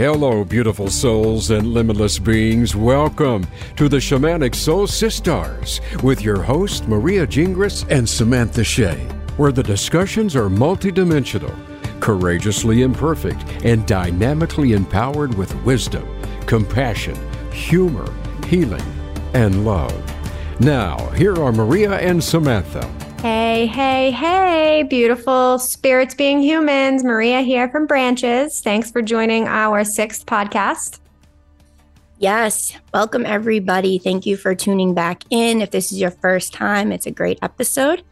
Hello, 0.00 0.44
beautiful 0.46 0.88
souls 0.88 1.50
and 1.50 1.74
limitless 1.74 2.18
beings. 2.18 2.74
Welcome 2.74 3.46
to 3.76 3.86
the 3.86 3.98
Shamanic 3.98 4.54
Soul 4.54 4.86
Sisters 4.86 5.82
with 6.02 6.22
your 6.22 6.40
host, 6.40 6.88
Maria 6.88 7.26
Gingras 7.26 7.86
and 7.90 8.08
Samantha 8.08 8.64
Shea, 8.64 8.96
where 9.36 9.52
the 9.52 9.62
discussions 9.62 10.34
are 10.34 10.48
multidimensional, 10.48 11.54
courageously 12.00 12.80
imperfect, 12.80 13.44
and 13.62 13.86
dynamically 13.86 14.72
empowered 14.72 15.34
with 15.34 15.54
wisdom, 15.64 16.08
compassion, 16.46 17.18
humor, 17.52 18.10
healing, 18.46 18.80
and 19.34 19.66
love. 19.66 20.02
Now, 20.60 21.10
here 21.10 21.36
are 21.36 21.52
Maria 21.52 21.98
and 21.98 22.24
Samantha. 22.24 22.90
Hey, 23.22 23.66
hey, 23.66 24.10
hey, 24.12 24.82
beautiful 24.88 25.58
spirits 25.58 26.14
being 26.14 26.40
humans. 26.40 27.04
Maria 27.04 27.42
here 27.42 27.68
from 27.68 27.86
Branches. 27.86 28.62
Thanks 28.62 28.90
for 28.90 29.02
joining 29.02 29.46
our 29.46 29.84
sixth 29.84 30.24
podcast. 30.24 31.00
Yes, 32.16 32.74
welcome 32.94 33.26
everybody. 33.26 33.98
Thank 33.98 34.24
you 34.24 34.38
for 34.38 34.54
tuning 34.54 34.94
back 34.94 35.24
in. 35.28 35.60
If 35.60 35.70
this 35.70 35.92
is 35.92 36.00
your 36.00 36.12
first 36.12 36.54
time, 36.54 36.92
it's 36.92 37.04
a 37.04 37.10
great 37.10 37.38
episode. 37.42 38.02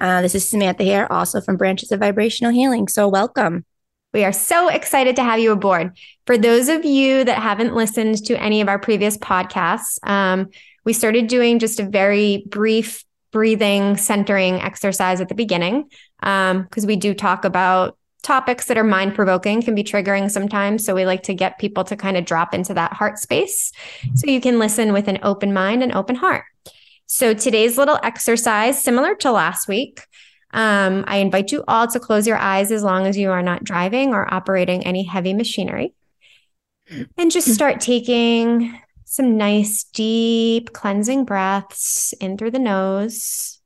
Uh, 0.00 0.22
this 0.22 0.34
is 0.34 0.48
Samantha 0.48 0.82
here, 0.82 1.08
also 1.10 1.42
from 1.42 1.58
Branches 1.58 1.92
of 1.92 2.00
Vibrational 2.00 2.50
Healing. 2.50 2.88
So, 2.88 3.06
welcome. 3.06 3.66
We 4.14 4.24
are 4.24 4.32
so 4.32 4.68
excited 4.68 5.14
to 5.16 5.24
have 5.24 5.40
you 5.40 5.52
aboard. 5.52 5.94
For 6.24 6.38
those 6.38 6.70
of 6.70 6.86
you 6.86 7.22
that 7.24 7.36
haven't 7.36 7.74
listened 7.74 8.24
to 8.24 8.42
any 8.42 8.62
of 8.62 8.68
our 8.68 8.78
previous 8.78 9.18
podcasts, 9.18 9.98
um, 10.08 10.48
we 10.86 10.94
started 10.94 11.26
doing 11.26 11.58
just 11.58 11.80
a 11.80 11.84
very 11.84 12.46
brief 12.48 13.04
breathing 13.34 13.96
centering 13.96 14.62
exercise 14.62 15.20
at 15.20 15.28
the 15.28 15.34
beginning 15.34 15.90
because 16.20 16.84
um, 16.84 16.86
we 16.86 16.94
do 16.94 17.12
talk 17.12 17.44
about 17.44 17.98
topics 18.22 18.66
that 18.66 18.78
are 18.78 18.84
mind 18.84 19.12
provoking 19.12 19.60
can 19.60 19.74
be 19.74 19.82
triggering 19.82 20.30
sometimes. 20.30 20.86
So 20.86 20.94
we 20.94 21.04
like 21.04 21.24
to 21.24 21.34
get 21.34 21.58
people 21.58 21.82
to 21.84 21.96
kind 21.96 22.16
of 22.16 22.24
drop 22.24 22.54
into 22.54 22.72
that 22.74 22.92
heart 22.92 23.18
space 23.18 23.72
so 24.14 24.30
you 24.30 24.40
can 24.40 24.60
listen 24.60 24.92
with 24.92 25.08
an 25.08 25.18
open 25.24 25.52
mind 25.52 25.82
and 25.82 25.92
open 25.92 26.14
heart. 26.14 26.44
So 27.06 27.34
today's 27.34 27.76
little 27.76 27.98
exercise 28.04 28.80
similar 28.80 29.16
to 29.16 29.32
last 29.32 29.66
week 29.66 30.06
um, 30.52 31.02
i 31.08 31.16
invite 31.16 31.50
you 31.50 31.64
all 31.66 31.88
to 31.88 31.98
close 31.98 32.28
your 32.28 32.36
eyes 32.36 32.70
as 32.70 32.84
long 32.84 33.08
as 33.08 33.18
you 33.18 33.32
are 33.32 33.42
not 33.42 33.64
driving 33.64 34.14
or 34.14 34.32
operating 34.32 34.86
any 34.86 35.02
heavy 35.02 35.34
machinery. 35.34 35.92
And 37.18 37.32
just 37.32 37.52
start 37.52 37.80
taking 37.80 38.78
some 39.04 39.36
nice, 39.36 39.84
deep 39.84 40.72
cleansing 40.72 41.24
breaths 41.24 42.14
in 42.20 42.36
through 42.38 42.50
the 42.52 42.58
nose. 42.58 43.60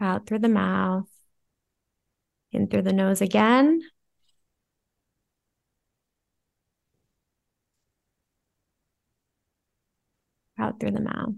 Out 0.00 0.26
through 0.26 0.40
the 0.40 0.48
mouth. 0.48 1.06
In 2.50 2.66
through 2.66 2.82
the 2.82 2.92
nose 2.92 3.20
again. 3.20 3.82
Out 10.58 10.80
through 10.80 10.90
the 10.92 11.00
mouth. 11.00 11.34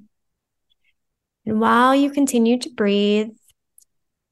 And 1.47 1.61
while 1.61 1.95
you 1.95 2.11
continue 2.11 2.59
to 2.59 2.71
breathe, 2.71 3.31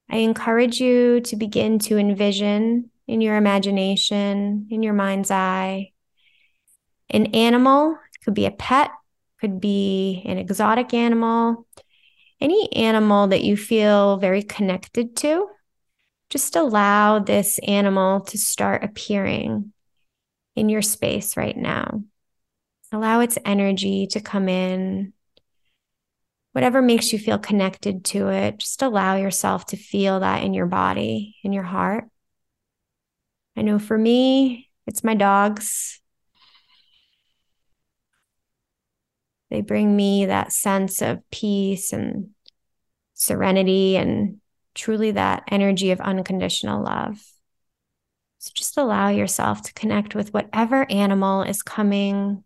I 0.09 0.19
encourage 0.19 0.81
you 0.81 1.21
to 1.23 1.37
begin 1.37 1.79
to 1.81 1.99
envision 1.99 2.91
in 3.13 3.21
your 3.21 3.37
imagination, 3.37 4.67
in 4.71 4.83
your 4.83 4.95
mind's 4.95 5.31
eye. 5.31 5.93
An 7.11 7.27
animal 7.35 7.99
could 8.25 8.33
be 8.33 8.47
a 8.47 8.51
pet, 8.51 8.91
could 9.39 9.61
be 9.61 10.23
an 10.25 10.39
exotic 10.39 10.95
animal, 10.95 11.67
any 12.41 12.73
animal 12.73 13.27
that 13.27 13.45
you 13.45 13.55
feel 13.55 14.17
very 14.17 14.43
connected 14.43 15.15
to. 15.17 15.47
Just 16.31 16.57
allow 16.57 17.19
this 17.19 17.59
animal 17.59 18.23
to 18.23 18.39
start 18.39 18.83
appearing 18.83 19.75
in 20.57 20.71
your 20.71 20.81
space 20.81 21.37
right 21.37 21.57
now. 21.57 22.03
Allow 22.93 23.21
its 23.21 23.37
energy 23.45 24.07
to 24.09 24.21
come 24.21 24.49
in. 24.49 25.13
Whatever 26.53 26.81
makes 26.81 27.13
you 27.13 27.19
feel 27.19 27.39
connected 27.39 28.07
to 28.07 28.29
it, 28.29 28.57
just 28.57 28.81
allow 28.81 29.17
yourself 29.17 29.67
to 29.67 29.77
feel 29.77 30.21
that 30.21 30.45
in 30.45 30.55
your 30.55 30.67
body, 30.67 31.37
in 31.43 31.53
your 31.53 31.63
heart. 31.63 32.05
I 33.57 33.63
know 33.63 33.79
for 33.79 33.99
me, 33.99 34.71
it's 34.87 35.05
my 35.05 35.15
dogs. 35.15 36.01
They 39.51 39.61
bring 39.61 39.95
me 39.95 40.27
that 40.27 40.53
sense 40.53 41.03
of 41.03 41.21
peace 41.31 41.93
and 41.93 42.31
serenity 43.13 43.97
and 43.97 44.41
truly 44.75 45.11
that 45.13 45.45
energy 45.49 45.91
of 45.91 46.01
unconditional 46.01 46.83
love. 46.83 47.23
So 48.39 48.51
just 48.55 48.77
allow 48.77 49.09
yourself 49.09 49.63
to 49.63 49.75
connect 49.75 50.15
with 50.15 50.33
whatever 50.33 50.91
animal 50.91 51.43
is 51.43 51.63
coming 51.63 52.43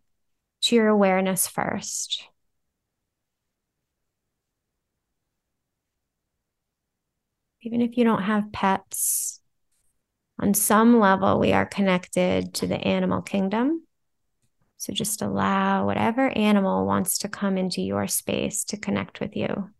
to 0.62 0.74
your 0.74 0.88
awareness 0.88 1.46
first. 1.46 2.24
Even 7.62 7.80
if 7.80 7.96
you 7.96 8.04
don't 8.04 8.22
have 8.22 8.52
pets, 8.52 9.35
on 10.38 10.54
some 10.54 11.00
level, 11.00 11.38
we 11.38 11.52
are 11.52 11.66
connected 11.66 12.54
to 12.54 12.66
the 12.66 12.76
animal 12.76 13.22
kingdom. 13.22 13.82
So 14.78 14.92
just 14.92 15.22
allow 15.22 15.86
whatever 15.86 16.28
animal 16.36 16.86
wants 16.86 17.18
to 17.18 17.28
come 17.28 17.56
into 17.56 17.80
your 17.80 18.06
space 18.06 18.64
to 18.64 18.76
connect 18.76 19.20
with 19.20 19.36
you. 19.36 19.70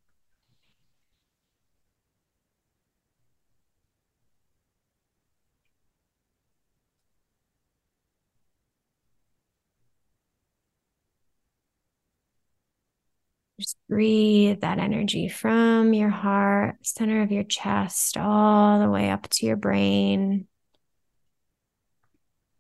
Just 13.59 13.76
breathe 13.89 14.61
that 14.61 14.79
energy 14.79 15.29
from 15.29 15.95
your 15.95 16.11
heart, 16.11 16.77
center 16.83 17.23
of 17.23 17.31
your 17.31 17.45
chest, 17.45 18.17
all 18.17 18.81
the 18.81 18.91
way 18.91 19.11
up 19.11 19.29
to 19.29 19.47
your 19.47 19.57
brain. 19.57 20.47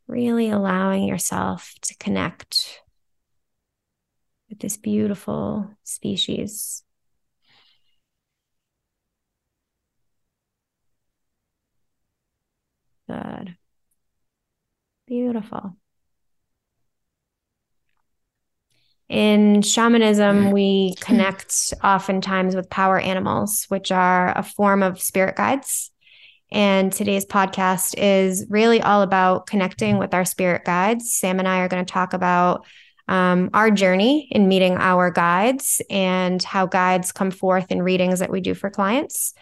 Really 0.06 0.50
allowing 0.50 1.04
yourself 1.04 1.74
to 1.82 1.96
connect 1.96 2.80
with 4.48 4.60
this 4.60 4.76
beautiful 4.76 5.68
species. 5.82 6.84
Good. 13.08 13.56
Beautiful. 15.06 15.76
In 19.08 19.62
shamanism, 19.62 20.50
we 20.50 20.94
connect 21.00 21.72
oftentimes 21.82 22.56
with 22.56 22.68
power 22.68 22.98
animals, 22.98 23.66
which 23.68 23.92
are 23.92 24.36
a 24.36 24.42
form 24.42 24.82
of 24.82 25.00
spirit 25.00 25.36
guides. 25.36 25.92
And 26.50 26.92
today's 26.92 27.24
podcast 27.24 27.94
is 27.96 28.46
really 28.50 28.80
all 28.80 29.02
about 29.02 29.46
connecting 29.46 29.98
with 29.98 30.12
our 30.12 30.24
spirit 30.24 30.64
guides. 30.64 31.14
Sam 31.14 31.38
and 31.38 31.46
I 31.46 31.60
are 31.60 31.68
going 31.68 31.84
to 31.84 31.92
talk 31.92 32.14
about 32.14 32.66
um, 33.08 33.50
our 33.54 33.70
journey 33.70 34.26
in 34.32 34.48
meeting 34.48 34.76
our 34.76 35.12
guides 35.12 35.80
and 35.88 36.42
how 36.42 36.66
guides 36.66 37.12
come 37.12 37.30
forth 37.30 37.70
in 37.70 37.82
readings 37.82 38.18
that 38.18 38.30
we 38.30 38.40
do 38.40 38.54
for 38.54 38.70
clients, 38.70 39.34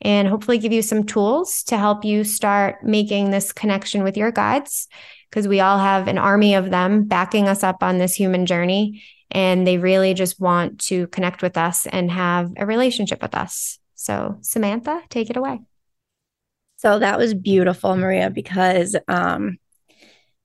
and 0.00 0.26
hopefully 0.26 0.58
give 0.58 0.72
you 0.72 0.82
some 0.82 1.04
tools 1.04 1.62
to 1.64 1.78
help 1.78 2.04
you 2.04 2.24
start 2.24 2.82
making 2.82 3.30
this 3.30 3.52
connection 3.52 4.02
with 4.02 4.16
your 4.16 4.32
guides 4.32 4.88
because 5.32 5.48
we 5.48 5.60
all 5.60 5.78
have 5.78 6.08
an 6.08 6.18
army 6.18 6.54
of 6.54 6.70
them 6.70 7.04
backing 7.04 7.48
us 7.48 7.64
up 7.64 7.82
on 7.82 7.96
this 7.96 8.14
human 8.14 8.44
journey. 8.44 9.02
And 9.30 9.66
they 9.66 9.78
really 9.78 10.12
just 10.12 10.38
want 10.38 10.78
to 10.80 11.06
connect 11.06 11.40
with 11.40 11.56
us 11.56 11.86
and 11.86 12.10
have 12.10 12.52
a 12.58 12.66
relationship 12.66 13.22
with 13.22 13.34
us. 13.34 13.78
So, 13.94 14.36
Samantha, 14.42 15.00
take 15.08 15.30
it 15.30 15.38
away. 15.38 15.60
So 16.76 16.98
that 16.98 17.16
was 17.16 17.32
beautiful, 17.32 17.96
Maria, 17.96 18.28
because 18.28 18.94
um, 19.08 19.56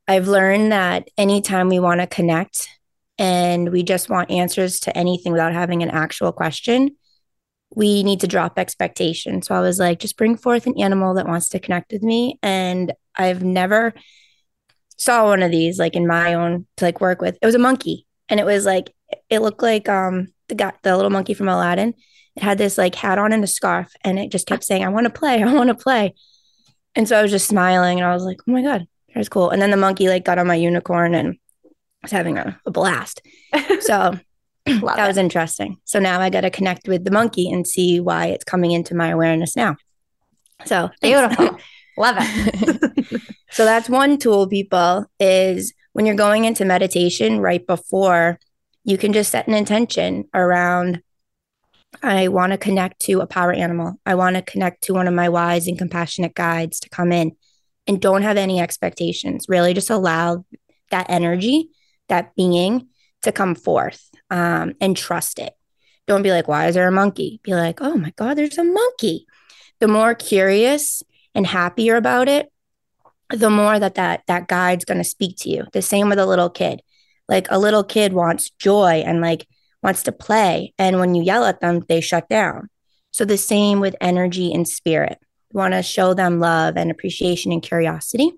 I've 0.08 0.30
learned 0.30 0.72
that 0.72 1.10
anytime 1.18 1.68
we 1.68 1.80
want 1.80 2.00
to 2.00 2.08
connect 2.08 2.70
and 3.18 3.70
we 3.74 3.84
just 3.84 4.10
want 4.10 4.32
answers 4.32 4.80
to 4.82 4.98
anything 4.98 5.34
without 5.34 5.52
having 5.52 5.84
an 5.84 5.90
actual 5.90 6.32
question, 6.32 6.96
we 7.76 8.04
need 8.04 8.22
to 8.22 8.28
drop 8.28 8.58
expectation. 8.58 9.42
So 9.42 9.54
I 9.54 9.60
was 9.60 9.80
like, 9.80 10.00
just 10.00 10.16
bring 10.16 10.38
forth 10.38 10.66
an 10.66 10.80
animal 10.80 11.16
that 11.16 11.28
wants 11.28 11.50
to 11.50 11.60
connect 11.60 11.92
with 11.92 12.04
me. 12.04 12.40
And 12.42 12.94
I've 13.16 13.44
never 13.44 13.94
saw 14.98 15.26
one 15.26 15.44
of 15.44 15.52
these 15.52 15.80
like 15.80 15.96
in 15.96 16.08
my 16.08 16.34
own 16.34 16.68
to 16.78 16.86
like 16.86 17.02
work 17.02 17.22
with. 17.22 17.38
It 17.42 17.46
was 17.46 17.56
a 17.56 17.60
monkey, 17.60 18.06
and 18.30 18.40
it 18.40 18.46
was 18.46 18.66
like 18.66 18.94
it 19.30 19.40
looked 19.40 19.62
like 19.62 19.88
um 19.88 20.28
the 20.50 20.56
guy 20.56 20.74
the 20.84 20.96
little 20.96 21.12
monkey 21.12 21.34
from 21.34 21.50
Aladdin. 21.50 21.94
It 22.36 22.44
had 22.44 22.58
this 22.58 22.78
like 22.78 22.96
hat 22.96 23.18
on 23.18 23.34
and 23.34 23.44
a 23.44 23.48
scarf, 23.48 23.94
and 24.04 24.20
it 24.20 24.32
just 24.32 24.48
kept 24.48 24.64
saying, 24.64 24.84
"I 24.84 24.90
want 24.90 25.06
to 25.06 25.10
play, 25.12 25.42
I 25.42 25.54
want 25.54 25.70
to 25.70 25.76
play." 25.76 26.14
And 26.96 27.08
so 27.08 27.18
I 27.18 27.22
was 27.22 27.32
just 27.32 27.48
smiling, 27.48 28.00
and 28.00 28.08
I 28.08 28.14
was 28.14 28.24
like, 28.24 28.38
"Oh 28.48 28.52
my 28.52 28.62
god, 28.62 28.88
that 29.14 29.20
was 29.20 29.30
cool." 29.30 29.50
And 29.50 29.62
then 29.62 29.72
the 29.72 29.78
monkey 29.78 30.10
like 30.10 30.26
got 30.26 30.40
on 30.40 30.48
my 30.48 30.56
unicorn 30.56 31.16
and 31.16 31.38
was 32.02 32.12
having 32.12 32.38
a, 32.38 32.60
a 32.66 32.72
blast. 32.72 33.22
So 33.82 34.20
that 34.66 35.00
it. 35.00 35.08
was 35.08 35.18
interesting. 35.18 35.78
So 35.86 36.00
now 36.00 36.20
I 36.20 36.30
got 36.30 36.42
to 36.42 36.50
connect 36.50 36.88
with 36.88 37.06
the 37.06 37.12
monkey 37.12 37.50
and 37.50 37.66
see 37.66 38.00
why 38.00 38.28
it's 38.28 38.44
coming 38.44 38.72
into 38.72 38.96
my 38.96 39.10
awareness 39.10 39.56
now. 39.56 39.78
So 40.66 40.90
beautiful. 41.02 41.58
Love 41.98 42.18
it. 42.20 43.22
so 43.52 43.66
that's 43.66 43.90
one 43.90 44.18
tool, 44.18 44.48
people, 44.48 45.06
is 45.20 45.74
when 45.94 46.06
you're 46.06 46.16
going 46.16 46.46
into 46.46 46.64
meditation 46.64 47.40
right 47.40 47.66
before, 47.66 48.40
you 48.84 48.98
can 48.98 49.14
just 49.14 49.32
set 49.32 49.48
an 49.48 49.54
intention 49.54 50.26
around 50.34 51.02
I 52.04 52.28
want 52.28 52.52
to 52.52 52.58
connect 52.58 53.00
to 53.02 53.22
a 53.22 53.28
power 53.28 53.52
animal. 53.52 54.00
I 54.06 54.16
want 54.16 54.36
to 54.36 54.42
connect 54.42 54.84
to 54.84 54.94
one 54.94 55.08
of 55.08 55.14
my 55.14 55.30
wise 55.30 55.68
and 55.68 55.78
compassionate 55.78 56.36
guides 56.36 56.80
to 56.82 56.90
come 56.90 57.12
in 57.12 57.36
and 57.88 58.02
don't 58.02 58.22
have 58.22 58.38
any 58.38 58.60
expectations. 58.60 59.46
Really 59.48 59.74
just 59.74 59.90
allow 59.90 60.46
that 60.92 61.10
energy, 61.10 61.70
that 62.10 62.36
being 62.36 62.90
to 63.24 63.32
come 63.32 63.56
forth 63.56 64.10
um, 64.30 64.76
and 64.80 64.96
trust 64.96 65.40
it. 65.40 65.54
Don't 66.06 66.24
be 66.24 66.32
like, 66.32 66.48
why 66.48 66.68
is 66.68 66.76
there 66.76 66.88
a 66.88 66.92
monkey? 66.92 67.40
Be 67.44 67.56
like, 67.56 67.82
oh 67.82 67.96
my 67.96 68.12
God, 68.16 68.38
there's 68.38 68.58
a 68.58 68.64
monkey. 68.64 69.26
The 69.80 69.88
more 69.88 70.14
curious 70.14 71.04
and 71.38 71.46
happier 71.46 71.96
about 71.96 72.28
it, 72.28 72.52
the 73.30 73.50
more 73.50 73.80
that 73.80 73.96
that, 73.96 74.24
that 74.28 74.48
guide's 74.48 74.86
going 74.86 74.98
to 74.98 75.04
speak 75.04 75.38
to 75.38 75.50
you. 75.50 75.66
The 75.72 75.84
same 75.84 76.10
with 76.10 76.18
a 76.18 76.26
little 76.26 76.50
kid. 76.50 76.82
Like 77.30 77.48
a 77.52 77.60
little 77.60 77.84
kid 77.84 78.12
wants 78.12 78.50
joy 78.50 79.04
and 79.06 79.22
like 79.22 79.48
wants 79.84 80.02
to 80.04 80.12
play. 80.12 80.74
And 80.80 81.00
when 81.00 81.14
you 81.14 81.22
yell 81.22 81.46
at 81.46 81.62
them, 81.62 81.84
they 81.88 82.02
shut 82.02 82.28
down. 82.28 82.70
So 83.12 83.24
the 83.24 83.38
same 83.38 83.80
with 83.80 83.96
energy 84.02 84.52
and 84.52 84.68
spirit. 84.68 85.20
You 85.54 85.60
want 85.60 85.76
to 85.76 85.84
show 85.84 86.16
them 86.16 86.40
love 86.40 86.76
and 86.76 86.90
appreciation 86.90 87.52
and 87.52 87.62
curiosity 87.62 88.32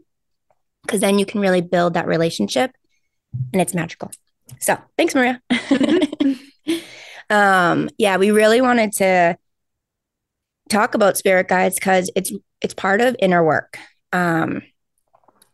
because 0.82 1.00
then 1.00 1.20
you 1.20 1.26
can 1.26 1.40
really 1.40 1.62
build 1.62 1.94
that 1.94 2.08
relationship 2.08 2.72
and 3.54 3.62
it's 3.62 3.74
magical. 3.74 4.12
So 4.60 4.78
thanks, 4.98 5.16
Maria. 5.16 5.42
um, 7.30 7.90
yeah, 7.98 8.18
we 8.18 8.32
really 8.32 8.60
wanted 8.60 8.92
to 8.94 9.38
talk 10.70 10.96
about 10.96 11.18
spirit 11.18 11.48
guides 11.48 11.76
because 11.76 12.12
it's 12.16 12.32
it's 12.62 12.74
part 12.74 13.02
of 13.02 13.16
inner 13.20 13.44
work. 13.44 13.78
Um, 14.12 14.62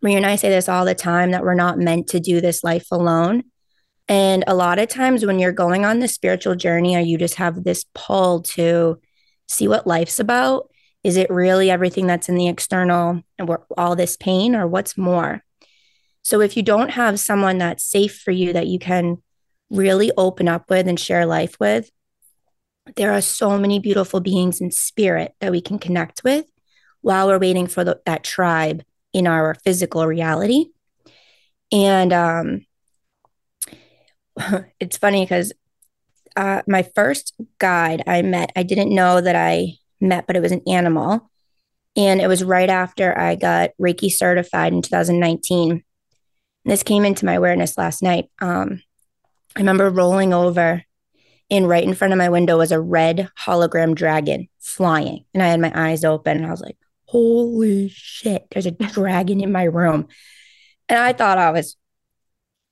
Maria 0.02 0.18
and 0.18 0.26
I 0.26 0.36
say 0.36 0.50
this 0.50 0.70
all 0.70 0.86
the 0.86 0.96
time 0.96 1.32
that 1.32 1.44
we're 1.44 1.56
not 1.56 1.80
meant 1.80 2.08
to 2.10 2.20
do 2.20 2.42
this 2.42 2.64
life 2.64 2.88
alone. 2.92 3.44
And 4.08 4.44
a 4.46 4.54
lot 4.54 4.78
of 4.78 4.88
times 4.88 5.26
when 5.26 5.40
you're 5.40 5.52
going 5.52 5.84
on 5.84 6.00
the 6.00 6.08
spiritual 6.08 6.56
journey 6.56 6.96
or 6.96 7.00
you 7.00 7.18
just 7.18 7.36
have 7.36 7.64
this 7.64 7.86
pull 7.96 8.42
to 8.42 9.00
see 9.48 9.68
what 9.68 9.88
life's 9.88 10.20
about, 10.20 10.70
is 11.04 11.18
it 11.18 11.30
really 11.30 11.72
everything 11.72 12.08
that's 12.08 12.30
in 12.30 12.36
the 12.36 12.48
external 12.48 13.22
and 13.40 13.58
all 13.78 13.96
this 13.96 14.16
pain 14.18 14.56
or 14.56 14.68
what's 14.68 14.98
more? 14.98 15.44
So 16.24 16.42
if 16.42 16.56
you 16.58 16.64
don't 16.64 16.90
have 16.90 17.20
someone 17.20 17.58
that's 17.60 17.84
safe 17.84 18.20
for 18.20 18.32
you 18.32 18.54
that 18.54 18.68
you 18.68 18.80
can 18.80 19.22
really 19.70 20.12
open 20.18 20.48
up 20.48 20.70
with 20.70 20.88
and 20.88 21.00
share 21.00 21.26
life 21.26 21.60
with, 21.60 21.90
there 22.96 23.12
are 23.12 23.22
so 23.22 23.58
many 23.58 23.80
beautiful 23.80 24.20
beings 24.20 24.62
in 24.62 24.72
spirit 24.72 25.34
that 25.40 25.52
we 25.52 25.62
can 25.62 25.80
connect 25.80 26.24
with 26.24 26.46
while 27.06 27.28
we're 27.28 27.38
waiting 27.38 27.68
for 27.68 27.84
the, 27.84 28.02
that 28.08 28.24
tribe 28.24 28.84
in 29.14 29.28
our 29.28 29.54
physical 29.64 30.08
reality. 30.08 30.66
And 31.72 32.12
um, 32.12 32.66
it's 34.80 34.98
funny 34.98 35.24
because 35.24 35.54
uh, 36.36 36.64
my 36.68 36.82
first 36.82 37.36
guide 37.60 38.02
I 38.08 38.24
met, 38.24 38.52
I 38.56 38.64
didn't 38.64 38.90
know 38.90 39.22
that 39.22 39.36
I 39.36 39.74
met, 40.02 40.26
but 40.26 40.36
it 40.36 40.42
was 40.42 40.52
an 40.52 40.64
animal. 40.68 41.30
And 41.96 42.20
it 42.22 42.28
was 42.28 42.44
right 42.44 42.72
after 42.72 43.16
I 43.16 43.36
got 43.36 43.70
Reiki 43.80 44.12
certified 44.12 44.74
in 44.74 44.82
2019. 44.82 45.72
And 45.72 45.82
this 46.66 46.82
came 46.82 47.06
into 47.06 47.24
my 47.24 47.34
awareness 47.34 47.78
last 47.78 48.02
night. 48.02 48.32
Um, 48.42 48.82
I 49.56 49.60
remember 49.60 49.92
rolling 49.92 50.34
over, 50.34 50.84
and 51.52 51.70
right 51.70 51.84
in 51.84 51.94
front 51.94 52.14
of 52.14 52.18
my 52.18 52.30
window 52.30 52.58
was 52.58 52.72
a 52.72 52.82
red 52.82 53.30
hologram 53.40 53.94
dragon 53.94 54.48
flying. 54.60 55.26
And 55.36 55.44
I 55.44 55.50
had 55.50 55.62
my 55.62 55.72
eyes 55.76 56.04
open, 56.04 56.38
and 56.38 56.48
I 56.48 56.50
was 56.50 56.62
like, 56.62 56.78
holy 57.16 57.88
shit, 57.88 58.46
there's 58.52 58.66
a 58.66 58.72
dragon 58.94 59.40
in 59.40 59.50
my 59.50 59.64
room. 59.64 60.08
And 60.90 61.00
I 61.00 61.14
thought 61.14 61.38
I 61.38 61.52
was 61.52 61.78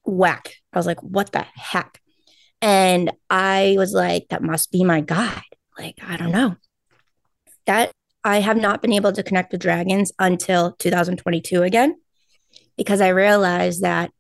whack. 0.04 0.56
I 0.74 0.78
was 0.78 0.86
like, 0.86 1.02
what 1.02 1.32
the 1.32 1.46
heck? 1.56 2.02
And 2.62 3.14
I 3.30 3.76
was 3.78 3.94
like, 3.94 4.28
that 4.30 4.44
must 4.44 4.70
be 4.70 4.84
my 4.84 5.00
guide. 5.00 5.42
Like, 5.80 5.96
I 6.06 6.18
don't 6.18 6.32
know. 6.32 6.58
That 7.68 7.92
I 8.26 8.42
have 8.42 8.58
not 8.58 8.82
been 8.82 8.92
able 8.92 9.14
to 9.14 9.24
connect 9.24 9.54
with 9.54 9.62
dragons 9.62 10.12
until 10.20 10.74
2022 10.74 11.64
again, 11.64 11.96
because 12.76 13.00
I 13.00 13.10
realized 13.10 13.82
that 13.82 14.12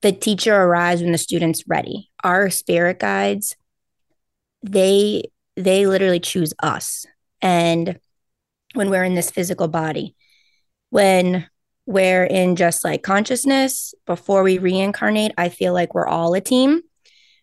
the 0.00 0.12
teacher 0.12 0.54
arrives 0.54 1.02
when 1.02 1.10
the 1.10 1.18
student's 1.18 1.64
ready. 1.66 2.10
Our 2.22 2.50
spirit 2.50 3.00
guides, 3.00 3.56
they 4.62 5.24
they 5.56 5.86
literally 5.86 6.20
choose 6.20 6.54
us. 6.62 7.04
And 7.42 7.98
when 8.76 8.90
we're 8.90 9.04
in 9.04 9.14
this 9.14 9.30
physical 9.30 9.68
body, 9.68 10.14
when 10.90 11.48
we're 11.86 12.24
in 12.24 12.56
just 12.56 12.84
like 12.84 13.02
consciousness 13.02 13.94
before 14.06 14.42
we 14.42 14.58
reincarnate 14.58 15.30
i 15.38 15.48
feel 15.48 15.72
like 15.72 15.94
we're 15.94 16.08
all 16.08 16.34
a 16.34 16.40
team 16.40 16.82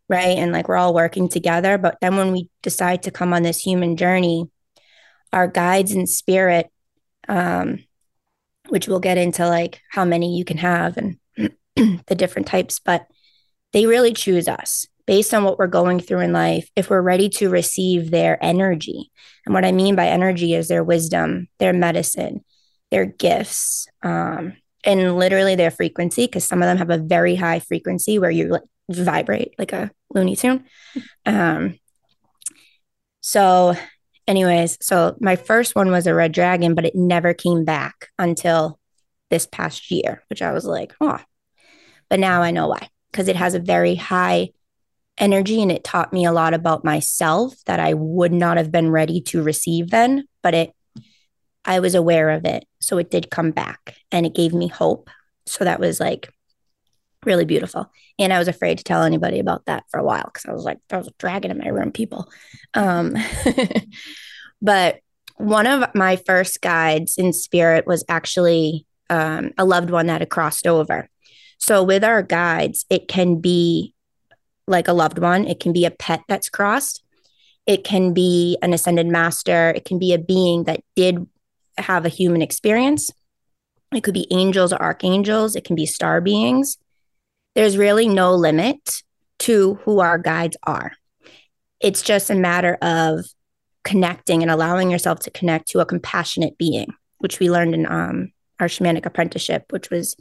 right? 0.10 0.38
And 0.38 0.52
like 0.52 0.68
we're 0.68 0.76
all 0.76 0.94
working 0.94 1.30
together. 1.30 1.78
But 1.78 1.98
then 2.02 2.18
when 2.18 2.32
we 2.32 2.50
decide 2.62 3.04
to 3.04 3.12
come 3.12 3.34
on 3.34 3.44
this 3.44 3.60
human 3.60 3.98
journey 3.98 4.50
our 5.32 5.48
guides 5.48 5.92
in 5.92 6.06
spirit 6.06 6.70
um 7.28 7.84
which 8.70 8.88
we'll 8.88 9.00
get 9.00 9.18
into 9.18 9.48
like 9.48 9.82
how 9.90 10.06
many 10.06 10.38
you 10.38 10.46
can 10.46 10.58
have 10.58 10.96
and 10.96 11.18
the 11.76 12.16
different 12.16 12.48
types 12.48 12.80
but 12.80 13.08
they 13.72 13.88
really 13.88 14.14
choose 14.14 14.48
us 14.48 14.86
based 15.06 15.34
on 15.34 15.44
what 15.44 15.60
we're 15.60 15.68
going 15.68 16.00
through 16.00 16.20
in 16.20 16.34
life 16.34 16.70
if 16.76 16.90
we're 16.90 17.02
ready 17.02 17.30
to 17.30 17.50
receive 17.50 18.12
their 18.12 18.38
energy 18.44 19.12
and 19.46 19.54
what 19.54 19.66
i 19.66 19.72
mean 19.72 19.96
by 19.96 20.08
energy 20.08 20.54
is 20.54 20.68
their 20.68 20.84
wisdom 20.84 21.48
their 21.60 21.74
medicine 21.74 22.44
their 22.94 23.06
gifts, 23.06 23.88
um, 24.04 24.54
and 24.84 25.18
literally 25.18 25.56
their 25.56 25.72
frequency, 25.72 26.28
because 26.28 26.46
some 26.46 26.62
of 26.62 26.68
them 26.68 26.78
have 26.78 26.92
a 26.92 27.00
very 27.00 27.34
high 27.34 27.60
frequency 27.60 28.20
where 28.20 28.30
you 28.30 28.50
like, 28.50 28.62
vibrate 28.88 29.56
like 29.58 29.74
a 29.74 29.92
Looney 30.14 30.36
Tune. 30.36 30.66
Um, 31.26 31.80
so, 33.22 33.76
anyways, 34.28 34.78
so 34.82 35.16
my 35.20 35.38
first 35.38 35.74
one 35.76 35.90
was 35.90 36.06
a 36.06 36.14
red 36.14 36.34
dragon, 36.34 36.76
but 36.76 36.86
it 36.86 36.94
never 36.94 37.34
came 37.34 37.66
back 37.66 38.10
until 38.20 38.78
this 39.32 39.48
past 39.48 39.90
year, 39.90 40.22
which 40.30 40.42
I 40.42 40.52
was 40.52 40.66
like, 40.66 40.94
oh, 41.02 41.20
but 42.10 42.20
now 42.20 42.44
I 42.44 42.52
know 42.52 42.68
why, 42.68 42.90
because 43.12 43.28
it 43.30 43.38
has 43.38 43.56
a 43.56 43.60
very 43.60 43.96
high 43.96 44.50
energy 45.18 45.62
and 45.62 45.72
it 45.72 45.84
taught 45.84 46.14
me 46.14 46.26
a 46.26 46.32
lot 46.32 46.54
about 46.54 46.84
myself 46.84 47.54
that 47.66 47.80
I 47.80 47.94
would 47.94 48.34
not 48.34 48.58
have 48.58 48.72
been 48.72 48.90
ready 48.90 49.22
to 49.22 49.44
receive 49.44 49.90
then, 49.90 50.28
but 50.42 50.54
it 50.54 50.74
I 51.66 51.80
was 51.80 51.96
aware 51.96 52.30
of 52.32 52.46
it. 52.46 52.66
So 52.82 52.98
it 52.98 53.10
did 53.10 53.32
come 53.32 53.52
back 53.52 53.96
and 54.12 54.26
it 54.26 54.36
gave 54.36 54.54
me 54.54 54.68
hope. 54.68 55.10
So 55.46 55.64
that 55.64 55.80
was 55.80 56.00
like 56.00 56.30
really 57.26 57.46
beautiful. 57.46 57.90
And 58.20 58.34
I 58.34 58.40
was 58.40 58.48
afraid 58.48 58.78
to 58.80 58.84
tell 58.84 59.04
anybody 59.04 59.40
about 59.40 59.66
that 59.66 59.86
for 59.90 60.00
a 60.00 60.04
while 60.04 60.26
because 60.26 60.46
I 60.46 60.54
was 60.54 60.66
like, 60.66 60.80
there 60.90 61.00
was 61.00 61.08
a 61.08 61.14
dragon 61.20 61.52
in 61.52 61.58
my 61.58 61.70
room, 61.70 61.92
people. 61.92 62.30
Um, 62.74 63.16
but 64.62 65.00
one 65.38 65.68
of 65.68 65.96
my 65.96 66.18
first 66.18 66.62
guides 66.62 67.18
in 67.18 67.34
spirit 67.34 67.88
was 67.88 68.04
actually 68.10 68.86
um, 69.10 69.52
a 69.58 69.66
loved 69.66 69.90
one 69.90 70.08
that 70.08 70.22
had 70.22 70.30
crossed 70.30 70.68
over. 70.68 71.10
So 71.58 71.84
with 71.84 72.04
our 72.04 72.22
guides, 72.22 72.86
it 72.90 73.08
can 73.08 73.40
be 73.40 73.94
like 74.68 74.88
a 74.88 74.94
loved 74.94 75.20
one, 75.20 75.46
it 75.46 75.60
can 75.60 75.74
be 75.74 75.86
a 75.86 75.92
pet 75.92 76.22
that's 76.28 76.50
crossed. 76.50 77.04
It 77.66 77.84
can 77.84 78.14
be 78.14 78.58
an 78.62 78.74
ascended 78.74 79.08
master. 79.08 79.70
It 79.72 79.86
can 79.86 80.00
be 80.00 80.14
a 80.14 80.20
being 80.20 80.66
that 80.66 80.84
did 80.96 81.26
have 81.78 82.06
a 82.06 82.10
human 82.10 82.42
experience. 82.42 83.10
It 83.94 84.04
could 84.04 84.14
be 84.14 84.28
angels 84.32 84.74
or 84.74 84.82
archangels, 84.82 85.56
it 85.56 85.64
can 85.64 85.76
be 85.76 85.86
star 85.86 86.20
beings. 86.20 86.78
There's 87.56 87.78
really 87.78 88.08
no 88.08 88.34
limit 88.34 89.04
to 89.40 89.76
who 89.84 90.00
our 90.00 90.18
guides 90.18 90.58
are. 90.64 90.94
It's 91.80 92.02
just 92.02 92.30
a 92.30 92.36
matter 92.36 92.78
of 92.82 93.26
connecting 93.84 94.42
and 94.42 94.50
allowing 94.50 94.90
yourself 94.90 95.20
to 95.20 95.32
connect 95.32 95.68
to 95.70 95.80
a 95.80 95.86
compassionate 95.86 96.58
being, 96.58 96.94
which 97.20 97.40
we 97.40 97.52
learned 97.52 97.76
in 97.76 97.86
um, 97.86 98.32
our 98.60 98.68
shamanic 98.68 99.06
apprenticeship, 99.06 99.66
which 99.70 99.90
was 99.90 100.16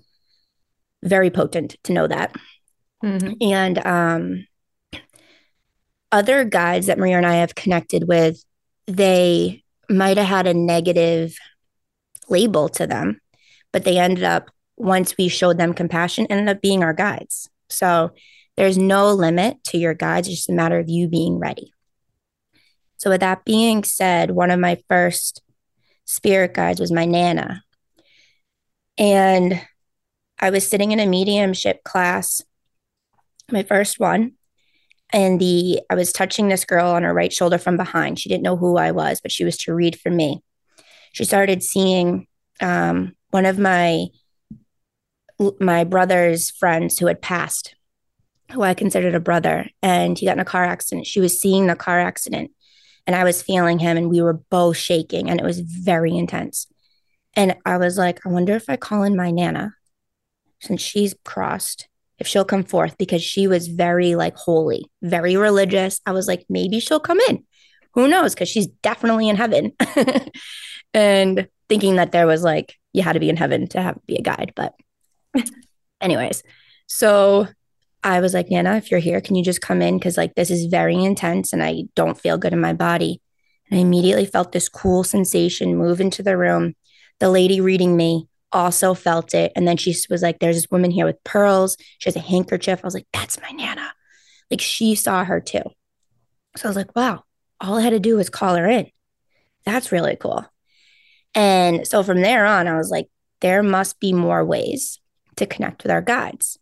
very 1.03 1.31
potent 1.31 1.77
to 1.85 1.93
know 1.93 2.07
that. 2.07 2.35
Mm-hmm. 3.03 3.33
And 3.41 3.87
um, 3.87 4.47
other 6.11 6.45
guides 6.45 6.87
that 6.87 6.99
Maria 6.99 7.17
and 7.17 7.27
I 7.27 7.37
have 7.37 7.55
connected 7.55 8.07
with, 8.07 8.43
they 8.87 9.65
might 9.89 10.17
have 10.17 10.27
had 10.27 10.47
a 10.47 10.55
negative 10.55 11.37
label 12.29 12.69
to 12.71 12.87
them, 12.87 13.21
but 13.73 13.85
they 13.85 13.99
ended 13.99 14.25
up, 14.25 14.51
once 14.77 15.17
we 15.17 15.29
showed 15.29 15.59
them 15.59 15.75
compassion, 15.75 16.27
ended 16.31 16.49
up 16.49 16.63
being 16.63 16.83
our 16.83 16.95
guides. 16.95 17.49
So 17.69 18.13
there's 18.57 18.79
no 18.79 19.13
limit 19.13 19.63
to 19.65 19.79
your 19.79 19.95
guides, 19.95 20.29
it's 20.29 20.39
just 20.39 20.51
a 20.51 20.55
matter 20.55 20.79
of 20.79 20.89
you 20.89 21.09
being 21.09 21.39
ready. 21.39 21.73
So, 22.99 23.11
with 23.11 23.21
that 23.21 23.45
being 23.45 23.83
said, 23.83 24.31
one 24.31 24.53
of 24.53 24.61
my 24.61 24.79
first 24.89 25.43
spirit 26.05 26.55
guides 26.55 26.79
was 26.79 26.93
my 26.93 27.05
Nana. 27.05 27.65
And 28.97 29.61
I 30.39 30.51
was 30.51 30.69
sitting 30.69 30.93
in 30.93 31.01
a 31.01 31.07
mediumship 31.07 31.83
class, 31.83 32.43
my 33.51 33.63
first 33.63 33.99
one, 33.99 34.33
and 35.13 35.41
the 35.41 35.81
I 35.91 35.95
was 35.95 36.13
touching 36.13 36.49
this 36.49 36.65
girl 36.65 36.91
on 36.91 37.03
her 37.03 37.13
right 37.13 37.33
shoulder 37.33 37.59
from 37.59 37.77
behind. 37.77 38.19
She 38.19 38.29
didn't 38.29 38.45
know 38.45 38.57
who 38.57 38.77
I 38.77 38.93
was, 38.93 39.21
but 39.21 39.33
she 39.33 39.45
was 39.45 39.57
to 39.59 39.75
read 39.75 39.99
for 39.99 40.11
me. 40.11 40.43
she 41.13 41.25
started 41.25 41.63
seeing 41.63 42.27
um, 42.61 43.15
one 43.31 43.47
of 43.47 43.59
my 43.59 44.07
my 45.59 45.85
brother's 45.85 46.51
friends 46.51 46.99
who 46.99 47.07
had 47.07 47.21
passed, 47.21 47.75
who 48.53 48.63
I 48.63 48.75
considered 48.75 49.15
a 49.15 49.21
brother, 49.21 49.69
and 49.83 50.19
he 50.19 50.27
got 50.27 50.37
in 50.37 50.41
a 50.41 50.45
car 50.45 50.65
accident. 50.65 51.07
She 51.07 51.21
was 51.21 51.41
seeing 51.41 51.67
the 51.67 51.77
car 51.77 52.01
accident, 52.01 52.53
and 53.07 53.17
I 53.17 53.25
was 53.25 53.43
feeling 53.43 53.79
him, 53.79 53.97
and 53.97 54.09
we 54.09 54.23
were 54.23 54.35
both 54.35 54.77
shaking, 54.77 55.29
and 55.29 55.41
it 55.41 55.45
was 55.45 55.61
very 55.61 56.17
intense. 56.17 56.67
And 57.35 57.57
I 57.65 57.79
was 57.79 57.99
like, 57.99 58.25
I 58.27 58.29
wonder 58.29 58.55
if 58.55 58.69
I 58.69 58.77
call 58.77 59.03
in 59.03 59.17
my 59.17 59.31
Nana, 59.31 59.75
since 60.61 60.81
she's 60.81 61.15
crossed, 61.25 61.89
if 62.19 62.27
she'll 62.27 62.45
come 62.45 62.65
forth, 62.65 62.97
because 62.99 63.23
she 63.23 63.47
was 63.47 63.69
very 63.69 64.15
like 64.15 64.37
holy, 64.37 64.87
very 65.03 65.37
religious. 65.37 66.01
I 66.07 66.13
was 66.13 66.29
like, 66.29 66.45
maybe 66.49 66.81
she'll 66.81 67.01
come 67.01 67.21
in. 67.29 67.45
Who 67.95 68.09
knows? 68.09 68.35
Because 68.35 68.49
she's 68.49 68.69
definitely 68.83 69.29
in 69.29 69.37
heaven. 69.37 69.73
and 70.95 71.49
thinking 71.69 71.97
that 71.97 72.13
there 72.13 72.27
was 72.27 72.43
like, 72.43 72.77
you 72.93 73.03
had 73.03 73.15
to 73.15 73.21
be 73.21 73.29
in 73.29 73.37
heaven 73.37 73.67
to 73.69 73.83
have 73.83 73.99
be 74.07 74.17
a 74.17 74.23
guide. 74.23 74.53
But, 74.55 74.75
anyways, 76.01 76.43
so 76.87 77.49
I 78.05 78.21
was 78.21 78.35
like, 78.35 78.51
Nana, 78.51 78.77
if 78.77 78.91
you're 78.91 79.01
here, 79.01 79.21
can 79.21 79.37
you 79.37 79.45
just 79.45 79.61
come 79.61 79.81
in? 79.81 79.99
Cause 80.01 80.17
like 80.17 80.35
this 80.35 80.51
is 80.51 80.67
very 80.67 80.97
intense 81.03 81.53
and 81.53 81.63
I 81.63 81.85
don't 81.95 82.19
feel 82.19 82.39
good 82.39 82.53
in 82.53 82.61
my 82.61 82.73
body. 82.73 83.21
And 83.71 83.79
I 83.79 83.83
immediately 83.83 84.27
felt 84.27 84.53
this 84.53 84.69
cool 84.69 85.05
sensation 85.05 85.77
move 85.77 86.01
into 86.01 86.23
the 86.23 86.37
room. 86.37 86.75
The 87.21 87.31
lady 87.31 87.61
reading 87.61 87.97
me 87.97 88.29
also 88.53 88.95
felt 88.95 89.35
it. 89.35 89.53
And 89.57 89.67
then 89.67 89.77
she 89.77 89.95
was 90.11 90.23
like, 90.23 90.39
There's 90.39 90.57
this 90.57 90.71
woman 90.71 90.91
here 90.91 91.07
with 91.07 91.23
pearls. 91.25 91.77
She 91.99 92.09
has 92.09 92.17
a 92.17 92.21
handkerchief. 92.21 92.81
I 92.83 92.87
was 92.87 92.95
like, 92.95 93.07
That's 93.13 93.41
my 93.41 93.51
Nana. 93.51 93.93
Like 94.51 94.61
she 94.61 94.95
saw 94.95 95.25
her 95.25 95.41
too. 95.41 95.63
So 96.57 96.65
I 96.65 96.69
was 96.69 96.77
like, 96.77 96.95
Wow, 96.95 97.25
all 97.61 97.79
I 97.79 97.83
had 97.83 97.91
to 97.91 98.01
do 98.01 98.17
was 98.17 98.31
call 98.31 98.57
her 98.57 98.69
in. 98.69 98.89
That's 99.65 99.93
really 99.93 100.17
cool. 100.17 100.45
And 101.35 101.87
so 101.87 102.03
from 102.03 102.21
there 102.21 102.45
on, 102.45 102.69
I 102.69 102.77
was 102.77 102.91
like, 102.91 103.09
There 103.41 103.63
must 103.63 104.01
be 104.01 104.13
more 104.13 104.45
ways 104.45 105.01
to 105.37 105.47
connect 105.47 105.83
with 105.83 105.93
our 105.93 106.03
guides 106.03 106.59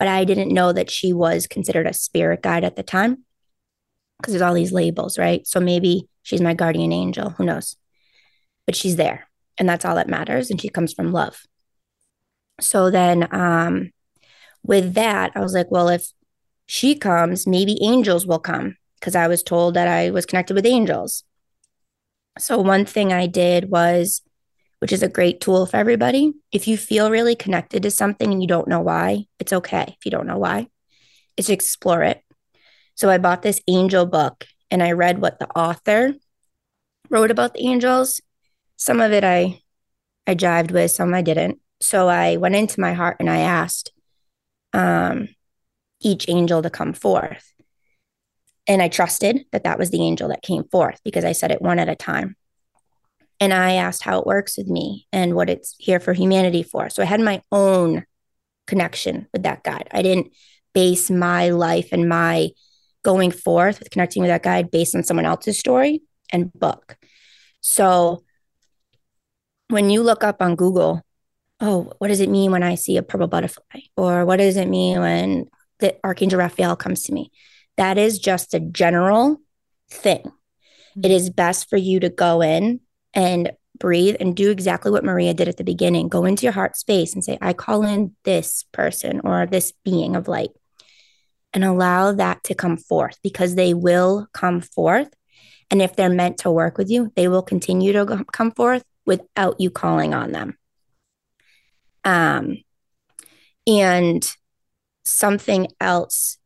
but 0.00 0.08
I 0.08 0.24
didn't 0.24 0.52
know 0.52 0.72
that 0.72 0.90
she 0.90 1.12
was 1.12 1.46
considered 1.46 1.86
a 1.86 1.92
spirit 1.92 2.40
guide 2.42 2.64
at 2.64 2.74
the 2.74 2.82
time 2.82 3.26
because 4.16 4.32
there's 4.32 4.42
all 4.42 4.54
these 4.54 4.72
labels, 4.72 5.18
right? 5.18 5.46
So 5.46 5.60
maybe 5.60 6.08
she's 6.22 6.40
my 6.40 6.54
guardian 6.54 6.90
angel, 6.90 7.30
who 7.30 7.44
knows? 7.44 7.76
But 8.64 8.74
she's 8.74 8.96
there, 8.96 9.28
and 9.60 9.68
that's 9.68 9.84
all 9.84 9.94
that 9.94 10.08
matters. 10.08 10.50
And 10.50 10.60
she 10.60 10.68
comes 10.68 10.92
from 10.92 11.12
love. 11.12 11.42
So 12.60 12.90
then, 12.90 13.32
um, 13.32 13.92
with 14.64 14.94
that, 14.94 15.30
I 15.36 15.40
was 15.40 15.54
like, 15.54 15.70
well, 15.70 15.88
if 15.88 16.08
she 16.66 16.96
comes, 16.96 17.46
maybe 17.46 17.78
angels 17.82 18.26
will 18.26 18.40
come 18.40 18.76
because 18.98 19.14
I 19.14 19.28
was 19.28 19.42
told 19.42 19.74
that 19.74 19.86
I 19.86 20.10
was 20.10 20.26
connected 20.26 20.54
with 20.54 20.66
angels. 20.66 21.22
So, 22.38 22.58
one 22.58 22.84
thing 22.84 23.12
I 23.12 23.26
did 23.26 23.70
was 23.70 24.22
which 24.80 24.92
is 24.92 25.02
a 25.02 25.08
great 25.08 25.40
tool 25.40 25.66
for 25.66 25.76
everybody. 25.76 26.32
If 26.52 26.66
you 26.66 26.76
feel 26.76 27.10
really 27.10 27.36
connected 27.36 27.82
to 27.82 27.90
something 27.90 28.32
and 28.32 28.42
you 28.42 28.48
don't 28.48 28.66
know 28.66 28.80
why, 28.80 29.26
it's 29.38 29.52
okay 29.52 29.84
if 29.88 30.04
you 30.04 30.10
don't 30.10 30.26
know 30.26 30.38
why. 30.38 30.68
It's 31.36 31.50
explore 31.50 32.02
it. 32.02 32.22
So 32.94 33.08
I 33.08 33.18
bought 33.18 33.42
this 33.42 33.60
angel 33.68 34.06
book 34.06 34.46
and 34.70 34.82
I 34.82 34.92
read 34.92 35.20
what 35.20 35.38
the 35.38 35.48
author 35.50 36.14
wrote 37.10 37.30
about 37.30 37.54
the 37.54 37.66
angels. 37.66 38.20
Some 38.80 39.00
of 39.00 39.12
it 39.12 39.24
I 39.24 39.60
I 40.26 40.34
jived 40.34 40.72
with, 40.72 40.90
some 40.90 41.12
I 41.12 41.22
didn't. 41.22 41.60
So 41.80 42.08
I 42.08 42.36
went 42.36 42.56
into 42.56 42.80
my 42.80 42.94
heart 42.94 43.16
and 43.20 43.28
I 43.28 43.40
asked 43.40 43.92
um, 44.72 45.28
each 46.00 46.28
angel 46.28 46.62
to 46.62 46.70
come 46.70 46.94
forth. 46.94 47.52
And 48.66 48.80
I 48.80 48.88
trusted 48.88 49.44
that 49.52 49.64
that 49.64 49.78
was 49.78 49.90
the 49.90 50.02
angel 50.02 50.28
that 50.28 50.42
came 50.42 50.64
forth 50.64 51.00
because 51.04 51.24
I 51.24 51.32
said 51.32 51.50
it 51.50 51.60
one 51.62 51.78
at 51.78 51.88
a 51.88 51.96
time 51.96 52.36
and 53.40 53.52
I 53.52 53.72
asked 53.72 54.02
how 54.02 54.18
it 54.18 54.26
works 54.26 54.56
with 54.56 54.68
me 54.68 55.06
and 55.12 55.34
what 55.34 55.50
it's 55.50 55.74
here 55.78 56.00
for 56.00 56.12
humanity 56.12 56.62
for. 56.62 56.88
So 56.88 57.02
I 57.02 57.06
had 57.06 57.20
my 57.20 57.42
own 57.52 58.04
connection 58.66 59.26
with 59.32 59.42
that 59.42 59.62
guide. 59.62 59.88
I 59.92 60.02
didn't 60.02 60.32
base 60.72 61.10
my 61.10 61.50
life 61.50 61.88
and 61.92 62.08
my 62.08 62.50
going 63.02 63.30
forth 63.30 63.78
with 63.78 63.90
connecting 63.90 64.22
with 64.22 64.30
that 64.30 64.42
guide 64.42 64.70
based 64.70 64.94
on 64.94 65.02
someone 65.02 65.26
else's 65.26 65.58
story 65.58 66.02
and 66.32 66.52
book. 66.52 66.96
So 67.60 68.22
when 69.70 69.90
you 69.90 70.02
look 70.02 70.24
up 70.24 70.42
on 70.42 70.56
Google, 70.56 71.02
oh, 71.60 71.92
what 71.98 72.08
does 72.08 72.20
it 72.20 72.28
mean 72.28 72.50
when 72.50 72.62
I 72.62 72.74
see 72.74 72.96
a 72.96 73.02
purple 73.02 73.28
butterfly? 73.28 73.80
Or 73.96 74.24
what 74.24 74.36
does 74.36 74.56
it 74.56 74.68
mean 74.68 75.00
when 75.00 75.46
the 75.78 75.96
Archangel 76.04 76.38
Raphael 76.38 76.76
comes 76.76 77.04
to 77.04 77.12
me? 77.12 77.30
That 77.76 77.98
is 77.98 78.18
just 78.18 78.54
a 78.54 78.60
general 78.60 79.38
thing. 79.90 80.22
Mm-hmm. 80.22 81.04
It 81.04 81.10
is 81.10 81.30
best 81.30 81.70
for 81.70 81.76
you 81.76 82.00
to 82.00 82.10
go 82.10 82.42
in 82.42 82.80
and 83.14 83.52
breathe 83.78 84.16
and 84.20 84.36
do 84.36 84.50
exactly 84.50 84.90
what 84.90 85.04
Maria 85.04 85.34
did 85.34 85.48
at 85.48 85.56
the 85.56 85.64
beginning. 85.64 86.08
Go 86.08 86.24
into 86.24 86.44
your 86.44 86.52
heart 86.52 86.76
space 86.76 87.14
and 87.14 87.24
say, 87.24 87.38
I 87.40 87.52
call 87.52 87.84
in 87.84 88.14
this 88.24 88.64
person 88.72 89.20
or 89.24 89.46
this 89.46 89.72
being 89.84 90.16
of 90.16 90.28
light 90.28 90.50
and 91.52 91.64
allow 91.64 92.12
that 92.12 92.44
to 92.44 92.54
come 92.54 92.76
forth 92.76 93.18
because 93.22 93.54
they 93.54 93.74
will 93.74 94.28
come 94.32 94.60
forth. 94.60 95.08
And 95.70 95.80
if 95.80 95.96
they're 95.96 96.10
meant 96.10 96.38
to 96.38 96.50
work 96.50 96.78
with 96.78 96.90
you, 96.90 97.12
they 97.16 97.28
will 97.28 97.42
continue 97.42 97.92
to 97.92 98.24
come 98.32 98.50
forth 98.50 98.84
without 99.06 99.60
you 99.60 99.70
calling 99.70 100.14
on 100.14 100.32
them. 100.32 100.56
Um, 102.04 102.58
and 103.66 104.24
something 105.04 105.68
else 105.80 106.38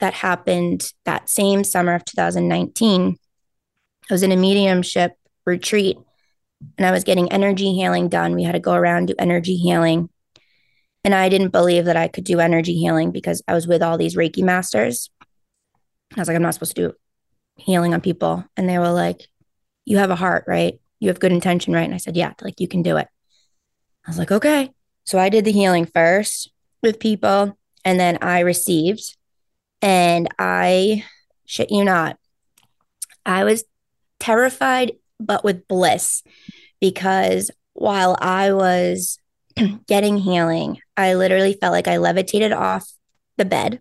that 0.00 0.14
happened 0.14 0.92
that 1.04 1.28
same 1.28 1.64
summer 1.64 1.94
of 1.94 2.04
2019, 2.04 3.16
I 4.10 4.14
was 4.14 4.22
in 4.22 4.32
a 4.32 4.36
mediumship 4.36 5.12
retreat 5.44 5.98
and 6.76 6.86
I 6.86 6.90
was 6.90 7.04
getting 7.04 7.30
energy 7.32 7.72
healing 7.74 8.08
done. 8.08 8.34
We 8.34 8.44
had 8.44 8.52
to 8.52 8.60
go 8.60 8.74
around 8.74 9.06
do 9.06 9.14
energy 9.18 9.56
healing. 9.56 10.08
And 11.04 11.14
I 11.14 11.28
didn't 11.28 11.50
believe 11.50 11.84
that 11.84 11.96
I 11.96 12.08
could 12.08 12.24
do 12.24 12.40
energy 12.40 12.74
healing 12.74 13.12
because 13.12 13.42
I 13.46 13.54
was 13.54 13.66
with 13.66 13.82
all 13.82 13.98
these 13.98 14.16
Reiki 14.16 14.42
masters. 14.42 15.10
I 16.16 16.20
was 16.20 16.28
like, 16.28 16.34
I'm 16.34 16.42
not 16.42 16.54
supposed 16.54 16.74
to 16.76 16.88
do 16.88 16.94
healing 17.56 17.94
on 17.94 18.00
people. 18.00 18.44
And 18.56 18.68
they 18.68 18.78
were 18.78 18.90
like, 18.90 19.28
You 19.84 19.98
have 19.98 20.10
a 20.10 20.16
heart, 20.16 20.44
right? 20.46 20.80
You 21.00 21.08
have 21.08 21.20
good 21.20 21.32
intention, 21.32 21.72
right? 21.72 21.84
And 21.84 21.94
I 21.94 21.98
said, 21.98 22.16
Yeah, 22.16 22.32
like 22.42 22.60
you 22.60 22.68
can 22.68 22.82
do 22.82 22.96
it. 22.96 23.08
I 24.06 24.10
was 24.10 24.18
like, 24.18 24.32
Okay. 24.32 24.70
So 25.04 25.18
I 25.18 25.28
did 25.28 25.44
the 25.44 25.52
healing 25.52 25.86
first 25.86 26.50
with 26.82 27.00
people, 27.00 27.56
and 27.84 27.98
then 27.98 28.18
I 28.20 28.40
received. 28.40 29.16
And 29.80 30.28
I 30.38 31.04
shit 31.46 31.70
you 31.70 31.84
not, 31.84 32.18
I 33.24 33.44
was 33.44 33.64
terrified 34.20 34.92
but 35.20 35.44
with 35.44 35.66
bliss 35.66 36.22
because 36.80 37.50
while 37.72 38.16
I 38.20 38.52
was 38.52 39.18
getting 39.86 40.16
healing, 40.18 40.78
I 40.96 41.14
literally 41.14 41.54
felt 41.54 41.72
like 41.72 41.88
I 41.88 41.96
levitated 41.96 42.52
off 42.52 42.88
the 43.36 43.44
bed. 43.44 43.80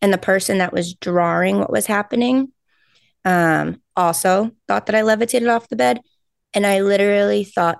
And 0.00 0.12
the 0.12 0.18
person 0.18 0.58
that 0.58 0.72
was 0.72 0.94
drawing 0.94 1.58
what 1.58 1.72
was 1.72 1.86
happening 1.86 2.52
um, 3.24 3.80
also 3.96 4.52
thought 4.68 4.86
that 4.86 4.94
I 4.94 5.02
levitated 5.02 5.48
off 5.48 5.68
the 5.68 5.76
bed. 5.76 6.00
And 6.54 6.66
I 6.66 6.80
literally 6.80 7.44
thought, 7.44 7.78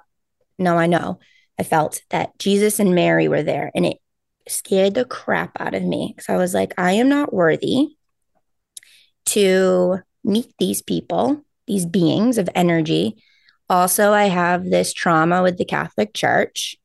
no, 0.59 0.77
I 0.77 0.87
know. 0.87 1.19
I 1.59 1.63
felt 1.63 2.03
that 2.11 2.39
Jesus 2.39 2.79
and 2.79 2.95
Mary 2.95 3.29
were 3.29 3.43
there 3.43 3.71
and 3.75 3.85
it 3.85 3.99
scared 4.49 4.95
the 4.95 5.05
crap 5.05 5.61
out 5.61 5.75
of 5.75 5.83
me. 5.83 6.15
So 6.21 6.35
I 6.35 6.37
was 6.37 6.55
like, 6.55 6.73
I 6.79 6.93
am 6.93 7.09
not 7.09 7.33
worthy 7.33 7.97
to 9.27 9.99
meet 10.25 10.53
these 10.59 10.83
people 10.83 11.45
these 11.69 11.87
beings 11.87 12.39
of 12.39 12.49
energy. 12.57 13.23
Also, 13.71 14.13
I 14.13 14.25
have 14.25 14.65
this 14.65 14.93
trauma 14.93 15.43
with 15.43 15.59
the 15.59 15.65
Catholic 15.65 16.15
Church. 16.15 16.77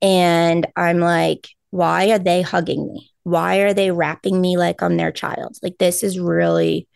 And 0.00 0.66
I'm 0.76 1.00
like, 1.00 1.48
why 1.70 2.10
are 2.10 2.18
they 2.18 2.42
hugging 2.42 2.86
me? 2.86 3.10
Why 3.24 3.56
are 3.60 3.74
they 3.74 3.90
wrapping 3.90 4.40
me 4.40 4.56
like 4.56 4.82
I'm 4.82 4.96
their 4.96 5.10
child? 5.10 5.56
Like, 5.62 5.78
this 5.78 6.04
is 6.04 6.20
really 6.20 6.86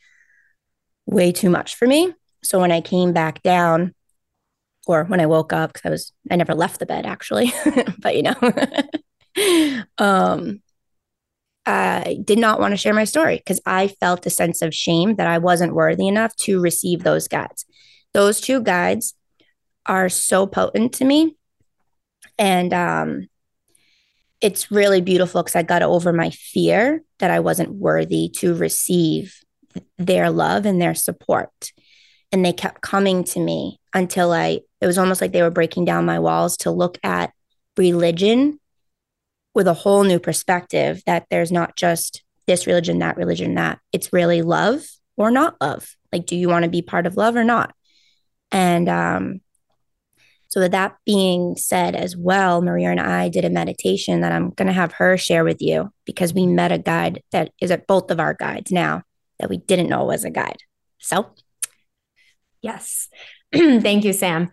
way 1.07 1.33
too 1.33 1.51
much 1.51 1.75
for 1.75 1.89
me. 1.89 2.13
So 2.45 2.61
when 2.61 2.71
I 2.71 2.83
came 2.83 3.13
back 3.13 3.43
down, 3.43 3.95
or 4.87 5.05
when 5.05 5.21
I 5.21 5.27
woke 5.27 5.53
up, 5.53 5.73
because 5.73 5.87
I 5.87 5.91
was, 5.91 6.13
I 6.31 6.37
never 6.37 6.55
left 6.55 6.79
the 6.79 6.87
bed 6.87 7.07
actually, 7.07 7.53
but 7.99 8.17
you 8.17 8.23
know, 8.23 9.83
um, 9.99 10.63
I 11.67 12.19
did 12.25 12.39
not 12.39 12.61
want 12.61 12.73
to 12.73 12.77
share 12.77 12.95
my 12.95 13.05
story 13.05 13.37
because 13.37 13.61
I 13.67 13.89
felt 13.89 14.27
a 14.27 14.31
sense 14.31 14.63
of 14.63 14.75
shame 14.75 15.17
that 15.17 15.27
I 15.27 15.39
wasn't 15.39 15.75
worthy 15.75 16.09
enough 16.09 16.35
to 16.37 16.61
receive 16.61 17.03
those 17.03 17.29
guides. 17.29 17.65
Those 18.13 18.41
two 18.41 18.61
guides 18.61 19.15
are 19.87 20.09
so 20.09 20.47
potent 20.47 20.95
to 20.95 21.05
me. 21.05 21.37
And 22.39 22.73
um, 22.73 23.29
it's 24.41 24.71
really 24.71 25.01
beautiful 25.01 25.43
because 25.43 25.57
I 25.57 25.63
got 25.63 25.83
over 25.83 26.13
my 26.13 26.31
fear 26.31 27.03
that 27.19 27.31
I 27.31 27.41
wasn't 27.41 27.75
worthy 27.75 28.31
to 28.37 28.55
receive 28.55 29.37
their 29.99 30.31
love 30.31 30.67
and 30.67 30.81
their 30.81 30.95
support. 30.95 31.73
And 32.33 32.45
they 32.45 32.53
kept 32.53 32.81
coming 32.81 33.25
to 33.25 33.41
me 33.41 33.80
until 33.95 34.33
I, 34.33 34.61
it 34.81 34.87
was 34.87 34.99
almost 34.99 35.21
like 35.21 35.33
they 35.33 35.43
were 35.43 35.51
breaking 35.51 35.85
down 35.85 36.05
my 36.05 36.19
walls 36.19 36.57
to 36.59 36.71
look 36.71 36.99
at 37.03 37.33
religion 37.77 38.59
with 39.55 39.67
a 39.67 39.75
whole 39.75 40.05
new 40.05 40.19
perspective 40.19 41.03
that 41.07 41.27
there's 41.31 41.51
not 41.51 41.77
just 41.77 42.23
this 42.47 42.67
religion, 42.67 42.99
that 43.01 43.17
religion, 43.17 43.55
that 43.57 43.79
it's 43.93 44.13
really 44.13 44.43
love 44.43 44.85
or 45.17 45.31
not 45.31 45.57
love. 45.61 45.97
Like, 46.13 46.27
do 46.27 46.37
you 46.37 46.49
want 46.49 46.65
to 46.65 46.71
be 46.71 46.83
part 46.83 47.07
of 47.07 47.17
love 47.17 47.37
or 47.37 47.45
not? 47.45 47.75
And 48.53 48.89
um, 48.89 49.41
So, 50.49 50.61
with 50.61 50.73
that 50.73 50.97
being 51.07 51.57
said, 51.57 51.95
as 51.95 52.17
well, 52.17 52.61
Maria 52.61 52.91
and 52.91 52.99
I 53.01 53.29
did 53.29 53.45
a 53.45 53.51
meditation 53.51 54.21
that 54.21 54.33
I'm 54.33 54.51
going 54.51 54.67
to 54.67 54.73
have 54.73 54.93
her 54.95 55.17
share 55.17 55.45
with 55.45 55.63
you 55.63 55.93
because 56.05 56.35
we 56.35 56.45
met 56.47 56.73
a 56.73 56.79
guide 56.79 57.23
that 57.31 57.53
is 57.61 57.71
at 57.71 57.87
both 57.87 58.11
of 58.11 58.19
our 58.19 58.35
guides 58.35 58.73
now 58.73 59.03
that 59.39 59.49
we 59.49 59.59
didn't 59.59 59.89
know 59.89 60.05
was 60.05 60.25
a 60.25 60.31
guide. 60.31 60.59
So, 60.99 61.35
yes. 62.63 63.09
Thank 63.53 64.05
you, 64.05 64.13
Sam. 64.13 64.53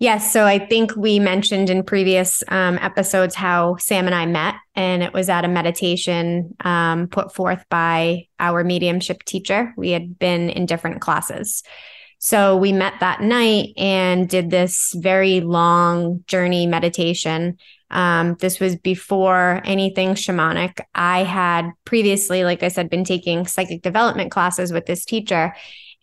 Yes. 0.00 0.32
So 0.32 0.44
I 0.44 0.58
think 0.58 0.94
we 0.96 1.18
mentioned 1.18 1.70
in 1.70 1.82
previous 1.82 2.42
um, 2.48 2.78
episodes 2.82 3.34
how 3.34 3.76
Sam 3.76 4.06
and 4.06 4.14
I 4.14 4.26
met, 4.26 4.56
and 4.74 5.02
it 5.02 5.12
was 5.12 5.28
at 5.28 5.44
a 5.44 5.48
meditation 5.48 6.54
um, 6.64 7.06
put 7.06 7.32
forth 7.34 7.64
by 7.70 8.26
our 8.40 8.64
mediumship 8.64 9.22
teacher. 9.22 9.72
We 9.76 9.90
had 9.90 10.18
been 10.18 10.50
in 10.50 10.66
different 10.66 11.00
classes. 11.00 11.62
So 12.18 12.56
we 12.56 12.72
met 12.72 12.94
that 13.00 13.20
night 13.20 13.74
and 13.76 14.28
did 14.28 14.50
this 14.50 14.94
very 14.96 15.40
long 15.40 16.24
journey 16.26 16.66
meditation. 16.66 17.58
Um, 17.90 18.36
this 18.40 18.60
was 18.60 18.76
before 18.76 19.60
anything 19.64 20.14
shamanic. 20.14 20.80
I 20.94 21.22
had 21.22 21.70
previously, 21.84 22.42
like 22.44 22.62
I 22.62 22.68
said, 22.68 22.90
been 22.90 23.04
taking 23.04 23.46
psychic 23.46 23.82
development 23.82 24.32
classes 24.32 24.72
with 24.72 24.86
this 24.86 25.04
teacher. 25.04 25.54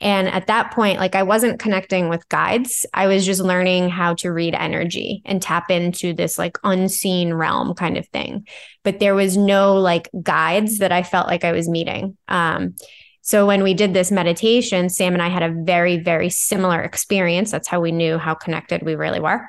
And 0.02 0.28
at 0.28 0.48
that 0.48 0.72
point, 0.72 1.00
like 1.00 1.16
I 1.16 1.22
wasn't 1.22 1.60
connecting 1.60 2.10
with 2.10 2.28
guides. 2.28 2.88
I 2.92 3.06
was 3.06 3.24
just 3.24 3.40
learning 3.40 3.90
how 3.90 4.16
to 4.16 4.32
read 4.32 4.56
energy 4.56 5.22
and 5.26 5.40
tap 5.40 5.70
into 5.70 6.12
this 6.14 6.40
like 6.40 6.58
unseen 6.64 7.36
realm 7.36 7.76
kind 7.76 7.98
of 7.98 8.08
thing. 8.08 8.48
But 8.84 9.00
there 9.00 9.14
was 9.14 9.38
no 9.38 9.76
like 9.76 10.10
guides 10.24 10.80
that 10.80 10.92
I 10.92 11.04
felt 11.04 11.28
like 11.28 11.44
I 11.44 11.52
was 11.52 11.70
meeting. 11.70 12.18
Um, 12.28 12.76
so 13.22 13.46
when 13.46 13.62
we 13.62 13.76
did 13.76 13.94
this 13.94 14.12
meditation, 14.12 14.90
Sam 14.90 15.14
and 15.14 15.22
I 15.22 15.30
had 15.30 15.44
a 15.44 15.54
very, 15.64 15.98
very 15.98 16.32
similar 16.32 16.82
experience. 16.82 17.52
That's 17.52 17.68
how 17.68 17.80
we 17.80 17.92
knew 17.92 18.18
how 18.18 18.34
connected 18.34 18.82
we 18.82 18.96
really 18.96 19.20
were. 19.20 19.48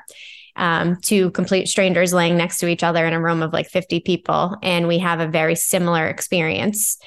Um, 0.55 0.97
two 1.01 1.31
complete 1.31 1.67
strangers 1.67 2.13
laying 2.13 2.37
next 2.37 2.59
to 2.59 2.67
each 2.67 2.83
other 2.83 3.07
in 3.07 3.13
a 3.13 3.21
room 3.21 3.41
of 3.41 3.53
like 3.53 3.67
50 3.67 4.01
people. 4.01 4.55
And 4.61 4.87
we 4.87 4.99
have 4.99 5.19
a 5.19 5.27
very 5.27 5.55
similar 5.55 6.05
experience. 6.05 6.99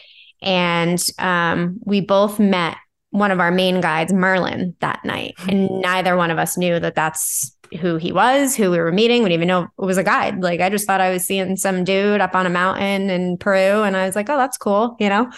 And 0.42 1.00
um, 1.20 1.78
we 1.84 2.00
both 2.00 2.40
met 2.40 2.76
one 3.10 3.30
of 3.30 3.40
our 3.40 3.50
main 3.50 3.80
guides, 3.80 4.12
Merlin, 4.12 4.74
that 4.80 5.04
night. 5.04 5.34
Hmm. 5.38 5.50
And 5.50 5.80
neither 5.80 6.16
one 6.16 6.30
of 6.30 6.38
us 6.38 6.56
knew 6.56 6.78
that 6.80 6.94
that's 6.94 7.52
who 7.80 7.96
he 7.96 8.12
was, 8.12 8.54
who 8.54 8.70
we 8.70 8.78
were 8.78 8.92
meeting. 8.92 9.22
We 9.22 9.28
didn't 9.28 9.40
even 9.40 9.48
know 9.48 9.62
it 9.64 9.84
was 9.84 9.98
a 9.98 10.04
guide. 10.04 10.42
Like 10.42 10.60
I 10.60 10.70
just 10.70 10.86
thought 10.86 11.00
I 11.00 11.10
was 11.10 11.24
seeing 11.24 11.56
some 11.56 11.84
dude 11.84 12.20
up 12.20 12.34
on 12.34 12.46
a 12.46 12.50
mountain 12.50 13.10
in 13.10 13.38
Peru. 13.38 13.82
And 13.82 13.96
I 13.96 14.06
was 14.06 14.14
like, 14.14 14.28
oh, 14.28 14.36
that's 14.36 14.56
cool, 14.56 14.96
you 15.00 15.08
know? 15.08 15.30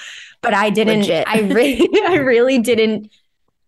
But 0.42 0.54
I 0.54 0.70
didn't, 0.70 1.00
Legit. 1.00 1.26
I 1.26 1.40
really, 1.40 1.88
I 2.06 2.16
really 2.16 2.58
didn't 2.58 3.10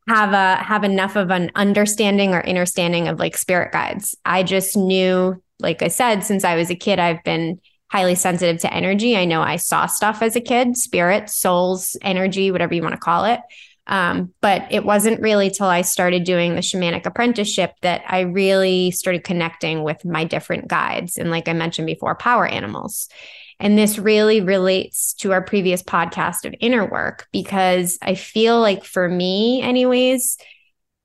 have 0.08 0.32
a 0.32 0.62
have 0.62 0.82
enough 0.82 1.14
of 1.14 1.30
an 1.30 1.50
understanding 1.54 2.34
or 2.34 2.46
understanding 2.46 3.08
of 3.08 3.18
like 3.18 3.36
spirit 3.36 3.72
guides. 3.72 4.16
I 4.24 4.42
just 4.42 4.76
knew, 4.76 5.40
like 5.60 5.82
I 5.82 5.88
said, 5.88 6.24
since 6.24 6.44
I 6.44 6.56
was 6.56 6.70
a 6.70 6.74
kid, 6.74 6.98
I've 6.98 7.22
been 7.22 7.60
highly 7.90 8.14
sensitive 8.14 8.60
to 8.62 8.72
energy. 8.72 9.16
I 9.16 9.24
know 9.24 9.42
I 9.42 9.56
saw 9.56 9.86
stuff 9.86 10.22
as 10.22 10.36
a 10.36 10.40
kid, 10.40 10.76
spirit, 10.76 11.28
souls, 11.28 11.96
energy, 12.02 12.50
whatever 12.50 12.74
you 12.74 12.82
want 12.82 12.94
to 12.94 13.00
call 13.00 13.24
it. 13.24 13.40
Um, 13.90 14.32
but 14.40 14.66
it 14.70 14.84
wasn't 14.84 15.20
really 15.20 15.50
till 15.50 15.66
I 15.66 15.82
started 15.82 16.22
doing 16.22 16.54
the 16.54 16.60
shamanic 16.60 17.06
apprenticeship 17.06 17.74
that 17.82 18.02
I 18.06 18.20
really 18.20 18.92
started 18.92 19.24
connecting 19.24 19.82
with 19.82 20.04
my 20.04 20.22
different 20.22 20.68
guides. 20.68 21.18
And 21.18 21.30
like 21.30 21.48
I 21.48 21.52
mentioned 21.54 21.86
before, 21.86 22.14
power 22.14 22.46
animals. 22.46 23.08
And 23.58 23.76
this 23.76 23.98
really 23.98 24.40
relates 24.40 25.12
to 25.14 25.32
our 25.32 25.42
previous 25.42 25.82
podcast 25.82 26.44
of 26.44 26.54
inner 26.60 26.88
work 26.88 27.26
because 27.32 27.98
I 28.00 28.14
feel 28.14 28.60
like 28.60 28.84
for 28.84 29.08
me, 29.08 29.60
anyways, 29.60 30.38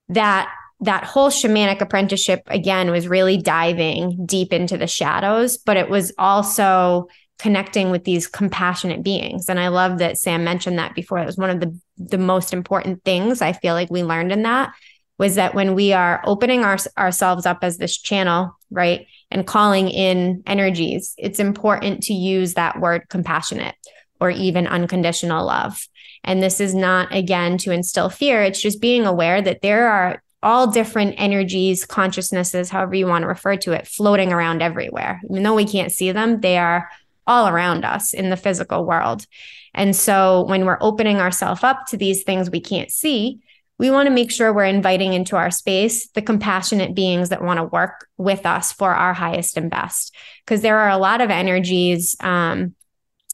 that 0.10 0.54
that 0.82 1.06
whole 1.06 1.30
shamanic 1.30 1.82
apprenticeship 1.82 2.44
again 2.48 2.92
was 2.92 3.08
really 3.08 3.38
diving 3.38 4.26
deep 4.26 4.54
into 4.54 4.78
the 4.78 4.88
shadows, 4.88 5.58
but 5.58 5.78
it 5.78 5.90
was 5.90 6.14
also 6.18 7.08
connecting 7.38 7.92
with 7.92 8.04
these 8.04 8.28
compassionate 8.28 9.04
beings. 9.04 9.50
And 9.50 9.60
I 9.60 9.68
love 9.68 9.98
that 10.00 10.18
Sam 10.18 10.44
mentioned 10.44 10.80
that 10.80 10.96
before. 10.96 11.20
It 11.20 11.26
was 11.26 11.38
one 11.38 11.50
of 11.50 11.60
the 11.60 11.78
the 11.98 12.18
most 12.18 12.54
important 12.54 13.04
things 13.04 13.42
I 13.42 13.54
feel 13.54 13.74
like 13.74 13.90
we 13.90 14.04
learned 14.04 14.32
in 14.32 14.44
that 14.44 14.74
was 15.18 15.36
that 15.36 15.56
when 15.56 15.76
we 15.76 15.94
are 15.94 16.22
opening 16.26 16.64
our, 16.66 16.78
ourselves 16.98 17.46
up 17.46 17.60
as 17.62 17.78
this 17.78 17.98
channel, 17.98 18.58
right, 18.70 19.08
and 19.32 19.48
calling 19.48 19.88
in 19.90 20.44
energies, 20.46 21.14
it's 21.18 21.40
important 21.40 22.04
to 22.04 22.14
use 22.14 22.56
that 22.56 22.80
word 22.80 23.08
compassionate 23.10 23.76
or 24.20 24.30
even 24.30 24.68
unconditional 24.68 25.46
love. 25.46 25.88
And 26.24 26.44
this 26.44 26.60
is 26.60 26.76
not, 26.76 27.14
again, 27.14 27.58
to 27.60 27.72
instill 27.72 28.10
fear. 28.10 28.42
It's 28.42 28.62
just 28.62 28.82
being 28.82 29.06
aware 29.06 29.42
that 29.42 29.62
there 29.62 29.88
are 29.88 30.22
all 30.44 30.68
different 30.68 31.16
energies, 31.18 31.86
consciousnesses, 31.86 32.70
however 32.70 32.96
you 32.96 33.08
want 33.08 33.24
to 33.24 33.28
refer 33.28 33.56
to 33.58 33.72
it, 33.72 33.88
floating 33.88 34.34
around 34.34 34.62
everywhere. 34.62 35.22
Even 35.30 35.44
though 35.44 35.56
we 35.56 35.66
can't 35.66 35.92
see 35.92 36.12
them, 36.12 36.42
they 36.42 36.58
are 36.58 36.90
all 37.28 37.48
around 37.48 37.86
us 37.86 38.14
in 38.14 38.30
the 38.30 38.38
physical 38.38 38.86
world. 38.86 39.26
And 39.74 39.96
so 39.96 40.44
when 40.44 40.66
we're 40.66 40.78
opening 40.82 41.18
ourselves 41.18 41.64
up 41.64 41.88
to 41.88 41.98
these 41.98 42.24
things 42.24 42.50
we 42.50 42.62
can't 42.62 42.92
see, 42.92 43.40
we 43.78 43.92
want 43.92 44.08
to 44.08 44.14
make 44.14 44.32
sure 44.32 44.54
we're 44.54 44.66
inviting 44.66 45.14
into 45.14 45.36
our 45.36 45.52
space 45.52 46.08
the 46.10 46.22
compassionate 46.22 46.96
beings 46.96 47.30
that 47.30 47.44
want 47.44 47.58
to 47.58 47.66
work 47.66 48.08
with 48.18 48.46
us 48.46 48.72
for 48.72 48.94
our 48.94 49.14
highest 49.14 49.58
and 49.58 49.70
best. 49.70 50.16
Because 50.46 50.62
there 50.62 50.80
are 50.80 50.90
a 50.90 50.98
lot 50.98 51.20
of 51.20 51.30
energies 51.30 52.16
um, 52.22 52.74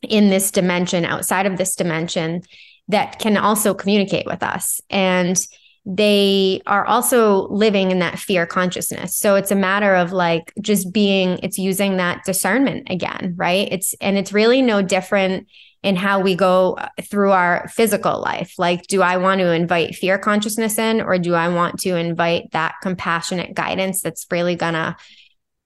in 0.01 0.29
this 0.29 0.49
dimension, 0.49 1.05
outside 1.05 1.45
of 1.45 1.57
this 1.57 1.75
dimension, 1.75 2.41
that 2.87 3.19
can 3.19 3.37
also 3.37 3.73
communicate 3.73 4.25
with 4.25 4.41
us. 4.41 4.81
And 4.89 5.39
they 5.85 6.61
are 6.67 6.85
also 6.85 7.47
living 7.47 7.89
in 7.89 7.99
that 7.99 8.19
fear 8.19 8.45
consciousness. 8.45 9.15
So 9.15 9.35
it's 9.35 9.51
a 9.51 9.55
matter 9.55 9.95
of 9.95 10.11
like 10.11 10.53
just 10.61 10.93
being, 10.93 11.39
it's 11.41 11.57
using 11.57 11.97
that 11.97 12.23
discernment 12.23 12.87
again, 12.89 13.33
right? 13.35 13.67
It's, 13.71 13.95
and 13.99 14.17
it's 14.17 14.31
really 14.31 14.61
no 14.61 14.81
different 14.83 15.47
in 15.83 15.95
how 15.95 16.19
we 16.19 16.35
go 16.35 16.73
uh, 16.73 16.89
through 17.01 17.31
our 17.31 17.67
physical 17.69 18.21
life. 18.21 18.53
Like, 18.59 18.85
do 18.85 19.01
I 19.01 19.17
want 19.17 19.39
to 19.39 19.51
invite 19.51 19.95
fear 19.95 20.19
consciousness 20.19 20.77
in, 20.77 21.01
or 21.01 21.17
do 21.17 21.33
I 21.33 21.49
want 21.49 21.79
to 21.79 21.95
invite 21.95 22.51
that 22.51 22.75
compassionate 22.83 23.55
guidance 23.55 24.01
that's 24.01 24.27
really 24.29 24.55
gonna 24.55 24.95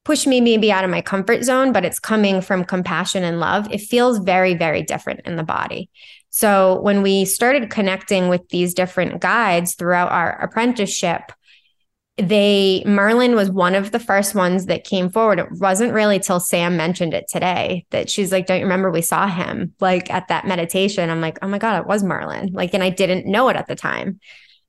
push 0.05 0.25
me 0.25 0.39
maybe 0.39 0.71
out 0.71 0.85
of 0.85 0.89
my 0.89 1.01
comfort 1.01 1.43
zone, 1.43 1.73
but 1.73 1.83
it's 1.83 1.99
coming 1.99 2.39
from 2.39 2.63
compassion 2.63 3.23
and 3.23 3.41
love? 3.41 3.67
It 3.71 3.81
feels 3.81 4.19
very, 4.19 4.53
very 4.53 4.83
different 4.83 5.21
in 5.25 5.35
the 5.35 5.43
body. 5.43 5.89
So 6.29 6.79
when 6.81 7.01
we 7.01 7.25
started 7.25 7.69
connecting 7.69 8.29
with 8.29 8.47
these 8.49 8.73
different 8.73 9.19
guides 9.19 9.75
throughout 9.75 10.11
our 10.11 10.41
apprenticeship, 10.41 11.31
they 12.17 12.81
Merlin 12.85 13.35
was 13.35 13.51
one 13.51 13.75
of 13.75 13.91
the 13.91 13.99
first 13.99 14.35
ones 14.35 14.67
that 14.67 14.85
came 14.85 15.09
forward. 15.09 15.39
It 15.39 15.51
wasn't 15.51 15.93
really 15.93 16.19
till 16.19 16.39
Sam 16.39 16.77
mentioned 16.77 17.13
it 17.13 17.25
today 17.29 17.85
that 17.89 18.09
she's 18.09 18.31
like, 18.31 18.45
"Don't 18.45 18.59
you 18.59 18.65
remember 18.65 18.89
we 18.89 19.01
saw 19.01 19.27
him 19.27 19.73
like 19.81 20.09
at 20.09 20.29
that 20.29 20.47
meditation?" 20.47 21.09
I'm 21.09 21.19
like, 21.19 21.39
"Oh 21.41 21.47
my 21.47 21.57
god, 21.57 21.81
it 21.81 21.87
was 21.87 22.03
Merlin!" 22.03 22.51
Like, 22.53 22.73
and 22.73 22.83
I 22.83 22.89
didn't 22.89 23.25
know 23.25 23.49
it 23.49 23.57
at 23.57 23.67
the 23.67 23.75
time. 23.75 24.19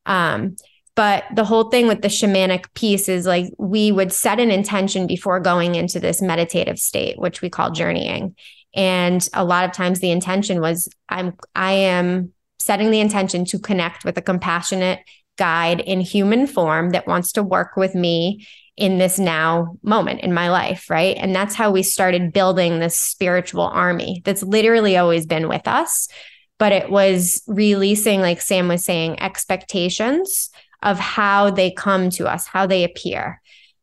Um, 0.06 0.56
but 0.96 1.24
the 1.34 1.44
whole 1.44 1.64
thing 1.64 1.86
with 1.86 2.00
the 2.00 2.08
shamanic 2.08 2.72
piece 2.74 3.08
is 3.08 3.26
like 3.26 3.52
we 3.58 3.92
would 3.92 4.12
set 4.12 4.40
an 4.40 4.50
intention 4.50 5.06
before 5.06 5.38
going 5.38 5.74
into 5.74 6.00
this 6.00 6.22
meditative 6.22 6.78
state, 6.78 7.18
which 7.18 7.42
we 7.42 7.50
call 7.50 7.70
journeying. 7.70 8.34
And 8.74 9.26
a 9.34 9.44
lot 9.44 9.66
of 9.66 9.72
times 9.72 10.00
the 10.00 10.10
intention 10.10 10.60
was 10.60 10.88
I'm 11.08 11.34
I 11.54 11.72
am 11.72 12.32
setting 12.58 12.90
the 12.90 13.00
intention 13.00 13.44
to 13.44 13.58
connect 13.58 14.04
with 14.04 14.16
a 14.16 14.22
compassionate 14.22 15.00
guide 15.36 15.80
in 15.80 16.00
human 16.00 16.46
form 16.46 16.90
that 16.90 17.06
wants 17.06 17.32
to 17.32 17.42
work 17.42 17.76
with 17.76 17.94
me 17.94 18.46
in 18.76 18.96
this 18.96 19.18
now 19.18 19.76
moment 19.82 20.20
in 20.20 20.32
my 20.32 20.50
life, 20.50 20.88
right? 20.88 21.16
And 21.18 21.34
that's 21.34 21.54
how 21.54 21.70
we 21.70 21.82
started 21.82 22.32
building 22.32 22.78
this 22.78 22.96
spiritual 22.96 23.64
army 23.64 24.22
that's 24.24 24.42
literally 24.42 24.96
always 24.96 25.26
been 25.26 25.48
with 25.48 25.68
us. 25.68 26.08
But 26.58 26.72
it 26.72 26.90
was 26.90 27.42
releasing, 27.46 28.20
like 28.20 28.40
Sam 28.40 28.68
was 28.68 28.82
saying, 28.82 29.20
expectations 29.20 30.50
of 30.82 30.98
how 30.98 31.50
they 31.50 31.70
come 31.70 32.10
to 32.10 32.26
us, 32.26 32.46
how 32.46 32.66
they 32.66 32.84
appear. 32.84 33.40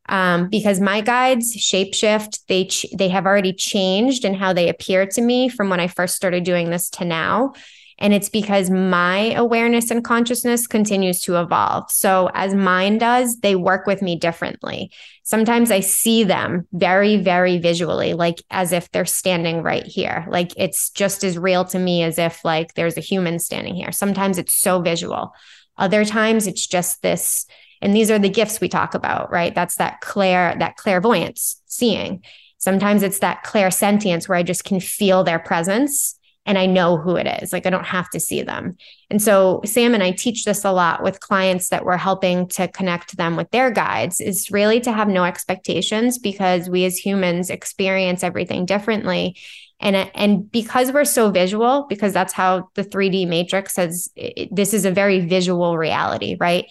Um, 0.09 0.49
because 0.49 0.81
my 0.81 1.01
guides 1.01 1.55
shapeshift. 1.55 2.39
They 2.47 2.65
ch- 2.65 2.85
they 2.97 3.09
have 3.09 3.25
already 3.25 3.53
changed 3.53 4.25
in 4.25 4.33
how 4.33 4.53
they 4.53 4.67
appear 4.67 5.05
to 5.07 5.21
me 5.21 5.47
from 5.47 5.69
when 5.69 5.79
i 5.79 5.87
first 5.87 6.15
started 6.15 6.43
doing 6.43 6.69
this 6.69 6.89
to 6.91 7.05
now. 7.05 7.53
And 7.99 8.13
it's 8.13 8.27
because 8.27 8.69
my 8.69 9.33
awareness 9.33 9.91
and 9.91 10.03
consciousness 10.03 10.67
continues 10.67 11.21
to 11.21 11.39
evolve. 11.39 11.89
So 11.89 12.29
as 12.33 12.53
mine 12.53 12.97
does 12.97 13.39
they 13.39 13.55
work 13.55 13.87
with 13.87 14.01
me 14.01 14.17
differently. 14.17 14.91
Sometimes 15.23 15.71
i 15.71 15.79
see 15.79 16.25
them 16.25 16.67
very 16.73 17.15
very 17.15 17.59
visually 17.59 18.13
like 18.13 18.43
as 18.51 18.73
if 18.73 18.91
they're 18.91 19.05
standing 19.05 19.61
right 19.61 19.85
here. 19.85 20.25
Like 20.27 20.51
it's 20.57 20.89
just 20.89 21.23
as 21.23 21.37
real 21.37 21.63
to 21.65 21.79
me 21.79 22.03
as 22.03 22.19
if 22.19 22.43
like 22.43 22.73
there's 22.73 22.97
a 22.97 23.01
human 23.01 23.39
standing 23.39 23.75
here. 23.75 23.93
Sometimes 23.93 24.37
it's 24.37 24.53
so 24.53 24.81
visual 24.81 25.33
other 25.77 26.05
times 26.05 26.47
it's 26.47 26.65
just 26.67 27.01
this 27.01 27.45
and 27.81 27.93
these 27.93 28.09
are 28.09 28.19
the 28.19 28.29
gifts 28.29 28.61
we 28.61 28.69
talk 28.69 28.93
about, 28.93 29.29
right? 29.29 29.53
That's 29.53 29.75
that 29.75 29.99
clair, 29.99 30.55
that 30.59 30.77
clairvoyance, 30.77 31.61
seeing. 31.65 32.23
Sometimes 32.57 33.03
it's 33.03 33.19
that 33.19 33.43
clairsentience 33.43 34.29
where 34.29 34.37
I 34.37 34.43
just 34.43 34.63
can 34.63 34.79
feel 34.79 35.25
their 35.25 35.37
presence 35.37 36.17
and 36.45 36.57
I 36.57 36.65
know 36.65 36.97
who 36.97 37.17
it 37.17 37.27
is. 37.41 37.51
Like 37.51 37.65
I 37.65 37.69
don't 37.69 37.85
have 37.85 38.09
to 38.11 38.19
see 38.19 38.41
them. 38.41 38.77
And 39.09 39.21
so 39.21 39.61
Sam 39.65 39.93
and 39.93 40.03
I 40.03 40.11
teach 40.11 40.45
this 40.45 40.63
a 40.63 40.71
lot 40.71 41.03
with 41.03 41.19
clients 41.19 41.69
that 41.69 41.83
we're 41.83 41.97
helping 41.97 42.47
to 42.49 42.69
connect 42.69 43.17
them 43.17 43.35
with 43.35 43.49
their 43.51 43.69
guides 43.69 44.21
is 44.21 44.51
really 44.51 44.79
to 44.81 44.91
have 44.91 45.07
no 45.09 45.25
expectations 45.25 46.17
because 46.17 46.69
we 46.69 46.85
as 46.85 46.97
humans 46.97 47.49
experience 47.49 48.23
everything 48.23 48.65
differently. 48.65 49.35
And, 49.79 49.95
and 49.95 50.49
because 50.49 50.91
we're 50.91 51.05
so 51.05 51.29
visual, 51.29 51.85
because 51.89 52.13
that's 52.13 52.33
how 52.33 52.69
the 52.75 52.83
3D 52.83 53.27
matrix 53.27 53.73
says 53.73 54.09
this 54.51 54.73
is 54.73 54.85
a 54.85 54.91
very 54.91 55.19
visual 55.19 55.77
reality, 55.77 56.37
right? 56.39 56.65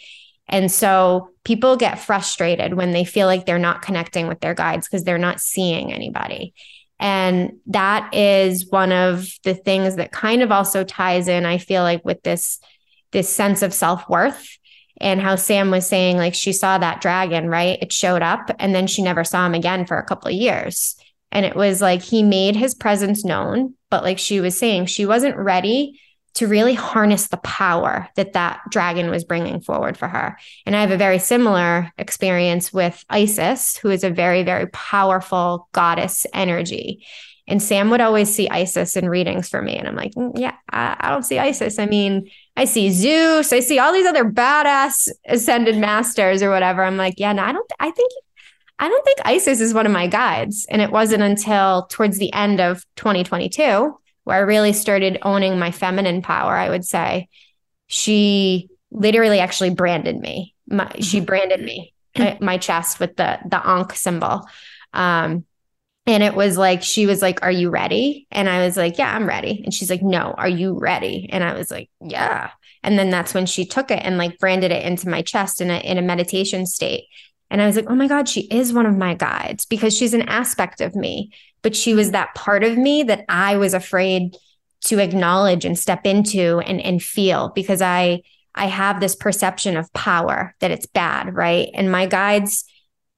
And 0.49 0.71
so 0.71 1.31
people 1.45 1.77
get 1.77 1.99
frustrated 1.99 2.75
when 2.75 2.93
they 2.93 3.05
feel 3.05 3.27
like 3.27 3.47
they're 3.47 3.59
not 3.59 3.83
connecting 3.83 4.29
with 4.29 4.41
their 4.41 4.55
guides 4.55 4.89
because 4.89 5.05
they're 5.05 5.19
not 5.19 5.41
seeing 5.41 5.93
anybody. 5.93 6.55
And 6.99 7.55
that 7.67 8.15
is 8.15 8.71
one 8.71 8.93
of 8.93 9.29
the 9.43 9.55
things 9.55 9.97
that 9.97 10.13
kind 10.13 10.41
of 10.41 10.53
also 10.53 10.85
ties 10.85 11.27
in, 11.27 11.45
I 11.45 11.59
feel 11.59 11.83
like, 11.83 12.05
with 12.05 12.23
this 12.23 12.61
this 13.11 13.29
sense 13.29 13.61
of 13.61 13.75
self-worth 13.75 14.57
and 14.99 15.21
how 15.21 15.37
Sam 15.37 15.71
was 15.71 15.87
saying, 15.87 16.17
like 16.17 16.35
she 16.35 16.53
saw 16.53 16.79
that 16.79 17.01
dragon, 17.01 17.49
right? 17.49 17.79
It 17.83 17.93
showed 17.93 18.23
up 18.23 18.51
and 18.59 18.75
then 18.75 18.87
she 18.87 19.03
never 19.03 19.25
saw 19.25 19.45
him 19.45 19.55
again 19.55 19.85
for 19.85 19.99
a 19.99 20.05
couple 20.05 20.29
of 20.29 20.35
years. 20.35 20.97
And 21.33 21.45
it 21.47 21.57
was 21.57 21.81
like 21.81 22.03
he 22.03 22.23
made 22.23 22.55
his 22.55 22.75
presence 22.75 23.25
known, 23.25 23.75
but 23.91 24.05
like 24.05 24.19
she 24.19 24.41
was 24.41 24.57
saying, 24.57 24.87
she 24.87 25.07
wasn't 25.07 25.37
ready 25.37 25.99
to 26.35 26.47
really 26.47 26.75
harness 26.75 27.29
the 27.29 27.37
power 27.39 28.09
that 28.17 28.33
that 28.33 28.61
dragon 28.71 29.11
was 29.11 29.25
bringing 29.25 29.61
forward 29.61 29.99
for 29.99 30.09
her. 30.09 30.39
And 30.65 30.75
I 30.75 30.81
have 30.81 30.91
a 30.91 30.97
very 30.97 31.19
similar 31.19 31.91
experience 31.99 32.73
with 32.73 33.05
Isis, 33.11 33.77
who 33.77 33.91
is 33.91 34.05
a 34.05 34.11
very, 34.11 34.43
very 34.43 34.67
powerful 34.69 35.69
goddess 35.73 36.27
energy. 36.33 37.05
And 37.49 37.63
Sam 37.63 37.91
would 37.91 38.01
always 38.01 38.35
see 38.35 38.49
Isis 38.49 38.97
in 38.97 39.09
readings 39.09 39.49
for 39.49 39.61
me. 39.61 39.77
And 39.77 39.89
I'm 39.89 39.97
like, 39.97 40.13
mm, 40.13 40.33
yeah, 40.39 40.55
I, 40.71 40.97
I 41.01 41.11
don't 41.11 41.25
see 41.25 41.39
Isis. 41.39 41.79
I 41.79 41.87
mean, 41.87 42.31
I 42.57 42.65
see 42.65 42.91
Zeus, 42.91 43.53
I 43.53 43.61
see 43.61 43.79
all 43.79 43.93
these 43.93 44.07
other 44.07 44.25
badass 44.25 45.09
ascended 45.27 45.77
masters 45.77 46.43
or 46.43 46.51
whatever. 46.51 46.85
I'm 46.85 46.97
like, 46.97 47.15
yeah, 47.19 47.33
no, 47.33 47.43
I 47.43 47.53
don't, 47.53 47.71
I 47.81 47.91
think, 47.91 48.11
I 48.83 48.89
don't 48.89 49.05
think 49.05 49.21
Isis 49.25 49.61
is 49.61 49.73
one 49.73 49.87
of 49.87 49.93
my 49.93 50.09
guides. 50.09 50.67
And 50.69 50.83
it 50.83 50.91
wasn't 50.91 51.23
until 51.23 51.87
towards 51.87 52.19
the 52.19 52.33
end 52.33 52.61
of 52.61 52.85
2022 52.97 53.97
where 54.25 54.37
I 54.37 54.41
really 54.41 54.73
started 54.73 55.21
owning 55.23 55.57
my 55.57 55.71
feminine 55.71 56.21
power, 56.21 56.57
I 56.57 56.69
would 56.69 56.85
say, 56.85 57.29
she 57.87 58.69
literally 58.91 59.39
actually 59.39 59.71
branded 59.71 60.19
me. 60.19 60.55
My, 60.67 60.91
she 60.99 61.19
mm-hmm. 61.19 61.27
branded 61.27 61.61
me 61.63 61.95
my 62.41 62.59
chest 62.59 62.99
with 62.99 63.17
the 63.17 63.39
the 63.49 63.65
ankh 63.65 63.95
symbol. 63.95 64.49
Um, 64.93 65.45
and 66.05 66.25
it 66.25 66.35
was 66.35 66.59
like 66.59 66.83
she 66.83 67.07
was 67.07 67.23
like, 67.23 67.43
"Are 67.43 67.53
you 67.53 67.71
ready?" 67.71 68.27
And 68.33 68.49
I 68.49 68.65
was 68.65 68.77
like, 68.77 68.99
"Yeah, 68.99 69.15
I'm 69.15 69.27
ready." 69.27 69.63
And 69.65 69.73
she's 69.73 69.91
like, 69.91 70.03
"No, 70.03 70.35
are 70.37 70.49
you 70.49 70.77
ready?" 70.77 71.29
And 71.31 71.45
I 71.45 71.55
was 71.55 71.71
like, 71.71 71.89
"Yeah." 72.01 72.51
And 72.83 72.99
then 72.99 73.11
that's 73.11 73.35
when 73.35 73.47
she 73.47 73.65
took 73.65 73.93
it 73.93 74.01
and 74.03 74.19
like 74.19 74.39
branded 74.39 74.73
it 74.73 74.85
into 74.85 75.09
my 75.09 75.23
chest 75.23 75.61
in 75.61 75.71
a 75.71 75.79
in 75.79 75.99
a 75.99 76.03
meditation 76.03 76.67
state. 76.67 77.05
And 77.53 77.63
I 77.63 77.67
was 77.67 77.77
like, 77.77 77.87
"Oh 77.89 77.95
my 77.95 78.09
god, 78.09 78.29
she 78.29 78.43
is 78.43 78.73
one 78.73 78.87
of 78.87 78.97
my 78.97 79.15
guides 79.15 79.65
because 79.67 79.97
she's 79.97 80.15
an 80.15 80.23
aspect 80.23 80.81
of 80.81 80.97
me 80.97 81.31
but 81.63 81.77
she 81.77 81.95
was 81.95 82.09
mm. 82.09 82.13
that 82.13 82.35
part 82.35 82.65
of 82.65 82.77
me 82.77 83.05
that 83.05 83.25
I 83.29 83.57
was 83.57 83.73
afraid 83.73 84.37
to 84.87 84.99
acknowledge 84.99 85.65
and 85.65 85.79
step 85.79 86.05
into 86.05 86.59
and, 86.59 86.81
and 86.81 87.03
feel 87.03 87.51
because 87.55 87.81
I 87.81 88.23
I 88.55 88.67
have 88.67 89.01
this 89.01 89.17
perception 89.17 89.79
of 89.79 89.91
power 89.95 90.55
that 90.61 90.71
it's 90.71 90.85
bad, 90.85 91.35
right? 91.35 91.71
And 91.73 91.91
my 91.91 92.05
guides, 92.05 92.67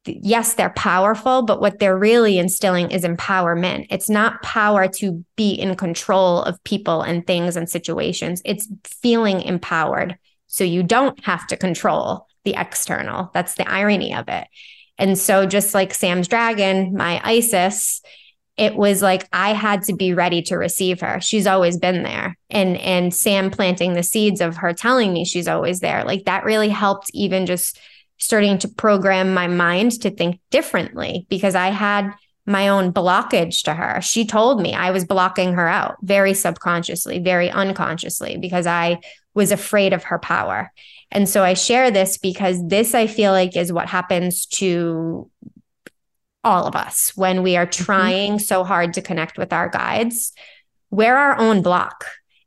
yes, 0.07 0.55
they're 0.55 0.71
powerful, 0.71 1.43
but 1.43 1.61
what 1.61 1.81
they're 1.81 1.99
really 1.99 2.39
instilling 2.39 2.93
is 2.93 3.03
empowerment. 3.03 3.89
It's 3.91 4.09
not 4.09 4.43
power 4.43 4.87
to 4.99 5.25
be 5.35 5.51
in 5.51 5.75
control 5.75 6.43
of 6.43 6.63
people 6.63 7.03
and 7.03 7.27
things 7.27 7.57
and 7.57 7.69
situations. 7.69 8.43
It's 8.45 8.69
feeling 8.85 9.41
empowered. 9.41 10.17
So 10.47 10.63
you 10.63 10.85
don't 10.85 11.19
have 11.25 11.49
to 11.49 11.57
control 11.57 12.29
the 12.45 12.55
external. 12.57 13.31
That's 13.35 13.55
the 13.55 13.69
irony 13.69 14.15
of 14.15 14.29
it. 14.29 14.47
And 14.99 15.19
so 15.19 15.47
just 15.47 15.75
like 15.75 15.95
Sam's 15.95 16.29
dragon, 16.29 16.95
my 16.97 17.21
Isis, 17.25 18.01
it 18.57 18.77
was 18.77 19.03
like 19.03 19.29
I 19.33 19.53
had 19.53 19.83
to 19.85 19.95
be 19.95 20.15
ready 20.15 20.43
to 20.43 20.57
receive 20.57 21.01
her. 21.01 21.21
She's 21.21 21.47
always 21.47 21.77
been 21.77 22.05
there. 22.05 22.39
And 22.51 22.77
and 22.77 23.13
Sam 23.13 23.51
planting 23.51 23.95
the 23.95 24.03
seeds 24.03 24.41
of 24.41 24.57
her 24.59 24.73
telling 24.73 25.13
me 25.13 25.25
she's 25.25 25.49
always 25.49 25.81
there. 25.81 26.05
Like 26.05 26.25
that 26.27 26.45
really 26.45 26.69
helped 26.69 27.11
even 27.13 27.47
just 27.47 27.81
starting 28.19 28.59
to 28.59 28.69
program 28.69 29.35
my 29.35 29.49
mind 29.49 30.01
to 30.03 30.11
think 30.11 30.41
differently 30.51 31.27
because 31.29 31.57
I 31.57 31.69
had 31.69 32.13
my 32.47 32.69
own 32.69 32.93
blockage 32.93 33.63
to 33.65 33.75
her. 33.75 34.01
She 34.03 34.25
told 34.25 34.61
me 34.61 34.75
I 34.75 34.91
was 34.91 35.05
blocking 35.05 35.55
her 35.55 35.67
out 35.67 35.97
very 36.03 36.35
subconsciously, 36.35 37.19
very 37.19 37.51
unconsciously 37.51 38.37
because 38.37 38.67
I 38.67 39.01
was 39.35 39.51
afraid 39.51 39.93
of 39.93 40.05
her 40.05 40.19
power. 40.19 40.71
And 41.15 41.29
so 41.29 41.43
I 41.45 41.55
share 41.55 41.91
this 41.91 42.19
because 42.19 42.67
this 42.67 42.95
I 42.95 43.07
feel 43.07 43.33
like 43.33 43.57
is 43.57 43.73
what 43.73 43.89
happens 43.89 44.47
to 44.47 45.31
all 46.45 46.67
of 46.67 46.77
us 46.77 47.13
when 47.17 47.43
we 47.43 47.57
are 47.57 47.67
mm-hmm. 47.67 47.85
trying 47.85 48.33
mm-hmm. 48.33 48.45
so 48.45 48.65
hard 48.65 48.93
to 48.95 49.03
connect 49.03 49.39
with 49.39 49.53
our 49.53 49.69
guides 49.69 50.33
we're 50.91 51.17
our 51.17 51.39
own 51.39 51.63
block 51.63 52.05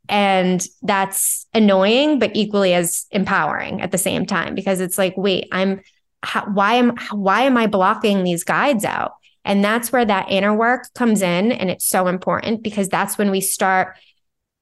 and 0.08 0.66
that's 0.82 1.46
annoying 1.52 2.18
but 2.18 2.30
equally 2.34 2.72
as 2.72 3.06
empowering 3.10 3.82
at 3.82 3.90
the 3.90 3.98
same 3.98 4.24
time 4.24 4.54
because 4.54 4.80
it's 4.80 4.96
like 4.96 5.14
wait 5.16 5.46
i'm 5.52 5.80
how, 6.22 6.44
why 6.46 6.74
am 6.74 6.96
why 7.10 7.42
am 7.42 7.56
i 7.56 7.66
blocking 7.66 8.24
these 8.24 8.44
guides 8.44 8.84
out 8.84 9.12
and 9.44 9.62
that's 9.62 9.92
where 9.92 10.04
that 10.04 10.30
inner 10.30 10.54
work 10.54 10.92
comes 10.94 11.20
in 11.20 11.52
and 11.52 11.70
it's 11.70 11.86
so 11.86 12.06
important 12.06 12.62
because 12.62 12.88
that's 12.88 13.18
when 13.18 13.30
we 13.30 13.40
start 13.40 13.96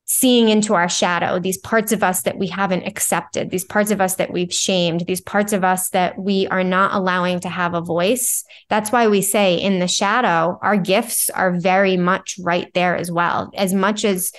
seeing 0.08 0.48
into 0.48 0.74
our 0.74 0.88
shadow, 0.88 1.40
these 1.40 1.58
parts 1.58 1.90
of 1.90 2.02
us 2.02 2.22
that 2.22 2.38
we 2.38 2.46
haven't 2.46 2.86
accepted, 2.86 3.50
these 3.50 3.64
parts 3.64 3.90
of 3.90 4.00
us 4.00 4.14
that 4.14 4.32
we've 4.32 4.54
shamed, 4.54 5.04
these 5.06 5.20
parts 5.20 5.52
of 5.52 5.64
us 5.64 5.90
that 5.90 6.16
we 6.16 6.46
are 6.46 6.62
not 6.62 6.94
allowing 6.94 7.40
to 7.40 7.48
have 7.48 7.74
a 7.74 7.80
voice. 7.80 8.44
That's 8.68 8.92
why 8.92 9.08
we 9.08 9.20
say 9.20 9.56
in 9.56 9.80
the 9.80 9.88
shadow, 9.88 10.60
our 10.62 10.76
gifts 10.76 11.28
are 11.30 11.58
very 11.58 11.96
much 11.96 12.38
right 12.40 12.72
there 12.72 12.96
as 12.96 13.10
well. 13.10 13.50
As 13.56 13.74
much 13.74 14.04
as 14.04 14.32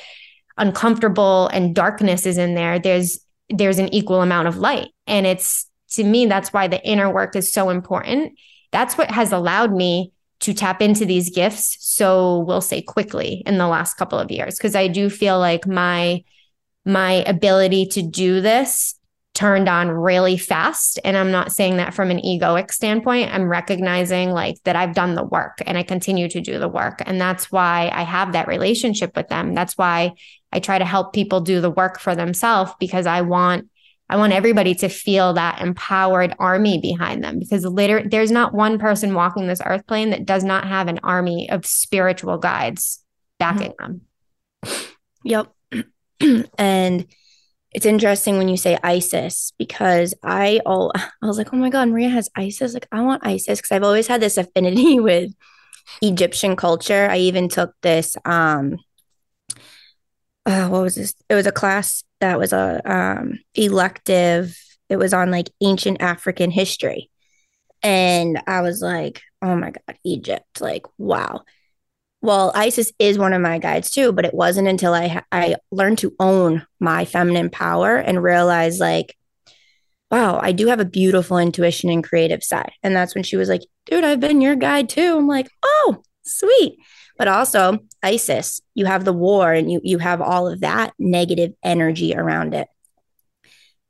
uncomfortable 0.58 1.50
and 1.50 1.76
darkness 1.76 2.26
is 2.26 2.38
in 2.38 2.56
there, 2.56 2.80
there's 2.80 3.20
there's 3.50 3.80
an 3.80 3.94
equal 3.94 4.22
amount 4.22 4.48
of 4.48 4.58
light. 4.58 4.90
And 5.06 5.26
it's 5.26 5.70
to 5.92 6.04
me, 6.04 6.26
that's 6.26 6.52
why 6.52 6.68
the 6.68 6.84
inner 6.86 7.10
work 7.10 7.36
is 7.36 7.52
so 7.52 7.70
important. 7.70 8.34
That's 8.72 8.98
what 8.98 9.12
has 9.12 9.32
allowed 9.32 9.72
me 9.74 10.12
to 10.40 10.54
tap 10.54 10.82
into 10.82 11.06
these 11.06 11.30
gifts 11.30 11.78
so 11.80 12.40
we'll 12.40 12.62
say 12.62 12.82
quickly 12.82 13.42
in 13.46 13.58
the 13.58 13.68
last 13.68 13.96
couple 13.96 14.20
of 14.20 14.32
years. 14.32 14.58
Because 14.58 14.76
i 14.76 14.88
do 14.88 15.10
feel 15.10 15.40
like 15.40 15.68
my 15.68 16.24
my 16.86 17.24
ability 17.26 17.86
to 17.88 18.02
do 18.02 18.40
this 18.40 18.96
turned 19.34 19.70
on 19.70 19.90
really 19.90 20.38
fast. 20.38 21.00
And 21.04 21.18
i'm 21.18 21.32
not 21.32 21.52
saying 21.52 21.78
that 21.78 21.94
from 21.94 22.12
an 22.12 22.20
egoic 22.20 22.72
standpoint. 22.72 23.34
I'm 23.34 23.50
recognizing 23.50 24.32
like 24.32 24.56
that 24.64 24.76
i've 24.76 24.96
done 24.96 25.16
the 25.16 25.24
work 25.24 25.62
and 25.66 25.78
i 25.78 25.84
continue 25.84 26.30
to 26.30 26.42
do 26.42 26.60
the 26.60 26.70
work. 26.70 27.02
And 27.06 27.20
that's 27.20 27.52
why 27.52 27.92
i 27.94 28.04
have 28.04 28.34
that 28.34 28.48
relationship 28.48 29.16
with 29.16 29.28
them. 29.28 29.54
That's 29.54 29.78
why 29.78 30.14
i 30.52 30.60
try 30.60 30.78
to 30.78 30.86
help 30.86 31.14
people 31.14 31.42
do 31.42 31.62
the 31.62 31.72
work 31.72 32.00
for 32.00 32.16
themselves 32.16 32.72
because 32.80 33.06
i 33.06 33.22
want 33.22 33.70
I 34.10 34.18
want 34.18 34.34
everybody 34.34 34.74
to 34.76 34.90
feel 34.90 35.34
that 35.34 35.62
empowered 35.62 36.34
army 36.40 36.80
behind 36.80 37.24
them 37.24 37.40
because 37.40 37.66
literally 37.66 38.08
there's 38.08 38.32
not 38.32 38.54
one 38.54 38.80
person 38.80 39.14
walking 39.14 39.48
this 39.48 39.62
earth 39.66 39.86
plane 39.86 40.12
that 40.12 40.26
does 40.26 40.44
not 40.44 40.66
have 40.66 40.88
an 40.88 41.00
army 41.04 41.50
of 41.50 41.66
spiritual 41.66 42.38
guides 42.38 43.04
backing 43.38 43.74
mm-hmm. 43.80 43.94
them. 44.64 44.82
Yep. 45.24 45.54
and 46.58 47.06
it's 47.74 47.86
interesting 47.86 48.38
when 48.38 48.48
you 48.48 48.58
say 48.58 48.78
Isis 48.82 49.52
because 49.58 50.14
I 50.24 50.62
all 50.66 50.92
I 50.96 51.28
was 51.28 51.38
like, 51.38 51.54
oh 51.54 51.58
my 51.58 51.70
god, 51.70 51.90
Maria 51.90 52.10
has 52.10 52.30
Isis. 52.36 52.74
Like 52.74 52.88
I 52.92 53.02
want 53.02 53.26
Isis 53.26 53.60
because 53.60 53.72
I've 53.72 53.84
always 53.84 54.08
had 54.08 54.22
this 54.22 54.38
affinity 54.38 55.00
with 55.02 55.32
Egyptian 56.02 56.56
culture. 56.56 57.08
I 57.10 57.18
even 57.18 57.50
took 57.50 57.74
this 57.82 58.16
um 58.24 58.78
uh, 60.48 60.70
what 60.70 60.82
was 60.82 60.96
this? 60.96 61.14
It 61.30 61.36
was 61.36 61.46
a 61.46 61.52
class 61.52 62.04
that 62.22 62.40
was 62.40 62.54
a 62.54 62.82
um, 62.86 63.40
elective. 63.54 64.58
It 64.90 64.96
was 64.96 65.14
on 65.14 65.30
like 65.30 65.50
ancient 65.62 66.02
African 66.02 66.52
history, 66.52 67.12
and 67.84 68.42
I 68.48 68.62
was 68.62 68.82
like, 68.82 69.22
"Oh 69.42 69.56
my 69.58 69.72
god, 69.72 69.98
Egypt! 70.06 70.62
Like, 70.62 70.86
wow." 70.98 71.44
Well, 72.22 72.52
Isis 72.56 72.92
is 72.98 73.20
one 73.20 73.34
of 73.34 73.42
my 73.42 73.60
guides 73.60 73.92
too, 73.92 74.12
but 74.14 74.26
it 74.26 74.34
wasn't 74.34 74.70
until 74.70 74.94
I 74.94 75.22
I 75.32 75.58
learned 75.72 76.00
to 76.00 76.16
own 76.20 76.66
my 76.80 77.04
feminine 77.06 77.50
power 77.50 77.98
and 77.98 78.24
realize 78.24 78.80
like, 78.80 79.18
wow, 80.12 80.40
I 80.42 80.54
do 80.54 80.68
have 80.68 80.80
a 80.80 80.86
beautiful 80.86 81.38
intuition 81.38 81.90
and 81.90 82.04
creative 82.04 82.44
side. 82.44 82.72
And 82.84 82.96
that's 82.96 83.16
when 83.16 83.24
she 83.26 83.36
was 83.36 83.50
like, 83.50 83.64
"Dude, 83.86 84.06
I've 84.06 84.22
been 84.22 84.42
your 84.42 84.56
guide 84.56 84.88
too." 84.90 85.18
I'm 85.18 85.28
like, 85.28 85.50
"Oh, 85.64 86.04
sweet." 86.26 86.78
but 87.18 87.28
also 87.28 87.80
isis 88.04 88.62
you 88.74 88.86
have 88.86 89.06
the 89.06 89.14
war 89.14 89.52
and 89.52 89.72
you 89.72 89.82
you 89.84 89.98
have 89.98 90.22
all 90.22 90.48
of 90.48 90.62
that 90.62 90.94
negative 91.00 91.54
energy 91.64 92.14
around 92.16 92.54
it 92.54 92.68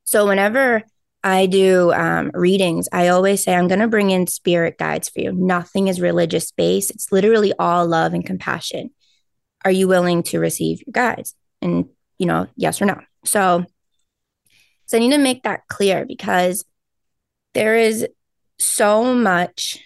so 0.04 0.26
whenever 0.26 0.82
i 1.22 1.46
do 1.46 1.92
um, 1.92 2.30
readings 2.34 2.88
i 2.92 3.08
always 3.08 3.42
say 3.42 3.54
i'm 3.54 3.68
going 3.68 3.80
to 3.80 3.88
bring 3.88 4.10
in 4.10 4.26
spirit 4.26 4.78
guides 4.78 5.08
for 5.08 5.20
you 5.20 5.32
nothing 5.32 5.88
is 5.88 6.00
religious 6.00 6.50
based 6.52 6.90
it's 6.90 7.12
literally 7.12 7.52
all 7.58 7.86
love 7.86 8.14
and 8.14 8.24
compassion 8.24 8.90
are 9.64 9.70
you 9.70 9.88
willing 9.88 10.22
to 10.24 10.38
receive 10.38 10.82
your 10.86 10.92
guides? 10.92 11.34
And, 11.60 11.88
you 12.18 12.26
know, 12.26 12.46
yes 12.56 12.80
or 12.80 12.86
no. 12.86 13.00
So, 13.24 13.64
so 14.86 14.96
I 14.96 15.00
need 15.00 15.10
to 15.10 15.18
make 15.18 15.42
that 15.42 15.68
clear 15.68 16.06
because 16.06 16.64
there 17.54 17.76
is 17.76 18.06
so 18.58 19.14
much 19.14 19.82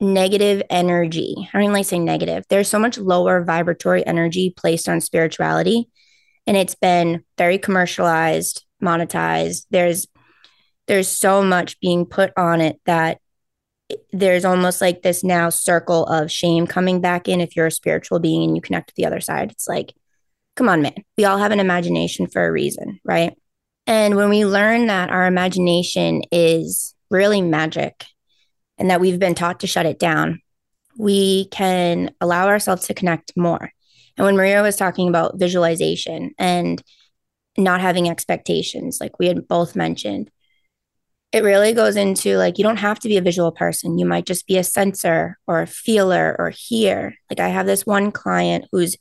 negative 0.00 0.62
energy. 0.70 1.34
I 1.38 1.52
don't 1.52 1.62
even 1.62 1.74
like 1.74 1.86
saying 1.86 2.04
negative. 2.04 2.44
There's 2.48 2.68
so 2.68 2.78
much 2.78 2.98
lower 2.98 3.44
vibratory 3.44 4.06
energy 4.06 4.52
placed 4.56 4.88
on 4.88 5.00
spirituality. 5.00 5.88
And 6.46 6.56
it's 6.56 6.74
been 6.74 7.22
very 7.36 7.58
commercialized, 7.58 8.64
monetized. 8.82 9.66
There's 9.70 10.06
there's 10.86 11.08
so 11.08 11.42
much 11.42 11.78
being 11.78 12.04
put 12.04 12.32
on 12.36 12.60
it 12.60 12.80
that 12.84 13.20
there's 14.12 14.44
almost 14.44 14.80
like 14.80 15.02
this 15.02 15.22
now 15.22 15.48
circle 15.48 16.04
of 16.06 16.30
shame 16.32 16.66
coming 16.66 17.00
back 17.00 17.28
in 17.28 17.40
if 17.40 17.54
you're 17.54 17.66
a 17.66 17.72
spiritual 17.72 18.18
being 18.18 18.42
and 18.42 18.56
you 18.56 18.62
connect 18.62 18.88
with 18.88 18.96
the 18.96 19.06
other 19.06 19.20
side. 19.20 19.52
It's 19.52 19.68
like, 19.68 19.94
come 20.56 20.68
on, 20.68 20.82
man. 20.82 21.04
We 21.16 21.24
all 21.24 21.38
have 21.38 21.52
an 21.52 21.60
imagination 21.60 22.26
for 22.26 22.44
a 22.44 22.50
reason, 22.50 23.00
right? 23.04 23.36
And 23.86 24.16
when 24.16 24.30
we 24.30 24.44
learn 24.44 24.86
that 24.86 25.10
our 25.10 25.26
imagination 25.26 26.22
is 26.32 26.94
really 27.10 27.42
magic 27.42 28.04
and 28.80 28.90
that 28.90 29.00
we've 29.00 29.18
been 29.18 29.34
taught 29.34 29.60
to 29.60 29.66
shut 29.66 29.86
it 29.86 29.98
down, 29.98 30.40
we 30.96 31.44
can 31.46 32.10
allow 32.20 32.48
ourselves 32.48 32.86
to 32.86 32.94
connect 32.94 33.36
more. 33.36 33.70
And 34.16 34.24
when 34.24 34.36
Maria 34.36 34.62
was 34.62 34.76
talking 34.76 35.08
about 35.08 35.38
visualization 35.38 36.32
and 36.38 36.82
not 37.56 37.80
having 37.80 38.08
expectations, 38.08 38.98
like 39.00 39.18
we 39.18 39.28
had 39.28 39.46
both 39.46 39.76
mentioned, 39.76 40.30
it 41.32 41.44
really 41.44 41.74
goes 41.74 41.94
into 41.94 42.38
like 42.38 42.58
you 42.58 42.64
don't 42.64 42.78
have 42.78 42.98
to 43.00 43.08
be 43.08 43.18
a 43.18 43.22
visual 43.22 43.52
person. 43.52 43.98
You 43.98 44.06
might 44.06 44.26
just 44.26 44.46
be 44.46 44.56
a 44.56 44.64
sensor 44.64 45.38
or 45.46 45.60
a 45.60 45.66
feeler 45.66 46.34
or 46.38 46.50
hear. 46.50 47.14
Like 47.28 47.38
I 47.38 47.48
have 47.48 47.66
this 47.66 47.86
one 47.86 48.10
client 48.10 48.64
who's 48.72 48.96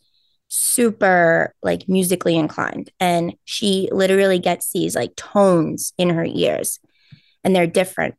super 0.50 1.56
like 1.63 1.88
musically 1.88 2.36
inclined 2.36 2.92
and 3.00 3.36
she 3.46 3.88
literally 3.92 4.39
gets 4.39 4.72
these 4.72 4.96
like 4.96 5.15
tones 5.15 5.94
in 5.98 6.10
her 6.10 6.26
ears 6.26 6.80
and 7.44 7.56
they're 7.56 7.68
different 7.68 8.15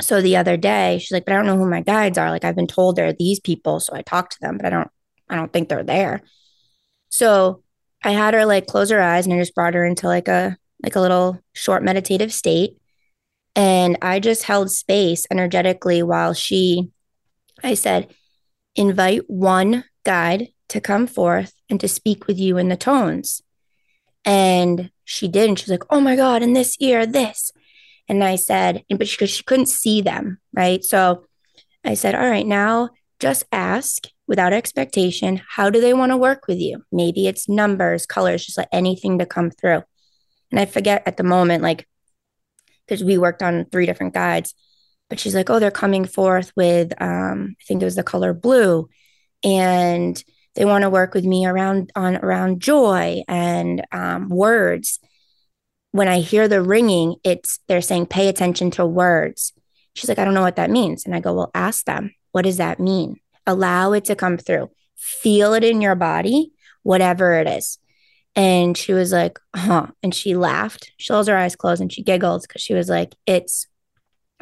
so 0.00 0.20
the 0.20 0.36
other 0.36 0.56
day 0.56 0.98
she's 0.98 1.12
like 1.12 1.24
but 1.24 1.32
i 1.32 1.36
don't 1.36 1.46
know 1.46 1.56
who 1.56 1.68
my 1.68 1.80
guides 1.80 2.18
are 2.18 2.30
like 2.30 2.44
i've 2.44 2.56
been 2.56 2.66
told 2.66 2.96
they're 2.96 3.12
these 3.12 3.40
people 3.40 3.80
so 3.80 3.94
i 3.94 4.02
talk 4.02 4.30
to 4.30 4.40
them 4.40 4.56
but 4.56 4.66
i 4.66 4.70
don't 4.70 4.90
i 5.28 5.36
don't 5.36 5.52
think 5.52 5.68
they're 5.68 5.84
there 5.84 6.20
so 7.10 7.62
i 8.02 8.10
had 8.10 8.34
her 8.34 8.44
like 8.44 8.66
close 8.66 8.90
her 8.90 9.00
eyes 9.00 9.26
and 9.26 9.34
i 9.34 9.38
just 9.38 9.54
brought 9.54 9.74
her 9.74 9.84
into 9.84 10.06
like 10.06 10.28
a 10.28 10.56
like 10.82 10.96
a 10.96 11.00
little 11.00 11.38
short 11.52 11.82
meditative 11.82 12.32
state 12.32 12.76
and 13.54 13.96
i 14.02 14.18
just 14.18 14.42
held 14.42 14.70
space 14.70 15.26
energetically 15.30 16.02
while 16.02 16.34
she 16.34 16.90
i 17.62 17.74
said 17.74 18.08
invite 18.76 19.22
one 19.28 19.84
guide 20.04 20.48
to 20.68 20.80
come 20.80 21.06
forth 21.06 21.54
and 21.70 21.80
to 21.80 21.88
speak 21.88 22.26
with 22.26 22.38
you 22.38 22.58
in 22.58 22.68
the 22.68 22.76
tones. 22.76 23.42
And 24.24 24.90
she 25.04 25.28
did. 25.28 25.48
And 25.48 25.58
she's 25.58 25.68
like, 25.68 25.84
oh 25.90 26.00
my 26.00 26.16
God, 26.16 26.42
in 26.42 26.52
this 26.52 26.76
ear, 26.80 27.06
this. 27.06 27.52
And 28.08 28.22
I 28.22 28.36
said, 28.36 28.84
but 28.90 29.08
she, 29.08 29.26
she 29.26 29.42
couldn't 29.42 29.66
see 29.66 30.02
them, 30.02 30.38
right? 30.52 30.84
So 30.84 31.24
I 31.84 31.94
said, 31.94 32.14
all 32.14 32.28
right, 32.28 32.46
now 32.46 32.90
just 33.18 33.44
ask 33.52 34.08
without 34.26 34.52
expectation, 34.52 35.40
how 35.48 35.70
do 35.70 35.80
they 35.80 35.94
want 35.94 36.10
to 36.10 36.16
work 36.16 36.46
with 36.46 36.58
you? 36.58 36.84
Maybe 36.92 37.26
it's 37.26 37.48
numbers, 37.48 38.06
colors, 38.06 38.44
just 38.44 38.58
like 38.58 38.68
anything 38.72 39.18
to 39.18 39.26
come 39.26 39.50
through. 39.50 39.82
And 40.50 40.60
I 40.60 40.66
forget 40.66 41.02
at 41.06 41.16
the 41.16 41.24
moment, 41.24 41.62
like, 41.62 41.86
because 42.86 43.02
we 43.02 43.18
worked 43.18 43.42
on 43.42 43.66
three 43.66 43.86
different 43.86 44.14
guides, 44.14 44.54
but 45.08 45.18
she's 45.18 45.34
like, 45.34 45.50
oh, 45.50 45.58
they're 45.58 45.70
coming 45.70 46.04
forth 46.04 46.52
with, 46.56 46.92
um, 47.00 47.56
I 47.60 47.64
think 47.66 47.80
it 47.82 47.86
was 47.86 47.96
the 47.96 48.02
color 48.02 48.34
blue. 48.34 48.88
And 49.42 50.22
they 50.54 50.64
want 50.64 50.82
to 50.82 50.90
work 50.90 51.14
with 51.14 51.24
me 51.24 51.46
around 51.46 51.90
on 51.94 52.16
around 52.16 52.60
joy 52.60 53.22
and 53.28 53.84
um, 53.92 54.28
words 54.28 55.00
when 55.94 56.08
i 56.08 56.18
hear 56.18 56.48
the 56.48 56.60
ringing 56.60 57.14
it's 57.22 57.60
they're 57.68 57.80
saying 57.80 58.04
pay 58.04 58.26
attention 58.26 58.68
to 58.68 58.84
words. 58.84 59.52
She's 59.94 60.08
like 60.08 60.18
i 60.18 60.24
don't 60.24 60.34
know 60.34 60.42
what 60.42 60.56
that 60.56 60.68
means. 60.70 61.06
And 61.06 61.14
i 61.14 61.20
go 61.20 61.32
well 61.32 61.52
ask 61.54 61.84
them. 61.84 62.12
What 62.32 62.42
does 62.42 62.56
that 62.56 62.80
mean? 62.80 63.20
Allow 63.46 63.92
it 63.92 64.04
to 64.06 64.16
come 64.16 64.36
through. 64.36 64.70
Feel 64.96 65.54
it 65.54 65.62
in 65.62 65.80
your 65.80 65.94
body 65.94 66.50
whatever 66.82 67.34
it 67.34 67.46
is. 67.46 67.78
And 68.34 68.76
she 68.76 68.92
was 68.92 69.12
like 69.12 69.38
huh. 69.54 69.86
And 70.02 70.12
she 70.12 70.34
laughed. 70.34 70.90
She 70.96 71.12
holds 71.12 71.28
her 71.28 71.36
eyes 71.36 71.54
closed 71.54 71.80
and 71.80 71.92
she 71.92 72.02
giggled 72.02 72.42
because 72.42 72.60
she 72.60 72.74
was 72.74 72.88
like 72.88 73.14
it's 73.24 73.68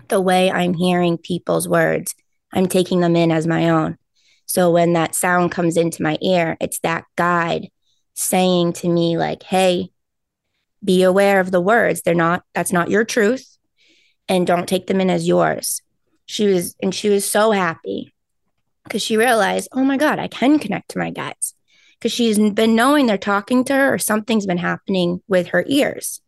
the 0.08 0.22
way 0.22 0.50
i'm 0.50 0.72
hearing 0.72 1.18
people's 1.18 1.68
words. 1.68 2.14
I'm 2.54 2.66
taking 2.66 3.00
them 3.00 3.14
in 3.14 3.30
as 3.30 3.46
my 3.46 3.68
own. 3.68 3.98
So 4.46 4.70
when 4.70 4.94
that 4.94 5.14
sound 5.14 5.52
comes 5.52 5.76
into 5.76 6.02
my 6.02 6.16
ear, 6.22 6.56
it's 6.62 6.78
that 6.80 7.04
guide 7.16 7.68
saying 8.14 8.72
to 8.74 8.88
me, 8.88 9.18
like, 9.18 9.42
hey, 9.42 9.90
be 10.84 11.02
aware 11.02 11.40
of 11.40 11.50
the 11.50 11.60
words. 11.60 12.02
They're 12.02 12.14
not, 12.14 12.42
that's 12.54 12.72
not 12.72 12.90
your 12.90 13.04
truth. 13.04 13.58
And 14.28 14.46
don't 14.46 14.68
take 14.68 14.86
them 14.86 15.00
in 15.00 15.10
as 15.10 15.26
yours. 15.26 15.82
She 16.26 16.46
was, 16.46 16.74
and 16.82 16.94
she 16.94 17.08
was 17.08 17.24
so 17.24 17.50
happy 17.50 18.14
because 18.84 19.02
she 19.02 19.16
realized, 19.16 19.68
oh 19.72 19.84
my 19.84 19.96
God, 19.96 20.18
I 20.18 20.28
can 20.28 20.58
connect 20.58 20.90
to 20.90 20.98
my 20.98 21.10
guides. 21.10 21.54
Because 21.98 22.12
she's 22.12 22.38
been 22.38 22.74
knowing 22.74 23.06
they're 23.06 23.18
talking 23.18 23.64
to 23.64 23.74
her 23.74 23.94
or 23.94 23.98
something's 23.98 24.46
been 24.46 24.58
happening 24.58 25.20
with 25.28 25.48
her 25.48 25.64
ears. 25.68 26.20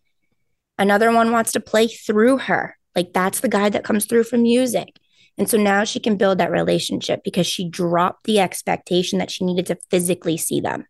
Another 0.78 1.12
one 1.12 1.32
wants 1.32 1.52
to 1.52 1.60
play 1.60 1.88
through 1.88 2.38
her. 2.38 2.76
Like 2.94 3.12
that's 3.12 3.40
the 3.40 3.48
guide 3.48 3.72
that 3.72 3.84
comes 3.84 4.06
through 4.06 4.24
from 4.24 4.42
music. 4.42 4.88
And 5.36 5.50
so 5.50 5.56
now 5.56 5.82
she 5.82 5.98
can 5.98 6.16
build 6.16 6.38
that 6.38 6.52
relationship 6.52 7.22
because 7.24 7.46
she 7.46 7.68
dropped 7.68 8.24
the 8.24 8.38
expectation 8.38 9.18
that 9.18 9.30
she 9.30 9.44
needed 9.44 9.66
to 9.66 9.78
physically 9.90 10.36
see 10.36 10.60
them. 10.60 10.86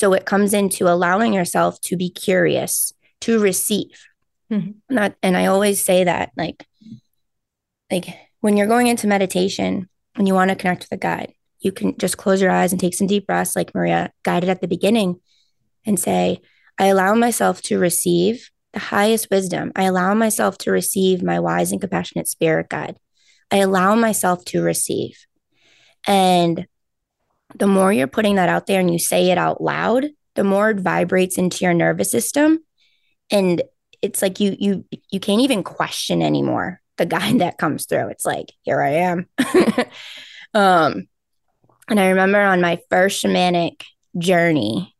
So 0.00 0.14
it 0.14 0.24
comes 0.24 0.54
into 0.54 0.88
allowing 0.88 1.34
yourself 1.34 1.78
to 1.82 1.94
be 1.94 2.08
curious, 2.08 2.94
to 3.20 3.38
receive. 3.38 4.00
Mm-hmm. 4.50 4.70
Not, 4.88 5.14
and 5.22 5.36
I 5.36 5.44
always 5.44 5.84
say 5.84 6.04
that 6.04 6.30
like, 6.38 6.64
like 7.92 8.06
when 8.40 8.56
you're 8.56 8.66
going 8.66 8.86
into 8.86 9.06
meditation 9.06 9.90
and 10.14 10.26
you 10.26 10.32
want 10.32 10.48
to 10.48 10.56
connect 10.56 10.84
with 10.84 10.92
a 10.92 10.96
guide, 10.96 11.34
you 11.58 11.70
can 11.70 11.98
just 11.98 12.16
close 12.16 12.40
your 12.40 12.50
eyes 12.50 12.72
and 12.72 12.80
take 12.80 12.94
some 12.94 13.08
deep 13.08 13.26
breaths, 13.26 13.54
like 13.54 13.74
Maria 13.74 14.10
guided 14.22 14.48
at 14.48 14.62
the 14.62 14.68
beginning, 14.68 15.20
and 15.84 16.00
say, 16.00 16.40
I 16.78 16.86
allow 16.86 17.14
myself 17.14 17.60
to 17.64 17.78
receive 17.78 18.48
the 18.72 18.78
highest 18.78 19.28
wisdom. 19.30 19.70
I 19.76 19.82
allow 19.82 20.14
myself 20.14 20.56
to 20.58 20.70
receive 20.70 21.22
my 21.22 21.40
wise 21.40 21.72
and 21.72 21.80
compassionate 21.80 22.26
spirit 22.26 22.70
guide. 22.70 22.96
I 23.50 23.58
allow 23.58 23.96
myself 23.96 24.46
to 24.46 24.62
receive. 24.62 25.26
And 26.06 26.66
the 27.54 27.66
more 27.66 27.92
you're 27.92 28.06
putting 28.06 28.36
that 28.36 28.48
out 28.48 28.66
there 28.66 28.80
and 28.80 28.92
you 28.92 28.98
say 28.98 29.30
it 29.30 29.38
out 29.38 29.62
loud, 29.62 30.06
the 30.34 30.44
more 30.44 30.70
it 30.70 30.80
vibrates 30.80 31.38
into 31.38 31.64
your 31.64 31.74
nervous 31.74 32.10
system. 32.10 32.60
And 33.30 33.62
it's 34.02 34.22
like 34.22 34.40
you 34.40 34.56
you 34.58 34.84
you 35.10 35.20
can't 35.20 35.42
even 35.42 35.62
question 35.62 36.22
anymore 36.22 36.80
the 36.96 37.06
guy 37.06 37.36
that 37.38 37.58
comes 37.58 37.86
through. 37.86 38.08
It's 38.08 38.24
like, 38.24 38.52
here 38.62 38.80
I 38.80 38.90
am. 38.90 39.26
um 40.54 41.06
and 41.88 41.98
I 41.98 42.08
remember 42.08 42.40
on 42.40 42.60
my 42.60 42.78
first 42.88 43.24
shamanic 43.24 43.82
journey, 44.16 44.94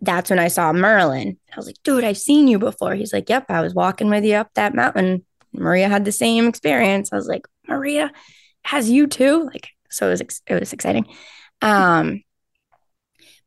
that's 0.00 0.28
when 0.28 0.38
I 0.38 0.48
saw 0.48 0.72
Merlin. 0.72 1.38
I 1.52 1.56
was 1.56 1.66
like, 1.66 1.82
dude, 1.82 2.04
I've 2.04 2.18
seen 2.18 2.46
you 2.46 2.58
before. 2.58 2.94
He's 2.94 3.12
like, 3.12 3.28
Yep, 3.28 3.46
I 3.48 3.62
was 3.62 3.74
walking 3.74 4.10
with 4.10 4.24
you 4.24 4.34
up 4.34 4.50
that 4.54 4.74
mountain 4.74 5.24
Maria 5.52 5.88
had 5.88 6.04
the 6.04 6.12
same 6.12 6.46
experience. 6.46 7.12
I 7.12 7.16
was 7.16 7.26
like, 7.26 7.46
Maria 7.66 8.10
has 8.64 8.90
you 8.90 9.06
too. 9.06 9.44
Like, 9.44 9.68
so 9.90 10.08
it 10.08 10.10
was, 10.10 10.42
it 10.46 10.60
was 10.60 10.72
exciting. 10.72 11.06
Um, 11.62 12.22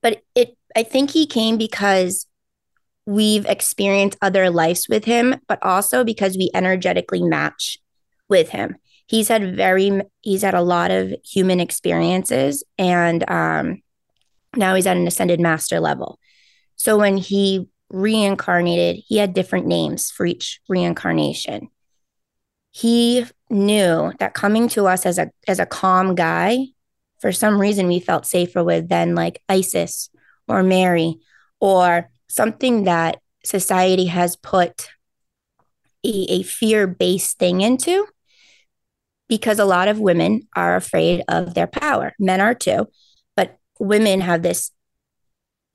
but 0.02 0.24
it, 0.36 0.58
I 0.76 0.84
think 0.84 1.12
he 1.12 1.26
came 1.26 1.58
because 1.58 2.28
we've 3.06 3.46
experienced 3.46 4.18
other 4.22 4.50
lives 4.50 4.88
with 4.90 5.06
him, 5.06 5.36
but 5.48 5.62
also 5.64 6.04
because 6.04 6.38
we 6.38 6.50
energetically 6.54 7.24
match 7.24 7.80
with 8.30 8.50
him. 8.50 8.76
He's 9.08 9.28
had 9.28 9.56
very, 9.56 10.02
he's 10.22 10.42
had 10.42 10.54
a 10.54 10.62
lot 10.62 10.92
of 10.92 11.14
human 11.26 11.60
experiences 11.60 12.64
and, 12.78 13.30
um, 13.30 13.82
now 14.56 14.76
he's 14.76 14.88
at 14.88 14.98
an 14.98 15.08
ascended 15.08 15.40
master 15.40 15.80
level. 15.80 16.20
So 16.76 16.98
when 16.98 17.18
he 17.18 17.70
reincarnated, 17.90 19.04
he 19.08 19.18
had 19.18 19.34
different 19.34 19.66
names 19.66 20.12
for 20.12 20.26
each 20.26 20.60
reincarnation 20.68 21.70
he 22.72 23.26
knew 23.50 24.12
that 24.20 24.34
coming 24.34 24.70
to 24.70 24.88
us 24.88 25.06
as 25.06 25.18
a 25.18 25.30
as 25.48 25.60
a 25.60 25.66
calm 25.66 26.16
guy 26.16 26.66
for 27.22 27.32
some 27.32 27.60
reason 27.60 27.88
we 27.88 28.00
felt 28.00 28.26
safer 28.26 28.64
with 28.64 28.90
than 28.90 29.16
like 29.16 29.42
isis 29.48 30.10
or 30.48 30.64
mary 30.64 31.16
or 31.60 32.10
something 32.28 32.84
that 32.84 33.20
society 33.46 34.06
has 34.06 34.36
put 34.36 34.90
a, 36.04 36.26
a 36.30 36.44
fear-based 36.44 37.38
thing 37.38 37.62
into 37.62 38.06
because 39.30 39.60
a 39.60 39.66
lot 39.66 39.88
of 39.88 40.00
women 40.00 40.42
are 40.56 40.76
afraid 40.76 41.24
of 41.28 41.54
their 41.54 41.68
power 41.68 42.14
men 42.20 42.42
are 42.42 42.56
too 42.56 42.88
but 43.36 43.58
women 43.80 44.22
have 44.22 44.42
this 44.42 44.72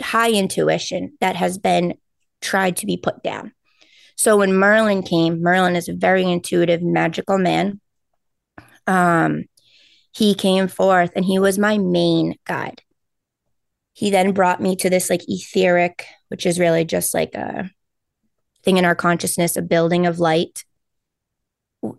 high 0.03 0.33
intuition 0.33 1.17
that 1.21 1.37
has 1.37 1.57
been 1.57 1.95
tried 2.43 2.77
to 2.77 2.87
be 2.87 2.97
put 2.97 3.23
down 3.23 3.53
so 4.17 4.39
when 4.39 4.55
Merlin 4.55 5.03
came, 5.03 5.43
Merlin 5.43 5.77
is 5.77 5.89
a 5.89 5.95
very 5.95 6.25
intuitive, 6.25 6.83
magical 6.83 7.39
man. 7.39 7.81
Um, 8.87 9.45
he 10.17 10.35
came 10.35 10.67
forth 10.67 11.13
and 11.15 11.25
he 11.25 11.39
was 11.39 11.59
my 11.59 11.77
main 11.77 12.37
guide. 12.47 12.83
he 13.93 14.11
then 14.11 14.33
brought 14.33 14.61
me 14.61 14.77
to 14.77 14.91
this 14.91 15.09
like 15.09 15.23
etheric, 15.27 16.05
which 16.29 16.45
is 16.45 16.61
really 16.61 16.85
just 16.85 17.15
like 17.15 17.35
a 17.35 17.71
thing 18.63 18.77
in 18.77 18.85
our 18.85 18.95
consciousness, 18.95 19.57
a 19.57 19.63
building 19.63 20.07
of 20.07 20.19
light 20.19 20.65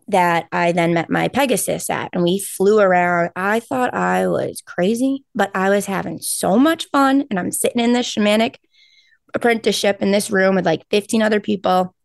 that 0.07 0.47
I 0.51 0.71
then 0.73 0.93
met 0.93 1.09
my 1.09 1.27
Pegasus 1.27 1.89
at. 1.89 2.09
And 2.13 2.23
we 2.23 2.39
flew 2.39 2.79
around. 2.79 3.31
I 3.35 3.59
thought 3.59 3.93
I 3.93 4.27
was 4.27 4.61
crazy, 4.65 5.23
but 5.33 5.49
I 5.55 5.69
was 5.69 5.85
having 5.85 6.19
so 6.19 6.57
much 6.57 6.87
fun. 6.91 7.25
And 7.29 7.39
I'm 7.39 7.51
sitting 7.51 7.81
in 7.81 7.93
this 7.93 8.13
shamanic 8.13 8.57
apprenticeship 9.33 10.01
in 10.01 10.11
this 10.11 10.29
room 10.29 10.55
with 10.55 10.65
like 10.65 10.85
15 10.89 11.21
other 11.21 11.39
people. 11.39 11.95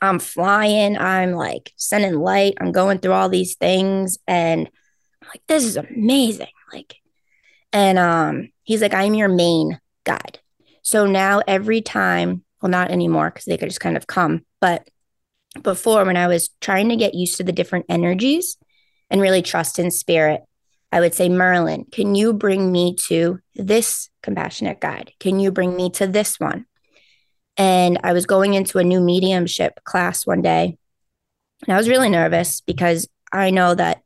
I'm 0.00 0.18
flying. 0.18 0.96
I'm 0.96 1.32
like 1.32 1.72
sending 1.76 2.14
light. 2.14 2.54
I'm 2.60 2.72
going 2.72 2.98
through 2.98 3.12
all 3.12 3.28
these 3.28 3.56
things. 3.56 4.18
And 4.26 4.70
I'm 5.26 5.30
like, 5.34 5.46
this 5.48 5.64
is 5.64 5.76
amazing. 5.76 6.46
Like, 6.72 6.96
and 7.72 7.98
um, 7.98 8.50
he's 8.62 8.80
like, 8.80 8.94
I'm 8.94 9.14
your 9.14 9.28
main 9.28 9.80
guide. 10.04 10.38
So 10.82 11.04
now 11.06 11.42
every 11.46 11.80
time, 11.80 12.44
well, 12.62 12.70
not 12.70 12.90
anymore 12.90 13.30
because 13.30 13.44
they 13.44 13.58
could 13.58 13.68
just 13.68 13.80
kind 13.80 13.96
of 13.96 14.06
come, 14.06 14.44
but 14.60 14.88
before 15.62 16.04
when 16.04 16.16
I 16.16 16.28
was 16.28 16.50
trying 16.60 16.90
to 16.90 16.96
get 16.96 17.14
used 17.14 17.36
to 17.38 17.44
the 17.44 17.52
different 17.52 17.86
energies 17.88 18.56
and 19.10 19.20
really 19.20 19.42
trust 19.42 19.78
in 19.78 19.90
spirit, 19.90 20.42
I 20.92 21.00
would 21.00 21.14
say, 21.14 21.28
Merlin, 21.28 21.86
can 21.90 22.14
you 22.14 22.32
bring 22.32 22.70
me 22.70 22.94
to 23.06 23.40
this 23.54 24.08
compassionate 24.22 24.80
guide? 24.80 25.12
Can 25.18 25.40
you 25.40 25.50
bring 25.50 25.74
me 25.74 25.90
to 25.90 26.06
this 26.06 26.38
one? 26.38 26.66
And 27.56 27.98
I 28.04 28.12
was 28.12 28.26
going 28.26 28.54
into 28.54 28.78
a 28.78 28.84
new 28.84 29.00
mediumship 29.00 29.82
class 29.84 30.26
one 30.26 30.42
day. 30.42 30.76
And 31.66 31.74
I 31.74 31.78
was 31.78 31.88
really 31.88 32.10
nervous 32.10 32.60
because 32.60 33.08
I 33.32 33.50
know 33.50 33.74
that 33.74 34.02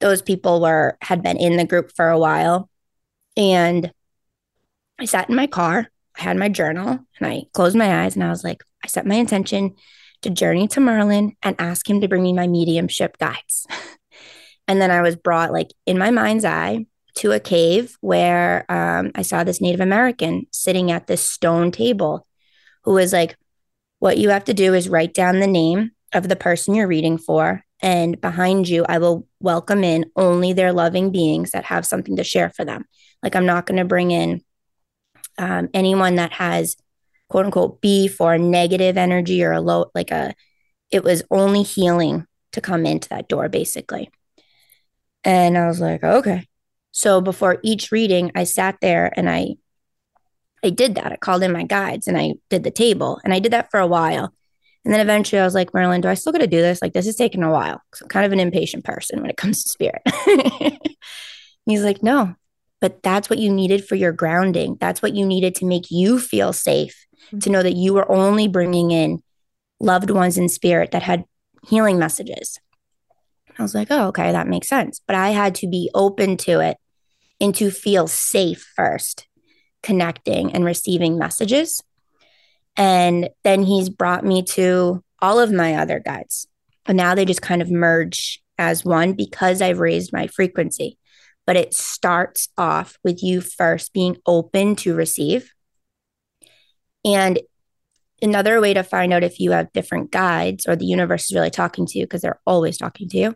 those 0.00 0.22
people 0.22 0.60
were 0.60 0.96
had 1.00 1.22
been 1.22 1.36
in 1.36 1.56
the 1.56 1.66
group 1.66 1.92
for 1.94 2.08
a 2.08 2.18
while. 2.18 2.70
And 3.36 3.92
I 4.98 5.04
sat 5.04 5.28
in 5.28 5.36
my 5.36 5.46
car, 5.46 5.88
I 6.16 6.22
had 6.22 6.36
my 6.36 6.48
journal, 6.48 6.98
and 7.18 7.32
I 7.32 7.44
closed 7.52 7.76
my 7.76 8.04
eyes 8.04 8.14
and 8.14 8.24
I 8.24 8.30
was 8.30 8.44
like, 8.44 8.64
I 8.84 8.88
set 8.88 9.06
my 9.06 9.14
intention 9.16 9.74
to 10.22 10.30
journey 10.30 10.66
to 10.68 10.80
Merlin 10.80 11.36
and 11.42 11.56
ask 11.58 11.88
him 11.88 12.00
to 12.00 12.08
bring 12.08 12.22
me 12.22 12.32
my 12.32 12.46
mediumship 12.46 13.18
guides. 13.18 13.66
and 14.68 14.80
then 14.80 14.90
I 14.90 15.02
was 15.02 15.16
brought, 15.16 15.52
like, 15.52 15.68
in 15.86 15.98
my 15.98 16.10
mind's 16.10 16.44
eye, 16.44 16.86
to 17.18 17.32
a 17.32 17.40
cave 17.40 17.96
where 18.00 18.64
um, 18.70 19.10
I 19.14 19.22
saw 19.22 19.42
this 19.42 19.60
Native 19.60 19.80
American 19.80 20.46
sitting 20.52 20.92
at 20.92 21.08
this 21.08 21.28
stone 21.28 21.72
table 21.72 22.26
who 22.84 22.92
was 22.92 23.12
like, 23.12 23.36
What 23.98 24.18
you 24.18 24.30
have 24.30 24.44
to 24.44 24.54
do 24.54 24.72
is 24.74 24.88
write 24.88 25.14
down 25.14 25.40
the 25.40 25.46
name 25.48 25.92
of 26.12 26.28
the 26.28 26.36
person 26.36 26.74
you're 26.74 26.86
reading 26.86 27.18
for. 27.18 27.64
And 27.80 28.20
behind 28.20 28.68
you, 28.68 28.84
I 28.88 28.98
will 28.98 29.26
welcome 29.40 29.84
in 29.84 30.06
only 30.16 30.52
their 30.52 30.72
loving 30.72 31.10
beings 31.12 31.52
that 31.52 31.64
have 31.64 31.86
something 31.86 32.16
to 32.16 32.24
share 32.24 32.50
for 32.50 32.64
them. 32.64 32.84
Like, 33.22 33.36
I'm 33.36 33.46
not 33.46 33.66
going 33.66 33.78
to 33.78 33.84
bring 33.84 34.10
in 34.10 34.42
um, 35.38 35.68
anyone 35.72 36.16
that 36.16 36.32
has 36.32 36.76
quote 37.28 37.44
unquote 37.44 37.80
beef 37.80 38.20
or 38.20 38.38
negative 38.38 38.96
energy 38.96 39.44
or 39.44 39.52
a 39.52 39.60
low, 39.60 39.90
like 39.94 40.10
a, 40.10 40.34
it 40.90 41.04
was 41.04 41.22
only 41.30 41.62
healing 41.62 42.26
to 42.52 42.60
come 42.60 42.86
into 42.86 43.08
that 43.10 43.28
door, 43.28 43.48
basically. 43.48 44.10
And 45.24 45.58
I 45.58 45.66
was 45.66 45.80
like, 45.80 46.02
okay. 46.02 46.48
So 46.90 47.20
before 47.20 47.58
each 47.62 47.92
reading, 47.92 48.32
I 48.34 48.44
sat 48.44 48.76
there 48.80 49.12
and 49.16 49.28
I, 49.28 49.56
I 50.64 50.70
did 50.70 50.94
that. 50.96 51.12
I 51.12 51.16
called 51.16 51.42
in 51.42 51.52
my 51.52 51.64
guides 51.64 52.08
and 52.08 52.16
I 52.16 52.34
did 52.48 52.64
the 52.64 52.70
table 52.70 53.20
and 53.22 53.32
I 53.32 53.38
did 53.38 53.52
that 53.52 53.70
for 53.70 53.78
a 53.78 53.86
while. 53.86 54.32
And 54.84 54.94
then 54.94 55.00
eventually 55.00 55.40
I 55.40 55.44
was 55.44 55.54
like, 55.54 55.74
Merlin, 55.74 56.00
do 56.00 56.08
I 56.08 56.14
still 56.14 56.32
got 56.32 56.38
to 56.38 56.46
do 56.46 56.62
this? 56.62 56.80
Like, 56.80 56.92
this 56.92 57.06
is 57.06 57.16
taking 57.16 57.42
a 57.42 57.50
while. 57.50 57.82
I'm 58.00 58.08
kind 58.08 58.24
of 58.24 58.32
an 58.32 58.40
impatient 58.40 58.84
person 58.84 59.20
when 59.20 59.30
it 59.30 59.36
comes 59.36 59.62
to 59.62 59.68
spirit. 59.68 60.02
He's 61.66 61.82
like, 61.82 62.02
no, 62.02 62.34
but 62.80 63.02
that's 63.02 63.28
what 63.28 63.38
you 63.38 63.52
needed 63.52 63.84
for 63.84 63.96
your 63.96 64.12
grounding. 64.12 64.76
That's 64.80 65.02
what 65.02 65.14
you 65.14 65.26
needed 65.26 65.54
to 65.56 65.66
make 65.66 65.90
you 65.90 66.18
feel 66.18 66.52
safe 66.52 67.06
to 67.30 67.36
mm-hmm. 67.36 67.52
know 67.52 67.62
that 67.62 67.76
you 67.76 67.92
were 67.92 68.10
only 68.10 68.48
bringing 68.48 68.90
in 68.90 69.22
loved 69.80 70.10
ones 70.10 70.38
in 70.38 70.48
spirit 70.48 70.92
that 70.92 71.02
had 71.02 71.24
healing 71.68 71.98
messages. 71.98 72.58
I 73.58 73.62
was 73.62 73.74
like, 73.74 73.88
oh, 73.90 74.08
okay, 74.08 74.32
that 74.32 74.46
makes 74.46 74.68
sense. 74.68 75.00
But 75.06 75.16
I 75.16 75.30
had 75.30 75.54
to 75.56 75.66
be 75.66 75.90
open 75.94 76.36
to 76.38 76.60
it 76.60 76.76
and 77.40 77.54
to 77.56 77.70
feel 77.70 78.06
safe 78.06 78.72
first, 78.76 79.26
connecting 79.82 80.52
and 80.52 80.64
receiving 80.64 81.18
messages. 81.18 81.82
And 82.76 83.30
then 83.44 83.62
he's 83.62 83.88
brought 83.88 84.24
me 84.24 84.42
to 84.42 85.02
all 85.20 85.40
of 85.40 85.52
my 85.52 85.74
other 85.74 86.00
guides. 86.00 86.46
And 86.86 86.96
now 86.96 87.14
they 87.14 87.24
just 87.24 87.42
kind 87.42 87.60
of 87.60 87.70
merge 87.70 88.42
as 88.58 88.84
one 88.84 89.12
because 89.12 89.60
I've 89.60 89.80
raised 89.80 90.12
my 90.12 90.26
frequency. 90.28 90.98
But 91.46 91.56
it 91.56 91.74
starts 91.74 92.48
off 92.56 92.98
with 93.02 93.22
you 93.22 93.40
first 93.40 93.92
being 93.92 94.16
open 94.26 94.76
to 94.76 94.94
receive 94.94 95.52
and 97.04 97.40
another 98.20 98.60
way 98.60 98.74
to 98.74 98.82
find 98.82 99.12
out 99.12 99.22
if 99.22 99.40
you 99.40 99.52
have 99.52 99.72
different 99.72 100.10
guides 100.10 100.66
or 100.66 100.76
the 100.76 100.84
universe 100.84 101.30
is 101.30 101.34
really 101.34 101.50
talking 101.50 101.86
to 101.86 101.98
you, 101.98 102.04
because 102.04 102.22
they're 102.22 102.40
always 102.46 102.76
talking 102.76 103.08
to 103.08 103.16
you, 103.16 103.34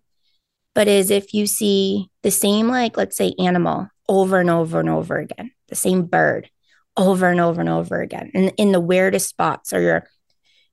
but 0.74 0.88
is 0.88 1.10
if 1.10 1.32
you 1.32 1.46
see 1.46 2.10
the 2.22 2.30
same, 2.30 2.68
like, 2.68 2.96
let's 2.96 3.16
say, 3.16 3.34
animal 3.38 3.88
over 4.08 4.40
and 4.40 4.50
over 4.50 4.80
and 4.80 4.88
over 4.88 5.18
again, 5.18 5.52
the 5.68 5.74
same 5.74 6.02
bird 6.02 6.50
over 6.96 7.28
and 7.28 7.40
over 7.40 7.60
and 7.60 7.70
over 7.70 8.00
again, 8.00 8.30
and 8.34 8.52
in 8.56 8.72
the 8.72 8.80
weirdest 8.80 9.28
spots, 9.28 9.72
or 9.72 9.80
you're 9.80 10.08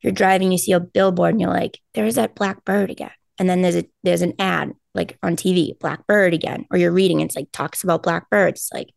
you're 0.02 0.14
driving, 0.14 0.52
you 0.52 0.58
see 0.58 0.72
a 0.72 0.80
billboard, 0.80 1.32
and 1.32 1.42
you're 1.42 1.50
like, 1.50 1.80
"There's 1.94 2.16
that 2.16 2.36
black 2.36 2.64
bird 2.66 2.90
again," 2.90 3.12
and 3.38 3.50
then 3.50 3.62
there's 3.62 3.76
a 3.76 3.86
there's 4.04 4.22
an 4.22 4.34
ad 4.40 4.74
like 4.96 5.18
on 5.24 5.36
TV, 5.36 5.78
black 5.80 6.06
bird 6.08 6.34
again, 6.34 6.66
or 6.72 6.78
you're 6.78 6.92
reading, 6.92 7.22
it's 7.22 7.36
like 7.36 7.48
talks 7.52 7.84
about 7.84 8.04
black 8.04 8.30
birds, 8.30 8.70
like, 8.74 8.90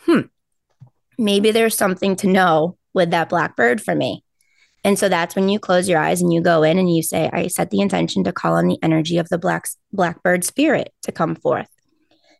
hmm, 0.00 0.22
maybe 1.18 1.50
there's 1.50 1.76
something 1.76 2.16
to 2.16 2.26
know 2.26 2.76
with 2.92 3.10
that 3.10 3.28
black 3.28 3.56
bird 3.56 3.80
for 3.80 3.94
me. 3.94 4.24
And 4.84 4.98
so 4.98 5.08
that's 5.08 5.36
when 5.36 5.48
you 5.48 5.60
close 5.60 5.88
your 5.88 6.00
eyes 6.00 6.20
and 6.20 6.32
you 6.32 6.40
go 6.40 6.64
in 6.64 6.76
and 6.76 6.94
you 6.94 7.02
say, 7.02 7.30
I 7.32 7.46
set 7.46 7.70
the 7.70 7.80
intention 7.80 8.24
to 8.24 8.32
call 8.32 8.54
on 8.54 8.66
the 8.66 8.78
energy 8.82 9.16
of 9.18 9.28
the 9.28 9.38
black 9.38 9.66
blackbird 9.92 10.44
spirit 10.44 10.92
to 11.02 11.12
come 11.12 11.36
forth. 11.36 11.68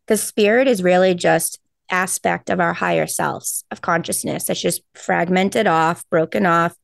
Because 0.05 0.23
spirit 0.23 0.67
is 0.67 0.83
really 0.83 1.15
just 1.15 1.61
aspect 1.91 2.51
of 2.51 2.61
our 2.61 2.73
higher 2.73 3.07
selves 3.07 3.65
of 3.71 3.81
consciousness 3.81 4.45
that's 4.45 4.61
just 4.61 4.83
fragmented 4.95 5.67
off, 5.67 6.09
broken 6.11 6.47
off 6.47 6.75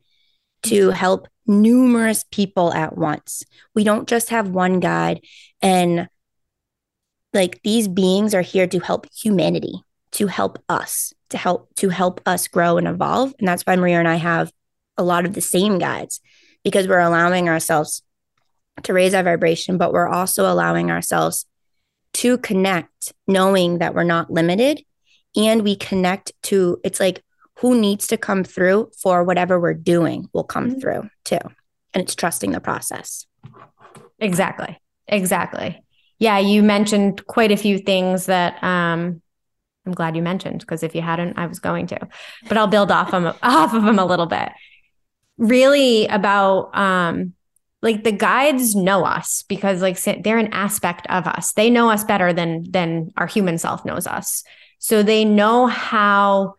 to 0.64 0.88
mm-hmm. 0.88 0.96
help 0.96 1.28
numerous 1.46 2.24
people 2.30 2.72
at 2.72 2.96
once. 2.96 3.42
We 3.74 3.84
don't 3.84 4.08
just 4.08 4.30
have 4.30 4.48
one 4.48 4.80
guide 4.80 5.20
and 5.62 6.08
like 7.32 7.60
these 7.62 7.88
beings 7.88 8.34
are 8.34 8.42
here 8.42 8.66
to 8.66 8.80
help 8.80 9.06
humanity, 9.14 9.74
to 10.12 10.26
help 10.26 10.62
us 10.68 11.12
to 11.30 11.36
help 11.36 11.68
to 11.76 11.88
help 11.88 12.20
us 12.26 12.48
grow 12.48 12.78
and 12.78 12.88
evolve. 12.88 13.34
And 13.38 13.46
that's 13.46 13.62
why 13.64 13.76
Maria 13.76 13.98
and 13.98 14.08
I 14.08 14.16
have 14.16 14.52
a 14.96 15.02
lot 15.02 15.24
of 15.24 15.34
the 15.34 15.40
same 15.40 15.78
guides 15.78 16.20
because 16.64 16.88
we're 16.88 16.98
allowing 16.98 17.48
ourselves 17.48 18.02
to 18.82 18.92
raise 18.92 19.14
our 19.14 19.22
vibration, 19.22 19.78
but 19.78 19.92
we're 19.92 20.08
also 20.08 20.50
allowing 20.50 20.90
ourselves 20.90 21.46
to 22.18 22.36
connect, 22.38 23.12
knowing 23.28 23.78
that 23.78 23.94
we're 23.94 24.02
not 24.02 24.28
limited. 24.28 24.82
And 25.36 25.62
we 25.62 25.76
connect 25.76 26.32
to 26.44 26.80
it's 26.82 26.98
like 26.98 27.22
who 27.60 27.80
needs 27.80 28.08
to 28.08 28.16
come 28.16 28.42
through 28.42 28.90
for 29.00 29.22
whatever 29.22 29.60
we're 29.60 29.74
doing 29.74 30.28
will 30.32 30.44
come 30.44 30.70
mm-hmm. 30.70 30.80
through 30.80 31.10
too. 31.24 31.38
And 31.94 32.02
it's 32.02 32.16
trusting 32.16 32.50
the 32.50 32.60
process. 32.60 33.26
Exactly. 34.18 34.80
Exactly. 35.06 35.80
Yeah, 36.18 36.38
you 36.38 36.64
mentioned 36.64 37.24
quite 37.26 37.52
a 37.52 37.56
few 37.56 37.78
things 37.78 38.26
that 38.26 38.62
um 38.64 39.22
I'm 39.86 39.92
glad 39.92 40.16
you 40.16 40.22
mentioned 40.22 40.60
because 40.60 40.82
if 40.82 40.96
you 40.96 41.02
hadn't, 41.02 41.38
I 41.38 41.46
was 41.46 41.60
going 41.60 41.86
to. 41.86 42.08
But 42.48 42.56
I'll 42.56 42.66
build 42.66 42.90
off 42.90 43.12
them 43.12 43.26
off 43.42 43.74
of 43.74 43.84
them 43.84 44.00
a 44.00 44.04
little 44.04 44.26
bit. 44.26 44.48
Really 45.36 46.08
about 46.08 46.76
um 46.76 47.34
like 47.80 48.02
the 48.02 48.12
guides 48.12 48.74
know 48.74 49.04
us 49.04 49.44
because 49.48 49.82
like 49.82 50.00
they're 50.22 50.38
an 50.38 50.52
aspect 50.52 51.06
of 51.08 51.26
us. 51.26 51.52
They 51.52 51.70
know 51.70 51.90
us 51.90 52.04
better 52.04 52.32
than 52.32 52.70
than 52.70 53.12
our 53.16 53.26
human 53.26 53.58
self 53.58 53.84
knows 53.84 54.06
us. 54.06 54.42
So 54.78 55.02
they 55.02 55.24
know 55.24 55.66
how 55.66 56.56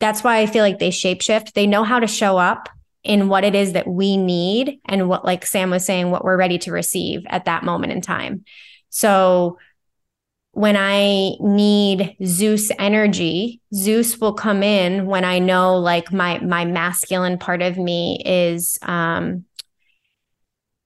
that's 0.00 0.24
why 0.24 0.38
I 0.38 0.46
feel 0.46 0.64
like 0.64 0.78
they 0.78 0.90
shapeshift. 0.90 1.52
They 1.52 1.66
know 1.66 1.84
how 1.84 2.00
to 2.00 2.06
show 2.06 2.36
up 2.36 2.68
in 3.04 3.28
what 3.28 3.44
it 3.44 3.54
is 3.54 3.72
that 3.72 3.88
we 3.88 4.16
need 4.16 4.80
and 4.84 5.08
what 5.08 5.24
like 5.24 5.44
Sam 5.44 5.70
was 5.70 5.84
saying 5.84 6.10
what 6.10 6.24
we're 6.24 6.36
ready 6.36 6.58
to 6.58 6.72
receive 6.72 7.22
at 7.26 7.46
that 7.46 7.64
moment 7.64 7.92
in 7.92 8.00
time. 8.00 8.44
So 8.90 9.58
when 10.52 10.76
I 10.76 11.32
need 11.40 12.14
Zeus 12.24 12.70
energy, 12.78 13.60
Zeus 13.74 14.18
will 14.18 14.34
come 14.34 14.62
in 14.62 15.06
when 15.06 15.24
I 15.24 15.38
know 15.38 15.78
like 15.78 16.12
my 16.12 16.38
my 16.38 16.64
masculine 16.64 17.38
part 17.38 17.62
of 17.62 17.78
me 17.78 18.22
is 18.24 18.78
um 18.82 19.44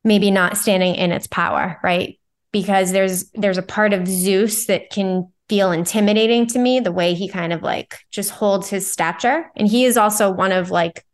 maybe 0.06 0.30
not 0.30 0.56
standing 0.56 0.94
in 0.94 1.12
its 1.12 1.26
power, 1.26 1.78
right? 1.82 2.18
Because 2.52 2.92
there's 2.92 3.30
there's 3.32 3.58
a 3.58 3.62
part 3.62 3.92
of 3.92 4.08
Zeus 4.08 4.66
that 4.66 4.88
can 4.88 5.30
feel 5.48 5.72
intimidating 5.72 6.46
to 6.46 6.58
me 6.58 6.80
the 6.80 6.92
way 6.92 7.12
he 7.12 7.28
kind 7.28 7.52
of 7.52 7.62
like 7.62 7.98
just 8.10 8.30
holds 8.30 8.68
his 8.68 8.90
stature 8.90 9.48
and 9.54 9.68
he 9.68 9.84
is 9.84 9.96
also 9.96 10.28
one 10.28 10.50
of 10.50 10.72
like 10.72 11.04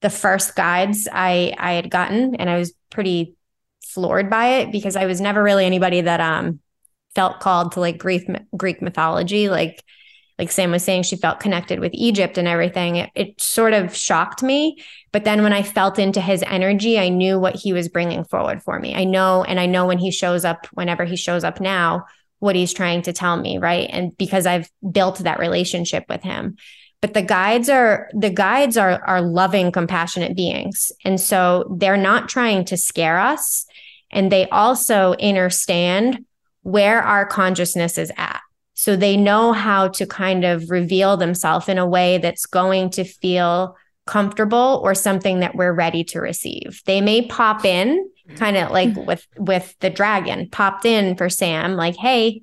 the 0.00 0.08
first 0.08 0.56
guides 0.56 1.06
I 1.12 1.54
I 1.58 1.72
had 1.72 1.90
gotten 1.90 2.36
and 2.36 2.48
I 2.48 2.56
was 2.58 2.72
pretty 2.88 3.34
floored 3.84 4.30
by 4.30 4.60
it 4.60 4.72
because 4.72 4.96
I 4.96 5.04
was 5.04 5.20
never 5.20 5.42
really 5.42 5.66
anybody 5.66 6.00
that 6.00 6.20
um 6.20 6.60
felt 7.14 7.40
called 7.40 7.72
to 7.72 7.80
like 7.80 7.98
Greek 7.98 8.26
Greek 8.56 8.80
mythology. 8.80 9.48
Like 9.48 9.82
like 10.38 10.50
Sam 10.50 10.70
was 10.70 10.82
saying, 10.82 11.02
she 11.02 11.16
felt 11.16 11.40
connected 11.40 11.78
with 11.78 11.92
Egypt 11.94 12.38
and 12.38 12.48
everything. 12.48 12.96
It, 12.96 13.10
it 13.14 13.40
sort 13.40 13.74
of 13.74 13.94
shocked 13.94 14.42
me. 14.42 14.82
But 15.12 15.24
then 15.24 15.42
when 15.42 15.52
I 15.52 15.62
felt 15.62 15.98
into 15.98 16.20
his 16.20 16.42
energy, 16.46 16.98
I 16.98 17.10
knew 17.10 17.38
what 17.38 17.56
he 17.56 17.72
was 17.72 17.88
bringing 17.88 18.24
forward 18.24 18.62
for 18.62 18.78
me. 18.80 18.94
I 18.94 19.04
know, 19.04 19.44
and 19.44 19.60
I 19.60 19.66
know 19.66 19.86
when 19.86 19.98
he 19.98 20.10
shows 20.10 20.44
up, 20.44 20.66
whenever 20.72 21.04
he 21.04 21.16
shows 21.16 21.44
up 21.44 21.60
now, 21.60 22.06
what 22.38 22.56
he's 22.56 22.72
trying 22.72 23.02
to 23.02 23.12
tell 23.12 23.36
me. 23.36 23.58
Right. 23.58 23.88
And 23.92 24.16
because 24.16 24.46
I've 24.46 24.68
built 24.90 25.18
that 25.20 25.38
relationship 25.38 26.04
with 26.08 26.22
him. 26.22 26.56
But 27.00 27.14
the 27.14 27.22
guides 27.22 27.68
are 27.68 28.08
the 28.12 28.30
guides 28.30 28.76
are 28.76 29.02
are 29.04 29.22
loving, 29.22 29.72
compassionate 29.72 30.36
beings. 30.36 30.92
And 31.04 31.20
so 31.20 31.76
they're 31.78 31.96
not 31.96 32.28
trying 32.28 32.64
to 32.66 32.76
scare 32.76 33.18
us. 33.18 33.64
And 34.10 34.30
they 34.30 34.48
also 34.50 35.14
understand 35.14 36.24
where 36.62 37.02
our 37.02 37.26
consciousness 37.26 37.98
is 37.98 38.12
at. 38.16 38.41
So 38.82 38.96
they 38.96 39.16
know 39.16 39.52
how 39.52 39.86
to 39.90 40.06
kind 40.06 40.44
of 40.44 40.68
reveal 40.68 41.16
themselves 41.16 41.68
in 41.68 41.78
a 41.78 41.86
way 41.86 42.18
that's 42.18 42.46
going 42.46 42.90
to 42.90 43.04
feel 43.04 43.76
comfortable 44.08 44.80
or 44.82 44.92
something 44.96 45.38
that 45.38 45.54
we're 45.54 45.72
ready 45.72 46.02
to 46.02 46.18
receive. 46.18 46.82
They 46.84 47.00
may 47.00 47.24
pop 47.28 47.64
in 47.64 48.10
kind 48.34 48.56
of 48.56 48.72
like 48.72 48.88
mm-hmm. 48.88 49.04
with 49.04 49.24
with 49.38 49.76
the 49.78 49.88
dragon 49.88 50.48
popped 50.50 50.84
in 50.84 51.14
for 51.14 51.30
Sam 51.30 51.74
like, 51.74 51.94
"Hey, 51.94 52.42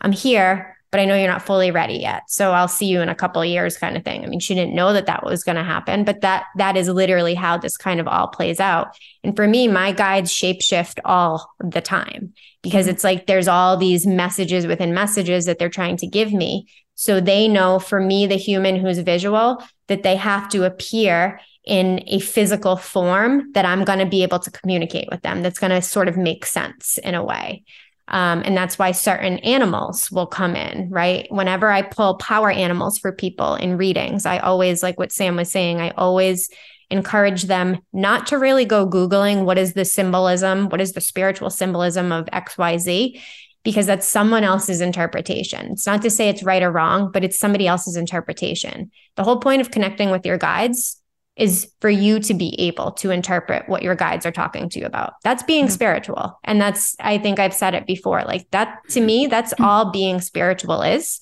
I'm 0.00 0.12
here, 0.12 0.78
but 0.92 1.00
I 1.00 1.04
know 1.04 1.16
you're 1.16 1.26
not 1.26 1.42
fully 1.42 1.72
ready 1.72 1.94
yet. 1.94 2.22
So 2.28 2.52
I'll 2.52 2.68
see 2.68 2.86
you 2.86 3.00
in 3.00 3.08
a 3.08 3.14
couple 3.14 3.42
of 3.42 3.48
years 3.48 3.76
kind 3.76 3.96
of 3.96 4.04
thing." 4.04 4.22
I 4.22 4.28
mean, 4.28 4.38
she 4.38 4.54
didn't 4.54 4.76
know 4.76 4.92
that 4.92 5.06
that 5.06 5.24
was 5.24 5.42
going 5.42 5.56
to 5.56 5.64
happen, 5.64 6.04
but 6.04 6.20
that 6.20 6.44
that 6.56 6.76
is 6.76 6.88
literally 6.88 7.34
how 7.34 7.58
this 7.58 7.76
kind 7.76 7.98
of 7.98 8.06
all 8.06 8.28
plays 8.28 8.60
out. 8.60 8.96
And 9.24 9.34
for 9.34 9.48
me, 9.48 9.66
my 9.66 9.90
guides 9.90 10.30
shapeshift 10.32 11.00
all 11.04 11.52
the 11.58 11.80
time 11.80 12.34
because 12.62 12.86
mm-hmm. 12.86 12.94
it's 12.94 13.04
like 13.04 13.26
there's 13.26 13.48
all 13.48 13.76
these 13.76 14.06
messages 14.06 14.68
within 14.68 14.94
messages 14.94 15.46
that 15.46 15.58
they're 15.58 15.68
trying 15.68 15.96
to 15.96 16.06
give 16.06 16.32
me. 16.32 16.68
So 16.94 17.20
they 17.20 17.48
know 17.48 17.78
for 17.78 18.00
me, 18.00 18.26
the 18.26 18.36
human 18.36 18.76
who's 18.76 18.98
visual, 18.98 19.62
that 19.88 20.02
they 20.02 20.16
have 20.16 20.48
to 20.50 20.64
appear 20.64 21.40
in 21.64 22.02
a 22.06 22.18
physical 22.18 22.76
form 22.76 23.52
that 23.52 23.64
I'm 23.64 23.84
going 23.84 24.00
to 24.00 24.06
be 24.06 24.22
able 24.22 24.40
to 24.40 24.50
communicate 24.50 25.08
with 25.10 25.22
them. 25.22 25.42
That's 25.42 25.58
going 25.58 25.70
to 25.70 25.82
sort 25.82 26.08
of 26.08 26.16
make 26.16 26.44
sense 26.44 26.98
in 26.98 27.14
a 27.14 27.24
way. 27.24 27.64
Um, 28.08 28.42
and 28.44 28.56
that's 28.56 28.78
why 28.78 28.92
certain 28.92 29.38
animals 29.38 30.10
will 30.10 30.26
come 30.26 30.56
in, 30.56 30.90
right? 30.90 31.26
Whenever 31.30 31.70
I 31.70 31.82
pull 31.82 32.16
power 32.16 32.50
animals 32.50 32.98
for 32.98 33.12
people 33.12 33.54
in 33.54 33.76
readings, 33.76 34.26
I 34.26 34.38
always, 34.38 34.82
like 34.82 34.98
what 34.98 35.12
Sam 35.12 35.36
was 35.36 35.50
saying, 35.50 35.80
I 35.80 35.90
always 35.90 36.50
encourage 36.90 37.44
them 37.44 37.78
not 37.92 38.26
to 38.28 38.38
really 38.38 38.64
go 38.64 38.86
Googling 38.86 39.44
what 39.44 39.56
is 39.56 39.72
the 39.72 39.84
symbolism, 39.84 40.68
what 40.68 40.80
is 40.80 40.92
the 40.92 41.00
spiritual 41.00 41.48
symbolism 41.48 42.12
of 42.12 42.26
XYZ, 42.26 43.20
because 43.64 43.86
that's 43.86 44.06
someone 44.06 44.44
else's 44.44 44.80
interpretation. 44.80 45.72
It's 45.72 45.86
not 45.86 46.02
to 46.02 46.10
say 46.10 46.28
it's 46.28 46.42
right 46.42 46.62
or 46.62 46.70
wrong, 46.70 47.10
but 47.10 47.24
it's 47.24 47.38
somebody 47.38 47.66
else's 47.66 47.96
interpretation. 47.96 48.90
The 49.16 49.24
whole 49.24 49.38
point 49.38 49.60
of 49.60 49.70
connecting 49.70 50.10
with 50.10 50.26
your 50.26 50.38
guides 50.38 51.01
is 51.36 51.72
for 51.80 51.88
you 51.88 52.20
to 52.20 52.34
be 52.34 52.54
able 52.60 52.92
to 52.92 53.10
interpret 53.10 53.68
what 53.68 53.82
your 53.82 53.94
guides 53.94 54.26
are 54.26 54.32
talking 54.32 54.68
to 54.68 54.78
you 54.78 54.86
about. 54.86 55.14
That's 55.24 55.42
being 55.42 55.64
mm-hmm. 55.64 55.72
spiritual. 55.72 56.38
And 56.44 56.60
that's, 56.60 56.94
I 57.00 57.18
think 57.18 57.38
I've 57.38 57.54
said 57.54 57.74
it 57.74 57.86
before. 57.86 58.22
Like 58.24 58.50
that 58.50 58.80
to 58.90 59.00
me, 59.00 59.26
that's 59.28 59.54
mm-hmm. 59.54 59.64
all 59.64 59.90
being 59.90 60.20
spiritual 60.20 60.82
is, 60.82 61.20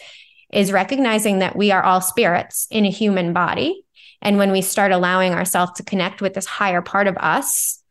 is 0.53 0.73
recognizing 0.73 1.39
that 1.39 1.55
we 1.55 1.71
are 1.71 1.83
all 1.83 2.01
spirits 2.01 2.67
in 2.71 2.85
a 2.85 2.91
human 2.91 3.33
body 3.33 3.85
and 4.23 4.37
when 4.37 4.53
we 4.53 4.63
start 4.63 4.93
allowing 4.93 5.33
ourselves 5.33 5.73
to 5.77 5.83
connect 5.83 6.21
with 6.21 6.35
this 6.35 6.47
higher 6.47 6.83
part 6.83 7.07
of 7.07 7.17
us, 7.19 7.83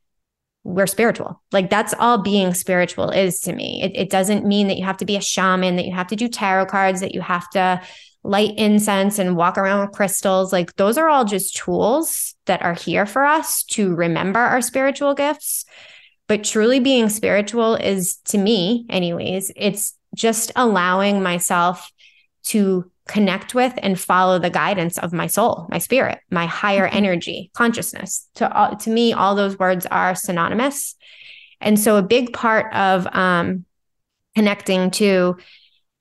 we're 0.63 0.88
spiritual. 0.88 1.41
Like 1.51 1.70
that's 1.70 1.93
all 1.97 2.22
being 2.22 2.53
spiritual 2.53 3.09
is 3.09 3.39
to 3.41 3.53
me. 3.53 3.82
It, 3.82 3.91
it, 3.95 4.09
doesn't 4.09 4.45
mean 4.45 4.67
that 4.67 4.78
you 4.78 4.86
have 4.86 4.97
to 4.97 5.05
be 5.05 5.15
a 5.15 5.22
shaman, 5.22 5.78
that 5.78 5.86
you 5.86 5.93
have 5.93 6.07
to 6.07 6.15
do 6.15 6.28
tarot 6.28 6.67
cards, 6.67 6.99
that 6.99 7.15
you 7.15 7.22
have 7.22 7.49
to 7.51 7.82
light 8.24 8.53
incense 8.57 9.20
and 9.20 9.38
walk 9.38 9.57
around 9.57 9.82
with 9.82 9.95
crystals. 9.95 10.51
Like 10.51 10.76
those 10.76 10.97
are 10.97 11.09
all 11.09 11.26
just 11.26 11.55
tools 11.55 12.36
that 12.45 12.61
are 12.61 12.74
here 12.74 13.05
for 13.05 13.26
us 13.26 13.63
to 13.65 13.95
remember 13.95 14.39
our 14.39 14.61
spiritual 14.61 15.13
gifts. 15.13 15.65
But 16.28 16.43
truly 16.43 16.80
being 16.80 17.09
spiritual 17.09 17.76
is 17.76 18.17
to 18.26 18.38
me, 18.38 18.86
anyways, 18.89 19.51
it's 19.55 19.95
just 20.15 20.51
allowing 20.55 21.24
myself 21.24 21.91
to 22.43 22.91
connect 23.07 23.55
with 23.55 23.74
and 23.82 23.99
follow 23.99 24.38
the 24.38 24.51
guidance 24.51 24.99
of 24.99 25.11
my 25.11 25.26
soul, 25.26 25.65
my 25.72 25.80
spirit, 25.80 26.20
my 26.30 26.45
higher 26.45 26.88
mm-hmm. 26.88 26.97
energy, 26.97 27.51
consciousness. 27.53 28.28
To 28.36 28.55
uh, 28.55 28.76
to 28.76 28.89
me, 28.89 29.13
all 29.13 29.36
those 29.36 29.57
words 29.57 29.86
are 29.88 30.13
synonymous. 30.13 30.95
And 31.61 31.80
so, 31.80 31.97
a 31.97 32.03
big 32.03 32.34
part 32.34 32.72
of 32.74 33.07
um, 33.13 33.65
connecting 34.36 34.91
to 34.91 35.38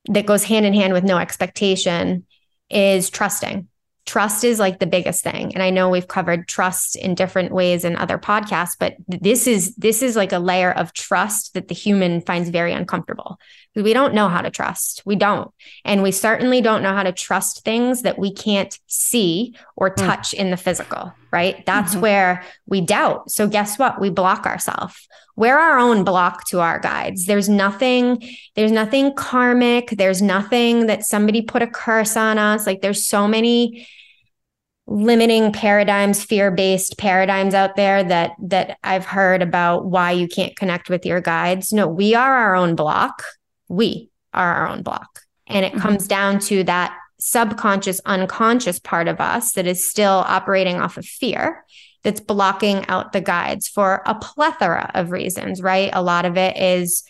that 0.08 0.26
goes 0.26 0.44
hand 0.44 0.66
in 0.66 0.74
hand 0.74 0.92
with 0.92 1.04
no 1.04 1.18
expectation 1.18 2.26
is 2.70 3.10
trusting. 3.10 3.68
Trust 4.06 4.42
is 4.42 4.58
like 4.58 4.78
the 4.78 4.86
biggest 4.86 5.22
thing. 5.22 5.52
And 5.54 5.62
i 5.62 5.70
know 5.70 5.90
we've 5.90 6.08
covered 6.08 6.48
trust 6.48 6.96
in 6.96 7.14
different 7.14 7.52
ways 7.52 7.84
in 7.84 7.96
other 7.96 8.18
podcasts 8.18 8.76
but 8.78 8.94
this 9.06 9.46
is 9.46 9.74
this 9.76 10.02
is 10.02 10.16
like 10.16 10.32
a 10.32 10.38
layer 10.38 10.72
of 10.72 10.92
trust 10.92 11.54
that 11.54 11.68
the 11.68 11.74
human 11.74 12.20
finds 12.22 12.48
very 12.48 12.72
uncomfortable 12.72 13.38
we 13.82 13.92
don't 13.92 14.14
know 14.14 14.28
how 14.28 14.42
to 14.42 14.50
trust. 14.50 15.02
We 15.04 15.16
don't. 15.16 15.50
And 15.84 16.02
we 16.02 16.12
certainly 16.12 16.60
don't 16.60 16.82
know 16.82 16.92
how 16.92 17.02
to 17.02 17.12
trust 17.12 17.64
things 17.64 18.02
that 18.02 18.18
we 18.18 18.32
can't 18.32 18.78
see 18.86 19.54
or 19.76 19.90
hmm. 19.90 20.06
touch 20.06 20.30
mm. 20.30 20.34
in 20.34 20.50
the 20.50 20.56
physical 20.56 21.12
right? 21.30 21.64
That's 21.66 21.92
mm-hmm. 21.92 22.00
where 22.00 22.44
we 22.66 22.80
doubt. 22.80 23.30
So 23.30 23.46
guess 23.46 23.78
what? 23.78 24.00
We 24.00 24.10
block 24.10 24.46
ourselves. 24.46 25.08
We're 25.36 25.58
our 25.58 25.78
own 25.78 26.04
block 26.04 26.46
to 26.48 26.60
our 26.60 26.80
guides. 26.80 27.26
There's 27.26 27.48
nothing 27.48 28.22
there's 28.56 28.72
nothing 28.72 29.14
karmic. 29.14 29.90
There's 29.90 30.20
nothing 30.20 30.86
that 30.86 31.04
somebody 31.04 31.42
put 31.42 31.62
a 31.62 31.66
curse 31.66 32.16
on 32.16 32.38
us. 32.38 32.66
Like 32.66 32.80
there's 32.80 33.06
so 33.06 33.28
many 33.28 33.86
limiting 34.86 35.52
paradigms 35.52 36.24
fear-based 36.24 36.96
paradigms 36.96 37.52
out 37.52 37.76
there 37.76 38.02
that 38.02 38.32
that 38.42 38.78
I've 38.82 39.04
heard 39.04 39.42
about 39.42 39.84
why 39.84 40.12
you 40.12 40.26
can't 40.26 40.56
connect 40.56 40.88
with 40.88 41.04
your 41.04 41.20
guides. 41.20 41.72
No 41.72 41.86
we 41.86 42.14
are 42.14 42.36
our 42.36 42.54
own 42.54 42.74
block 42.74 43.22
we 43.68 44.10
are 44.34 44.54
our 44.54 44.68
own 44.68 44.82
block 44.82 45.20
and 45.46 45.64
it 45.64 45.72
mm-hmm. 45.72 45.80
comes 45.80 46.06
down 46.06 46.38
to 46.38 46.64
that 46.64 46.96
subconscious 47.18 48.00
unconscious 48.06 48.78
part 48.78 49.08
of 49.08 49.20
us 49.20 49.52
that 49.52 49.66
is 49.66 49.88
still 49.88 50.24
operating 50.26 50.76
off 50.76 50.96
of 50.96 51.04
fear 51.04 51.64
that's 52.04 52.20
blocking 52.20 52.86
out 52.86 53.12
the 53.12 53.20
guides 53.20 53.66
for 53.66 54.02
a 54.06 54.14
plethora 54.14 54.90
of 54.94 55.10
reasons 55.10 55.60
right 55.62 55.90
a 55.92 56.02
lot 56.02 56.24
of 56.24 56.36
it 56.36 56.56
is 56.56 57.04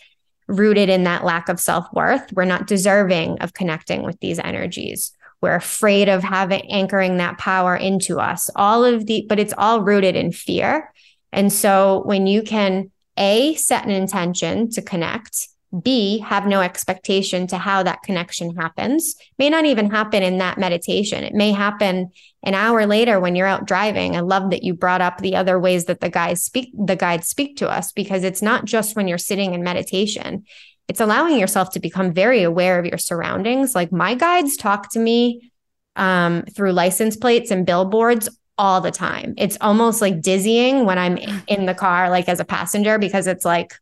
rooted 0.47 0.89
in 0.89 1.03
that 1.03 1.23
lack 1.23 1.47
of 1.47 1.59
self-worth 1.59 2.33
we're 2.33 2.45
not 2.45 2.65
deserving 2.65 3.37
of 3.39 3.53
connecting 3.53 4.01
with 4.01 4.19
these 4.19 4.39
energies 4.39 5.13
we're 5.41 5.55
afraid 5.55 6.09
of 6.09 6.23
having 6.23 6.69
anchoring 6.71 7.17
that 7.17 7.37
power 7.37 7.75
into 7.75 8.19
us. 8.19 8.49
All 8.55 8.83
of 8.83 9.05
the, 9.05 9.25
but 9.27 9.39
it's 9.39 9.53
all 9.57 9.81
rooted 9.81 10.15
in 10.15 10.31
fear. 10.31 10.93
And 11.31 11.51
so 11.51 12.01
when 12.05 12.27
you 12.27 12.41
can 12.41 12.91
A, 13.17 13.55
set 13.55 13.85
an 13.85 13.91
intention 13.91 14.69
to 14.71 14.81
connect, 14.81 15.47
B, 15.83 16.19
have 16.19 16.47
no 16.47 16.61
expectation 16.61 17.47
to 17.47 17.57
how 17.57 17.83
that 17.83 18.01
connection 18.01 18.55
happens, 18.55 19.15
may 19.37 19.49
not 19.49 19.65
even 19.65 19.91
happen 19.91 20.23
in 20.23 20.39
that 20.39 20.57
meditation. 20.57 21.23
It 21.23 21.33
may 21.33 21.51
happen 21.51 22.11
an 22.43 22.53
hour 22.53 22.85
later 22.85 23.19
when 23.19 23.35
you're 23.35 23.45
out 23.45 23.67
driving. 23.67 24.15
I 24.15 24.21
love 24.21 24.49
that 24.51 24.63
you 24.63 24.73
brought 24.73 25.01
up 25.01 25.19
the 25.19 25.35
other 25.35 25.59
ways 25.59 25.85
that 25.85 25.99
the 25.99 26.09
guys 26.09 26.43
speak, 26.43 26.71
the 26.73 26.95
guides 26.95 27.27
speak 27.27 27.57
to 27.57 27.69
us, 27.69 27.91
because 27.91 28.23
it's 28.23 28.41
not 28.41 28.65
just 28.65 28.95
when 28.95 29.07
you're 29.07 29.17
sitting 29.17 29.53
in 29.53 29.63
meditation 29.63 30.45
it's 30.89 30.99
allowing 30.99 31.39
yourself 31.39 31.69
to 31.69 31.79
become 31.79 32.11
very 32.11 32.41
aware 32.41 32.79
of 32.79 32.85
your 32.85 32.97
surroundings. 32.97 33.75
Like 33.75 33.91
my 33.91 34.15
guides 34.15 34.57
talk 34.57 34.91
to 34.93 34.99
me 34.99 35.51
um, 35.95 36.43
through 36.55 36.73
license 36.73 37.15
plates 37.15 37.51
and 37.51 37.65
billboards 37.65 38.27
all 38.57 38.81
the 38.81 38.91
time. 38.91 39.35
It's 39.37 39.57
almost 39.61 40.01
like 40.01 40.19
dizzying 40.19 40.85
when 40.85 40.97
I'm 40.97 41.17
in 41.47 41.67
the 41.67 41.75
car, 41.75 42.09
like 42.09 42.27
as 42.27 42.39
a 42.39 42.45
passenger, 42.45 42.97
because 42.97 43.27
it's 43.27 43.45
like, 43.45 43.75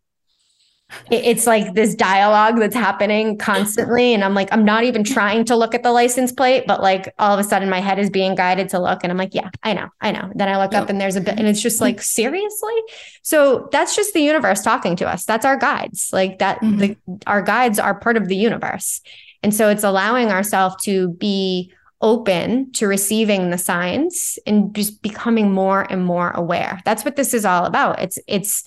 it's 1.12 1.46
like 1.46 1.74
this 1.74 1.96
dialogue 1.96 2.58
that's 2.58 2.76
happening 2.76 3.38
constantly 3.38 4.14
and 4.14 4.24
i'm 4.24 4.34
like 4.34 4.48
i'm 4.54 4.64
not 4.64 4.84
even 4.84 5.04
trying 5.04 5.44
to 5.44 5.56
look 5.56 5.76
at 5.76 5.84
the 5.84 5.92
license 5.92 6.32
plate 6.32 6.64
but 6.66 6.82
like 6.82 7.14
all 7.20 7.34
of 7.34 7.40
a 7.40 7.44
sudden 7.44 7.70
my 7.70 7.80
head 7.80 8.00
is 8.00 8.10
being 8.10 8.36
guided 8.36 8.70
to 8.70 8.80
look 8.80 9.00
and 9.04 9.12
i'm 9.12 9.18
like 9.18 9.34
yeah 9.34 9.50
i 9.64 9.74
know 9.74 9.90
i 10.02 10.12
know. 10.12 10.32
Then 10.36 10.48
i 10.48 10.58
look 10.58 10.72
yep. 10.72 10.84
up 10.84 10.90
and 10.90 11.00
there's 11.00 11.16
a 11.16 11.22
bit 11.22 11.38
and 11.38 11.48
it's 11.48 11.62
just 11.62 11.82
like 11.82 12.02
seriously? 12.02 12.74
So 13.22 13.70
that's 13.72 13.96
just 13.96 14.14
the 14.14 14.22
universe 14.22 14.62
talking 14.62 14.96
to 14.98 15.08
us. 15.08 15.26
That's 15.26 15.46
our 15.46 15.58
guides. 15.58 16.10
Like 16.12 16.40
that 16.40 16.62
mm-hmm. 16.62 16.78
the, 16.78 16.98
our 17.28 17.42
guides 17.42 17.80
are 17.80 18.00
part 18.00 18.18
of 18.18 18.28
the 18.28 18.36
universe. 18.36 19.02
And 19.44 19.54
so 19.54 19.70
it's 19.70 19.84
allowing 19.84 20.30
ourselves 20.30 20.84
to 20.86 21.10
be 21.10 21.72
open 22.02 22.72
to 22.72 22.88
receiving 22.88 23.50
the 23.50 23.58
signs 23.58 24.38
and 24.46 24.74
just 24.76 25.02
becoming 25.02 25.52
more 25.52 25.82
and 25.92 26.04
more 26.04 26.32
aware. 26.32 26.80
That's 26.86 27.04
what 27.04 27.16
this 27.16 27.34
is 27.34 27.46
all 27.46 27.66
about. 27.66 28.00
It's 28.02 28.20
it's 28.28 28.64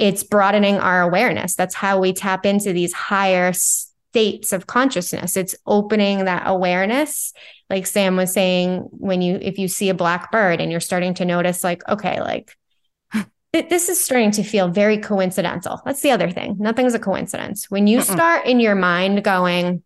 it's 0.00 0.24
broadening 0.24 0.76
our 0.76 1.02
awareness. 1.02 1.54
That's 1.54 1.74
how 1.74 2.00
we 2.00 2.14
tap 2.14 2.46
into 2.46 2.72
these 2.72 2.94
higher 2.94 3.52
states 3.52 4.54
of 4.54 4.66
consciousness. 4.66 5.36
It's 5.36 5.54
opening 5.66 6.24
that 6.24 6.44
awareness. 6.46 7.34
Like 7.68 7.86
Sam 7.86 8.16
was 8.16 8.32
saying, 8.32 8.88
when 8.92 9.20
you, 9.20 9.38
if 9.42 9.58
you 9.58 9.68
see 9.68 9.90
a 9.90 9.94
black 9.94 10.32
bird 10.32 10.58
and 10.58 10.70
you're 10.70 10.80
starting 10.80 11.12
to 11.14 11.26
notice, 11.26 11.62
like, 11.62 11.86
okay, 11.86 12.18
like, 12.18 12.56
this 13.52 13.90
is 13.90 14.02
starting 14.02 14.30
to 14.32 14.42
feel 14.42 14.68
very 14.68 14.96
coincidental. 14.96 15.82
That's 15.84 16.00
the 16.00 16.12
other 16.12 16.30
thing. 16.30 16.56
Nothing's 16.58 16.94
a 16.94 16.98
coincidence. 16.98 17.70
When 17.70 17.86
you 17.86 18.00
start 18.00 18.46
in 18.46 18.58
your 18.58 18.74
mind 18.74 19.22
going, 19.22 19.82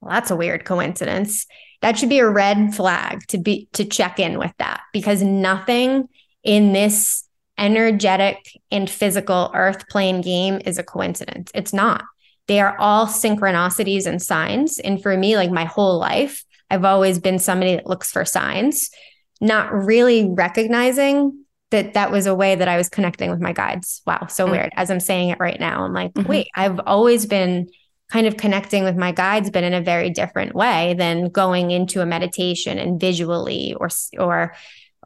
well, 0.00 0.10
that's 0.10 0.32
a 0.32 0.36
weird 0.36 0.64
coincidence. 0.64 1.46
That 1.82 1.96
should 1.96 2.08
be 2.08 2.18
a 2.18 2.28
red 2.28 2.74
flag 2.74 3.20
to 3.28 3.38
be 3.38 3.68
to 3.74 3.84
check 3.84 4.18
in 4.18 4.40
with 4.40 4.52
that 4.58 4.80
because 4.92 5.22
nothing 5.22 6.08
in 6.42 6.72
this 6.72 7.25
energetic 7.58 8.38
and 8.70 8.88
physical 8.88 9.50
earth 9.54 9.88
plane 9.88 10.20
game 10.20 10.60
is 10.64 10.78
a 10.78 10.82
coincidence. 10.82 11.50
It's 11.54 11.72
not. 11.72 12.04
They 12.48 12.60
are 12.60 12.76
all 12.78 13.06
synchronicities 13.06 14.06
and 14.06 14.22
signs. 14.22 14.78
And 14.78 15.02
for 15.02 15.16
me, 15.16 15.36
like 15.36 15.50
my 15.50 15.64
whole 15.64 15.98
life, 15.98 16.44
I've 16.70 16.84
always 16.84 17.18
been 17.18 17.38
somebody 17.38 17.74
that 17.76 17.86
looks 17.86 18.10
for 18.10 18.24
signs, 18.24 18.90
not 19.40 19.72
really 19.72 20.28
recognizing 20.28 21.44
that 21.70 21.94
that 21.94 22.12
was 22.12 22.26
a 22.26 22.34
way 22.34 22.54
that 22.54 22.68
I 22.68 22.76
was 22.76 22.88
connecting 22.88 23.30
with 23.30 23.40
my 23.40 23.52
guides. 23.52 24.02
Wow, 24.06 24.26
so 24.28 24.44
mm-hmm. 24.44 24.52
weird. 24.52 24.72
As 24.76 24.90
I'm 24.90 25.00
saying 25.00 25.30
it 25.30 25.40
right 25.40 25.58
now, 25.58 25.84
I'm 25.84 25.92
like, 25.92 26.12
mm-hmm. 26.14 26.28
wait, 26.28 26.48
I've 26.54 26.80
always 26.86 27.26
been 27.26 27.68
kind 28.10 28.26
of 28.26 28.36
connecting 28.36 28.84
with 28.84 28.96
my 28.96 29.10
guides, 29.10 29.50
but 29.50 29.64
in 29.64 29.74
a 29.74 29.80
very 29.80 30.10
different 30.10 30.54
way 30.54 30.94
than 30.94 31.28
going 31.28 31.72
into 31.72 32.00
a 32.00 32.06
meditation 32.06 32.78
and 32.78 33.00
visually 33.00 33.74
or 33.74 33.88
or 34.16 34.54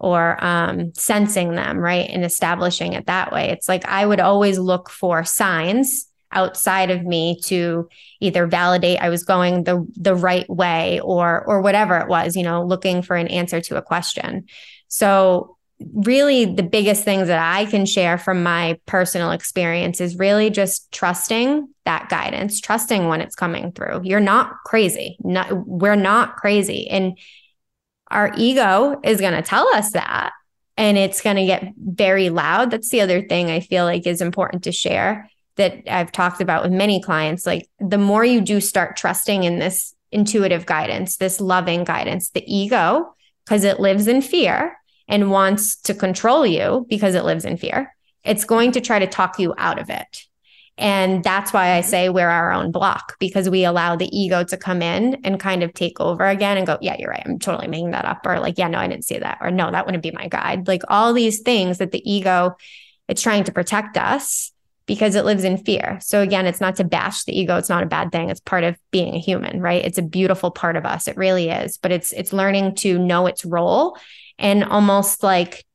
or 0.00 0.42
um, 0.42 0.92
sensing 0.94 1.54
them, 1.54 1.78
right, 1.78 2.08
and 2.10 2.24
establishing 2.24 2.94
it 2.94 3.06
that 3.06 3.32
way. 3.32 3.50
It's 3.50 3.68
like 3.68 3.84
I 3.86 4.04
would 4.04 4.20
always 4.20 4.58
look 4.58 4.90
for 4.90 5.24
signs 5.24 6.06
outside 6.32 6.90
of 6.90 7.04
me 7.04 7.40
to 7.44 7.88
either 8.20 8.46
validate 8.46 9.00
I 9.00 9.08
was 9.08 9.24
going 9.24 9.64
the 9.64 9.86
the 9.96 10.14
right 10.14 10.48
way 10.48 11.00
or 11.00 11.44
or 11.44 11.60
whatever 11.60 11.98
it 11.98 12.08
was, 12.08 12.36
you 12.36 12.42
know, 12.42 12.64
looking 12.64 13.02
for 13.02 13.16
an 13.16 13.28
answer 13.28 13.60
to 13.60 13.76
a 13.76 13.82
question. 13.82 14.46
So 14.88 15.56
really 15.94 16.44
the 16.44 16.62
biggest 16.62 17.04
things 17.04 17.28
that 17.28 17.40
I 17.40 17.64
can 17.64 17.86
share 17.86 18.18
from 18.18 18.42
my 18.42 18.78
personal 18.86 19.30
experience 19.30 20.00
is 20.00 20.18
really 20.18 20.50
just 20.50 20.92
trusting 20.92 21.68
that 21.84 22.08
guidance, 22.08 22.60
trusting 22.60 23.08
when 23.08 23.20
it's 23.20 23.34
coming 23.34 23.72
through. 23.72 24.02
You're 24.04 24.20
not 24.20 24.56
crazy. 24.66 25.16
Not, 25.20 25.66
we're 25.66 25.96
not 25.96 26.36
crazy. 26.36 26.88
And 26.90 27.18
our 28.10 28.32
ego 28.36 29.00
is 29.04 29.20
going 29.20 29.34
to 29.34 29.42
tell 29.42 29.68
us 29.74 29.92
that. 29.92 30.32
And 30.76 30.96
it's 30.96 31.20
going 31.20 31.36
to 31.36 31.44
get 31.44 31.74
very 31.76 32.30
loud. 32.30 32.70
That's 32.70 32.90
the 32.90 33.02
other 33.02 33.22
thing 33.22 33.50
I 33.50 33.60
feel 33.60 33.84
like 33.84 34.06
is 34.06 34.22
important 34.22 34.64
to 34.64 34.72
share 34.72 35.28
that 35.56 35.82
I've 35.90 36.10
talked 36.10 36.40
about 36.40 36.62
with 36.62 36.72
many 36.72 37.02
clients. 37.02 37.44
Like 37.44 37.68
the 37.78 37.98
more 37.98 38.24
you 38.24 38.40
do 38.40 38.60
start 38.60 38.96
trusting 38.96 39.44
in 39.44 39.58
this 39.58 39.94
intuitive 40.10 40.64
guidance, 40.64 41.16
this 41.16 41.40
loving 41.40 41.84
guidance, 41.84 42.30
the 42.30 42.44
ego, 42.46 43.14
because 43.44 43.64
it 43.64 43.78
lives 43.78 44.08
in 44.08 44.22
fear, 44.22 44.76
and 45.06 45.30
wants 45.30 45.76
to 45.82 45.92
control 45.92 46.46
you 46.46 46.86
because 46.88 47.14
it 47.14 47.24
lives 47.24 47.44
in 47.44 47.56
fear, 47.56 47.94
it's 48.24 48.44
going 48.44 48.72
to 48.72 48.80
try 48.80 48.98
to 49.00 49.06
talk 49.06 49.38
you 49.38 49.52
out 49.58 49.78
of 49.78 49.90
it. 49.90 50.24
And 50.80 51.22
that's 51.22 51.52
why 51.52 51.72
I 51.72 51.82
say 51.82 52.08
we're 52.08 52.30
our 52.30 52.52
own 52.52 52.72
block 52.72 53.16
because 53.20 53.50
we 53.50 53.64
allow 53.64 53.96
the 53.96 54.08
ego 54.18 54.42
to 54.44 54.56
come 54.56 54.80
in 54.80 55.20
and 55.24 55.38
kind 55.38 55.62
of 55.62 55.74
take 55.74 56.00
over 56.00 56.24
again 56.24 56.56
and 56.56 56.66
go, 56.66 56.78
yeah, 56.80 56.96
you're 56.98 57.10
right. 57.10 57.22
I'm 57.24 57.38
totally 57.38 57.68
making 57.68 57.90
that 57.90 58.06
up. 58.06 58.24
Or 58.24 58.40
like, 58.40 58.56
yeah, 58.56 58.68
no, 58.68 58.78
I 58.78 58.88
didn't 58.88 59.04
see 59.04 59.18
that. 59.18 59.38
Or 59.42 59.50
no, 59.50 59.70
that 59.70 59.84
wouldn't 59.84 60.02
be 60.02 60.10
my 60.10 60.26
guide. 60.28 60.66
Like 60.66 60.82
all 60.88 61.12
these 61.12 61.40
things 61.40 61.78
that 61.78 61.92
the 61.92 62.10
ego, 62.10 62.56
it's 63.08 63.20
trying 63.20 63.44
to 63.44 63.52
protect 63.52 63.98
us 63.98 64.52
because 64.86 65.16
it 65.16 65.26
lives 65.26 65.44
in 65.44 65.58
fear. 65.58 65.98
So 66.00 66.22
again, 66.22 66.46
it's 66.46 66.62
not 66.62 66.76
to 66.76 66.84
bash 66.84 67.24
the 67.24 67.38
ego. 67.38 67.58
It's 67.58 67.68
not 67.68 67.82
a 67.82 67.86
bad 67.86 68.10
thing. 68.10 68.30
It's 68.30 68.40
part 68.40 68.64
of 68.64 68.76
being 68.90 69.14
a 69.14 69.20
human, 69.20 69.60
right? 69.60 69.84
It's 69.84 69.98
a 69.98 70.02
beautiful 70.02 70.50
part 70.50 70.76
of 70.76 70.86
us. 70.86 71.08
It 71.08 71.18
really 71.18 71.50
is. 71.50 71.76
But 71.76 71.92
it's 71.92 72.12
it's 72.12 72.32
learning 72.32 72.76
to 72.76 72.98
know 72.98 73.26
its 73.26 73.44
role 73.44 73.98
and 74.38 74.64
almost 74.64 75.22
like 75.22 75.66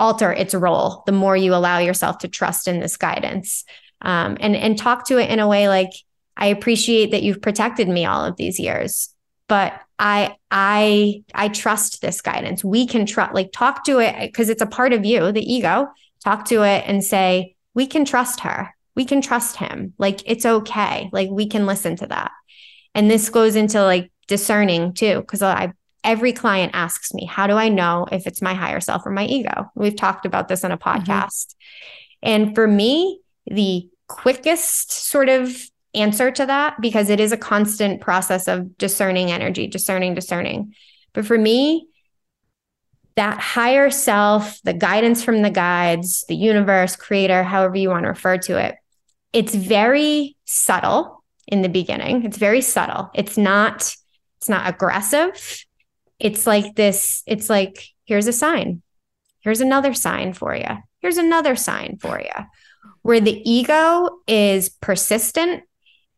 alter 0.00 0.32
its 0.32 0.54
role 0.54 1.02
the 1.06 1.12
more 1.12 1.36
you 1.36 1.54
allow 1.54 1.78
yourself 1.78 2.18
to 2.18 2.28
trust 2.28 2.68
in 2.68 2.80
this 2.80 2.96
guidance 2.96 3.64
um, 4.02 4.36
and 4.40 4.56
and 4.56 4.78
talk 4.78 5.06
to 5.06 5.18
it 5.18 5.30
in 5.30 5.38
a 5.38 5.48
way 5.48 5.68
like 5.68 5.90
i 6.36 6.46
appreciate 6.46 7.10
that 7.10 7.22
you've 7.22 7.42
protected 7.42 7.88
me 7.88 8.04
all 8.04 8.24
of 8.24 8.36
these 8.36 8.58
years 8.58 9.14
but 9.48 9.80
i 9.98 10.36
i 10.50 11.22
i 11.34 11.48
trust 11.48 12.00
this 12.00 12.20
guidance 12.20 12.62
we 12.64 12.86
can 12.86 13.06
trust 13.06 13.34
like 13.34 13.50
talk 13.52 13.84
to 13.84 13.98
it 13.98 14.14
because 14.20 14.48
it's 14.48 14.62
a 14.62 14.66
part 14.66 14.92
of 14.92 15.04
you 15.04 15.32
the 15.32 15.42
ego 15.42 15.88
talk 16.24 16.44
to 16.44 16.62
it 16.62 16.84
and 16.86 17.04
say 17.04 17.54
we 17.74 17.86
can 17.86 18.04
trust 18.04 18.40
her 18.40 18.74
we 18.94 19.04
can 19.04 19.20
trust 19.20 19.56
him 19.56 19.92
like 19.98 20.20
it's 20.26 20.46
okay 20.46 21.08
like 21.12 21.28
we 21.30 21.46
can 21.46 21.66
listen 21.66 21.96
to 21.96 22.06
that 22.06 22.30
and 22.94 23.10
this 23.10 23.28
goes 23.28 23.56
into 23.56 23.82
like 23.82 24.10
discerning 24.26 24.92
too 24.92 25.20
because 25.20 25.42
i 25.42 25.72
every 26.04 26.32
client 26.32 26.72
asks 26.74 27.12
me, 27.12 27.26
how 27.26 27.46
do 27.46 27.54
I 27.54 27.68
know 27.68 28.06
if 28.10 28.26
it's 28.26 28.42
my 28.42 28.54
higher 28.54 28.80
self 28.80 29.04
or 29.04 29.10
my 29.10 29.26
ego? 29.26 29.70
We've 29.74 29.96
talked 29.96 30.26
about 30.26 30.48
this 30.48 30.64
on 30.64 30.72
a 30.72 30.78
mm-hmm. 30.78 30.88
podcast. 30.88 31.54
Mm-hmm. 31.54 32.28
And 32.30 32.54
for 32.54 32.66
me, 32.66 33.20
the 33.50 33.88
quickest 34.06 34.92
sort 34.92 35.28
of 35.28 35.54
answer 35.94 36.30
to 36.30 36.46
that, 36.46 36.80
because 36.80 37.10
it 37.10 37.20
is 37.20 37.32
a 37.32 37.36
constant 37.36 38.00
process 38.00 38.48
of 38.48 38.76
discerning 38.78 39.30
energy, 39.30 39.66
discerning, 39.66 40.14
discerning. 40.14 40.74
But 41.12 41.26
for 41.26 41.38
me, 41.38 41.88
that 43.16 43.40
higher 43.40 43.90
self, 43.90 44.60
the 44.62 44.72
guidance 44.72 45.24
from 45.24 45.42
the 45.42 45.50
guides, 45.50 46.24
the 46.28 46.36
universe, 46.36 46.94
creator, 46.94 47.42
however 47.42 47.76
you 47.76 47.90
want 47.90 48.04
to 48.04 48.10
refer 48.10 48.38
to 48.38 48.58
it, 48.58 48.76
it's 49.32 49.54
very 49.54 50.36
subtle 50.44 51.24
in 51.46 51.62
the 51.62 51.68
beginning. 51.68 52.24
It's 52.24 52.38
very 52.38 52.60
subtle. 52.60 53.10
It's 53.14 53.36
not 53.36 53.94
it's 54.38 54.48
not 54.48 54.68
aggressive 54.68 55.64
it's 56.18 56.46
like 56.46 56.74
this 56.74 57.22
it's 57.26 57.48
like 57.48 57.88
here's 58.04 58.26
a 58.26 58.32
sign 58.32 58.82
here's 59.40 59.60
another 59.60 59.94
sign 59.94 60.32
for 60.32 60.54
you 60.54 60.78
here's 61.00 61.16
another 61.16 61.56
sign 61.56 61.98
for 62.00 62.20
you 62.20 62.44
where 63.08 63.20
the 63.20 63.40
ego 63.50 64.20
is 64.26 64.68
persistent 64.68 65.62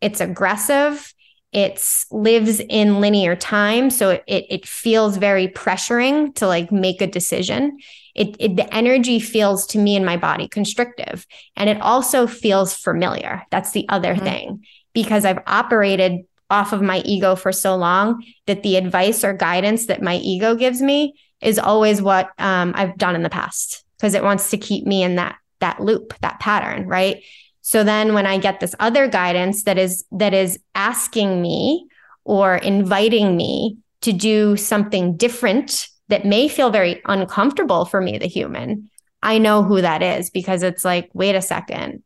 it's 0.01 0.21
aggressive 0.21 1.15
it 1.53 1.85
lives 2.11 2.61
in 2.69 3.01
linear 3.01 3.35
time 3.37 3.91
so 3.91 4.11
it, 4.11 4.25
it, 4.27 4.47
it 4.51 4.67
feels 4.67 5.17
very 5.17 5.49
pressuring 5.49 6.35
to 6.37 6.47
like 6.47 6.71
make 6.71 7.01
a 7.01 7.07
decision. 7.07 7.79
It, 8.15 8.37
it 8.39 8.57
the 8.57 8.73
energy 8.73 9.19
feels 9.19 9.67
to 9.69 9.79
me 9.79 9.97
in 9.97 10.05
my 10.05 10.17
body 10.17 10.47
constrictive 10.47 11.27
and 11.57 11.69
it 11.69 11.81
also 11.81 12.27
feels 12.27 12.75
familiar. 12.75 13.43
That's 13.51 13.73
the 13.73 13.89
other 13.89 14.15
mm-hmm. 14.15 14.25
thing. 14.25 14.65
Because 14.93 15.25
i've 15.25 15.39
operated 15.47 16.23
off 16.51 16.73
of 16.73 16.83
my 16.83 16.99
ego 17.05 17.37
for 17.37 17.53
so 17.53 17.77
long 17.77 18.25
that 18.47 18.65
the 18.65 18.75
advice 18.75 19.23
or 19.23 19.33
guidance 19.33 19.87
that 19.87 20.03
my 20.03 20.17
ego 20.17 20.57
gives 20.57 20.83
me 20.83 21.15
is 21.41 21.61
always 21.61 22.03
what 22.03 22.31
um, 22.39 22.73
I've 22.75 22.99
done 22.99 23.15
in 23.15 23.23
the 23.23 23.31
past 23.31 23.85
because 23.97 24.15
it 24.15 24.25
wants 24.25 24.51
to 24.51 24.59
keep 24.59 24.85
me 24.85 25.05
in 25.05 25.15
that 25.15 25.37
that 25.61 25.81
loop, 25.81 26.15
that 26.21 26.41
pattern, 26.41 26.87
right? 26.87 27.23
So 27.63 27.85
then 27.85 28.15
when 28.15 28.27
I 28.27 28.39
get 28.39 28.61
this 28.61 28.75
other 28.81 29.07
guidance 29.07 29.65
that 29.65 29.79
is 29.79 30.05
that 30.13 30.35
is 30.35 30.59
asking 30.75 31.41
me 31.41 31.87
or 32.25 32.57
inviting 32.57 33.37
me 33.37 33.79
to 34.03 34.13
do 34.13 34.57
something 34.57 35.17
different 35.17 35.89
that 36.09 36.25
may 36.25 36.49
feel 36.49 36.71
very 36.71 37.01
uncomfortable 37.05 37.85
for 37.85 38.01
me 38.01 38.19
the 38.19 38.27
human, 38.27 38.91
I 39.23 39.39
know 39.39 39.63
who 39.63 39.81
that 39.83 40.03
is 40.03 40.31
because 40.31 40.63
it's 40.63 40.85
like, 40.85 41.11
wait 41.13 41.35
a 41.35 41.43
second 41.43 42.03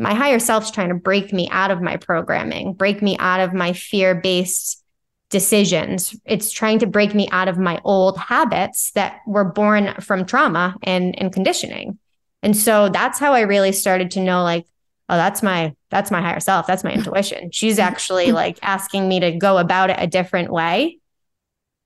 my 0.00 0.14
higher 0.14 0.38
self's 0.38 0.70
trying 0.70 0.88
to 0.88 0.94
break 0.94 1.30
me 1.30 1.46
out 1.50 1.70
of 1.70 1.82
my 1.82 1.98
programming, 1.98 2.72
break 2.72 3.02
me 3.02 3.18
out 3.18 3.40
of 3.40 3.52
my 3.52 3.74
fear 3.74 4.14
based 4.14 4.82
decisions. 5.28 6.16
It's 6.24 6.50
trying 6.50 6.78
to 6.80 6.86
break 6.86 7.14
me 7.14 7.28
out 7.30 7.48
of 7.48 7.58
my 7.58 7.80
old 7.84 8.18
habits 8.18 8.92
that 8.92 9.20
were 9.26 9.44
born 9.44 9.94
from 10.00 10.24
trauma 10.24 10.74
and, 10.82 11.16
and 11.20 11.32
conditioning. 11.32 11.98
And 12.42 12.56
so 12.56 12.88
that's 12.88 13.18
how 13.18 13.32
I 13.32 13.40
really 13.40 13.72
started 13.72 14.10
to 14.12 14.20
know 14.20 14.42
like, 14.42 14.66
oh, 15.08 15.16
that's 15.16 15.42
my 15.42 15.74
that's 15.90 16.10
my 16.10 16.20
higher 16.20 16.40
self. 16.40 16.66
That's 16.66 16.84
my 16.84 16.92
intuition. 16.94 17.50
She's 17.50 17.78
actually 17.78 18.32
like 18.32 18.58
asking 18.62 19.08
me 19.08 19.20
to 19.20 19.32
go 19.32 19.58
about 19.58 19.90
it 19.90 19.96
a 19.98 20.06
different 20.06 20.52
way 20.52 20.98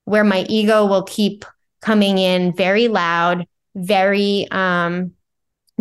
where 0.05 0.23
my 0.23 0.45
ego 0.47 0.85
will 0.85 1.03
keep 1.03 1.45
coming 1.81 2.17
in 2.17 2.55
very 2.55 2.87
loud, 2.87 3.47
very 3.75 4.47
um 4.51 5.11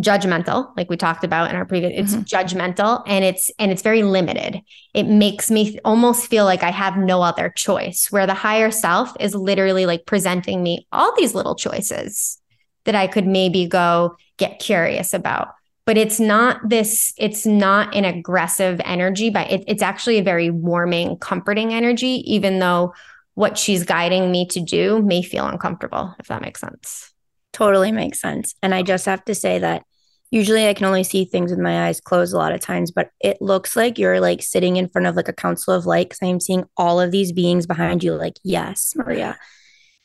judgmental 0.00 0.76
like 0.76 0.90
we 0.90 0.96
talked 0.96 1.22
about 1.22 1.48
in 1.48 1.54
our 1.54 1.64
previous 1.64 1.92
it's 1.94 2.14
mm-hmm. 2.16 2.22
judgmental 2.22 3.04
and 3.06 3.24
it's 3.24 3.52
and 3.60 3.70
it's 3.70 3.82
very 3.82 4.02
limited 4.02 4.60
it 4.92 5.04
makes 5.04 5.52
me 5.52 5.78
almost 5.84 6.26
feel 6.26 6.44
like 6.44 6.64
i 6.64 6.70
have 6.70 6.96
no 6.96 7.22
other 7.22 7.48
choice 7.50 8.10
where 8.10 8.26
the 8.26 8.34
higher 8.34 8.72
self 8.72 9.12
is 9.20 9.36
literally 9.36 9.86
like 9.86 10.04
presenting 10.04 10.64
me 10.64 10.84
all 10.90 11.14
these 11.16 11.32
little 11.32 11.54
choices 11.54 12.40
that 12.86 12.96
i 12.96 13.06
could 13.06 13.24
maybe 13.24 13.68
go 13.68 14.16
get 14.38 14.58
curious 14.58 15.14
about 15.14 15.48
but 15.86 15.96
it's 15.96 16.18
not 16.18 16.60
this 16.68 17.12
it's 17.18 17.44
not 17.44 17.94
an 17.94 18.04
aggressive 18.04 18.80
energy 18.84 19.30
but 19.30 19.50
it, 19.50 19.64
it's 19.66 19.82
actually 19.82 20.18
a 20.18 20.22
very 20.22 20.50
warming 20.50 21.16
comforting 21.18 21.72
energy 21.72 22.22
even 22.26 22.58
though 22.58 22.92
what 23.34 23.58
she's 23.58 23.84
guiding 23.84 24.30
me 24.30 24.46
to 24.46 24.60
do 24.60 25.02
may 25.02 25.22
feel 25.22 25.46
uncomfortable 25.46 26.14
if 26.18 26.26
that 26.26 26.42
makes 26.42 26.60
sense 26.60 27.14
Totally 27.54 27.92
makes 27.92 28.20
sense. 28.20 28.56
And 28.62 28.74
I 28.74 28.82
just 28.82 29.06
have 29.06 29.24
to 29.26 29.34
say 29.34 29.60
that 29.60 29.84
usually 30.32 30.66
I 30.66 30.74
can 30.74 30.86
only 30.86 31.04
see 31.04 31.24
things 31.24 31.52
with 31.52 31.60
my 31.60 31.86
eyes 31.86 32.00
closed 32.00 32.34
a 32.34 32.36
lot 32.36 32.52
of 32.52 32.60
times, 32.60 32.90
but 32.90 33.10
it 33.20 33.40
looks 33.40 33.76
like 33.76 33.96
you're 33.96 34.20
like 34.20 34.42
sitting 34.42 34.76
in 34.76 34.88
front 34.88 35.06
of 35.06 35.14
like 35.14 35.28
a 35.28 35.32
council 35.32 35.72
of 35.72 35.86
light 35.86 36.08
because 36.08 36.18
I'm 36.20 36.40
seeing 36.40 36.64
all 36.76 37.00
of 37.00 37.12
these 37.12 37.30
beings 37.30 37.64
behind 37.64 38.02
you, 38.02 38.16
like, 38.16 38.34
yes, 38.42 38.92
Maria. 38.96 39.38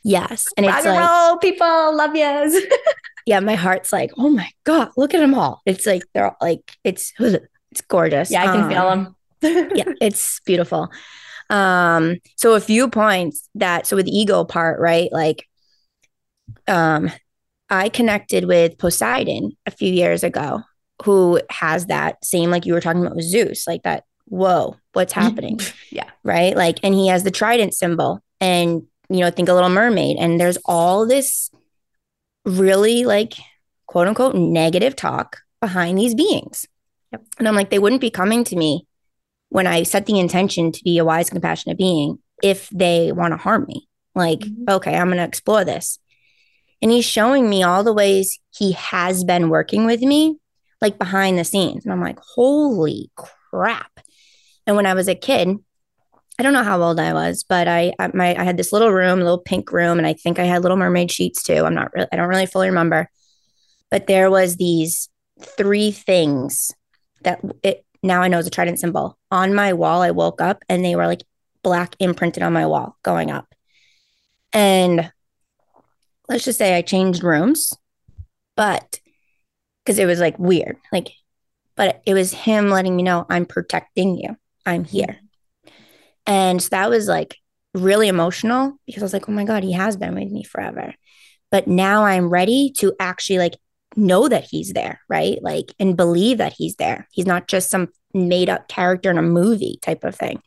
Yes. 0.04 0.46
And 0.58 0.68
Rock 0.68 0.78
it's 0.78 0.86
and 0.86 0.96
like, 0.96 1.10
roll, 1.10 1.38
people, 1.40 1.98
love 1.98 2.16
yous. 2.16 2.64
yeah, 3.30 3.40
my 3.42 3.54
heart's 3.54 3.94
like, 3.94 4.10
oh 4.18 4.30
my 4.30 4.50
God, 4.64 4.90
look 4.98 5.14
at 5.14 5.20
them 5.20 5.36
all. 5.36 5.62
It's 5.64 5.86
like, 5.86 6.02
they're 6.16 6.26
all 6.26 6.38
like, 6.42 6.76
it's, 6.84 7.14
it's 7.20 7.82
gorgeous. 7.88 8.32
Yeah, 8.32 8.42
I 8.42 8.46
can 8.48 8.64
um, 8.64 8.70
feel 8.70 8.90
them. 8.90 9.72
yeah, 9.76 9.94
it's 10.02 10.40
beautiful. 10.48 10.90
Um, 11.52 12.18
so 12.38 12.56
a 12.56 12.60
few 12.60 12.90
points 12.90 13.48
that 13.54 13.86
so 13.86 13.96
with 13.96 14.08
the 14.08 14.18
ego 14.18 14.44
part, 14.46 14.80
right? 14.80 15.12
Like 15.12 15.48
um 16.68 17.12
I 17.70 17.90
connected 17.90 18.46
with 18.46 18.80
Poseidon 18.80 19.52
a 19.68 19.72
few 19.72 19.94
years 19.94 20.24
ago, 20.24 20.64
who 21.04 21.40
has 21.52 21.86
that 21.86 22.26
same 22.26 22.50
like 22.50 22.66
you 22.66 22.74
were 22.74 22.82
talking 22.82 23.02
about 23.02 23.16
with 23.16 23.26
Zeus, 23.26 23.68
like 23.68 23.84
that, 23.84 24.06
whoa, 24.26 24.76
what's 24.94 25.14
happening? 25.24 25.60
yeah. 25.92 26.10
Right. 26.24 26.58
Like, 26.58 26.80
and 26.82 26.96
he 26.96 27.08
has 27.10 27.24
the 27.24 27.32
trident 27.32 27.76
symbol 27.76 28.24
and 28.42 28.88
you 29.12 29.20
know, 29.20 29.32
think 29.32 29.50
a 29.50 29.54
little 29.54 29.70
mermaid. 29.70 30.18
And 30.18 30.40
there's 30.40 30.58
all 30.66 31.08
this 31.08 31.50
really 32.46 33.06
like 33.06 33.34
quote 33.86 34.08
unquote 34.08 34.36
negative 34.36 34.96
talk 34.96 35.42
behind 35.62 35.98
these 35.98 36.16
beings. 36.16 36.66
Yep. 37.12 37.24
And 37.40 37.48
I'm 37.48 37.56
like, 37.56 37.70
they 37.70 37.80
wouldn't 37.80 38.02
be 38.02 38.12
coming 38.12 38.44
to 38.46 38.56
me 38.56 38.86
when 39.50 39.68
I 39.68 39.84
set 39.84 40.06
the 40.06 40.20
intention 40.20 40.72
to 40.72 40.84
be 40.84 40.98
a 41.00 41.06
wise, 41.06 41.30
compassionate 41.30 41.78
being 41.78 42.20
if 42.44 42.70
they 42.70 43.12
want 43.12 43.34
to 43.34 43.38
harm 43.38 43.66
me. 43.68 43.88
Like, 44.16 44.40
Mhm. 44.40 44.70
okay, 44.70 44.96
I'm 44.96 45.08
going 45.08 45.18
to 45.18 45.24
explore 45.24 45.66
this. 45.66 46.00
And 46.82 46.92
he's 46.92 47.06
showing 47.06 47.50
me 47.50 47.64
all 47.64 47.84
the 47.84 47.94
ways 47.94 48.40
he 48.52 48.72
has 48.74 49.24
been 49.24 49.50
working 49.50 49.86
with 49.86 50.02
me, 50.02 50.38
like 50.82 50.98
behind 50.98 51.38
the 51.38 51.44
scenes. 51.44 51.84
And 51.84 51.92
I'm 51.92 52.02
like, 52.02 52.20
holy 52.36 53.12
crap. 53.16 53.92
And 54.66 54.76
when 54.76 54.86
I 54.86 54.94
was 54.94 55.08
a 55.08 55.16
kid, 55.16 55.58
I 56.40 56.42
don't 56.42 56.54
know 56.54 56.64
how 56.64 56.82
old 56.82 57.02
I 57.02 57.14
was, 57.14 57.44
but 57.44 57.68
I 57.68 57.94
my 58.14 58.34
I 58.34 58.46
had 58.46 58.56
this 58.56 58.72
little 58.72 58.92
room, 58.92 59.20
little 59.20 59.40
pink 59.40 59.74
room, 59.74 59.98
and 59.98 60.08
I 60.08 60.14
think 60.14 60.40
I 60.40 60.46
had 60.46 60.62
little 60.62 60.78
mermaid 60.78 61.12
sheets 61.12 61.44
too. 61.44 61.66
I'm 61.66 61.76
not 61.76 61.94
really 61.94 62.08
I 62.14 62.16
don't 62.16 62.30
really 62.30 62.46
fully 62.46 62.70
remember. 62.70 63.10
But 63.92 64.08
there 64.08 64.32
was 64.32 64.56
these 64.56 65.10
three 65.42 65.92
things 65.92 66.72
that 67.24 67.42
it 67.62 67.86
now 68.02 68.22
I 68.22 68.30
know 68.30 68.40
is 68.40 68.48
a 68.48 68.52
trident 68.52 68.80
symbol. 68.80 69.18
On 69.32 69.54
my 69.54 69.74
wall, 69.74 70.02
I 70.02 70.12
woke 70.12 70.40
up 70.40 70.64
and 70.70 70.84
they 70.84 70.96
were 70.96 71.08
like 71.08 71.24
black 71.62 71.98
imprinted 72.00 72.42
on 72.42 72.54
my 72.54 72.66
wall 72.66 72.98
going 73.04 73.32
up. 73.32 73.54
And 74.54 75.12
let's 76.30 76.46
just 76.46 76.58
say 76.58 76.78
I 76.78 76.82
changed 76.82 77.22
rooms, 77.22 77.74
but 78.56 79.02
because 79.84 80.00
it 80.00 80.06
was 80.06 80.22
like 80.22 80.40
weird, 80.40 80.78
like, 80.94 81.10
but 81.76 82.02
it 82.06 82.14
was 82.14 82.32
him 82.32 82.70
letting 82.70 82.96
me 82.96 83.04
know 83.04 83.26
I'm 83.30 83.46
protecting 83.46 84.18
you. 84.18 84.38
I'm 84.66 84.86
here. 84.86 85.20
And 86.30 86.62
so 86.62 86.70
that 86.70 86.92
was 86.92 87.08
like 87.08 87.36
really 87.74 88.08
emotional 88.08 88.78
because 88.86 89.02
I 89.02 89.06
was 89.06 89.14
like, 89.14 89.28
oh 89.28 89.32
my 89.32 89.46
God, 89.46 89.64
he 89.64 89.74
has 89.74 89.98
been 89.98 90.14
with 90.14 90.30
me 90.32 90.44
forever. 90.44 90.94
But 91.50 91.68
now 91.68 92.06
I'm 92.06 92.30
ready 92.30 92.72
to 92.78 92.94
actually 93.00 93.40
like 93.40 93.56
know 93.96 94.30
that 94.30 94.46
he's 94.50 94.72
there, 94.74 95.02
right? 95.10 95.40
Like, 95.42 95.74
and 95.80 95.98
believe 95.98 96.38
that 96.38 96.54
he's 96.56 96.76
there. 96.76 97.08
He's 97.12 97.26
not 97.26 97.48
just 97.48 97.72
some 97.72 97.90
made 98.14 98.48
up 98.48 98.68
character 98.68 99.10
in 99.10 99.18
a 99.18 99.24
movie 99.24 99.80
type 99.82 100.04
of 100.04 100.16
thing. 100.16 100.40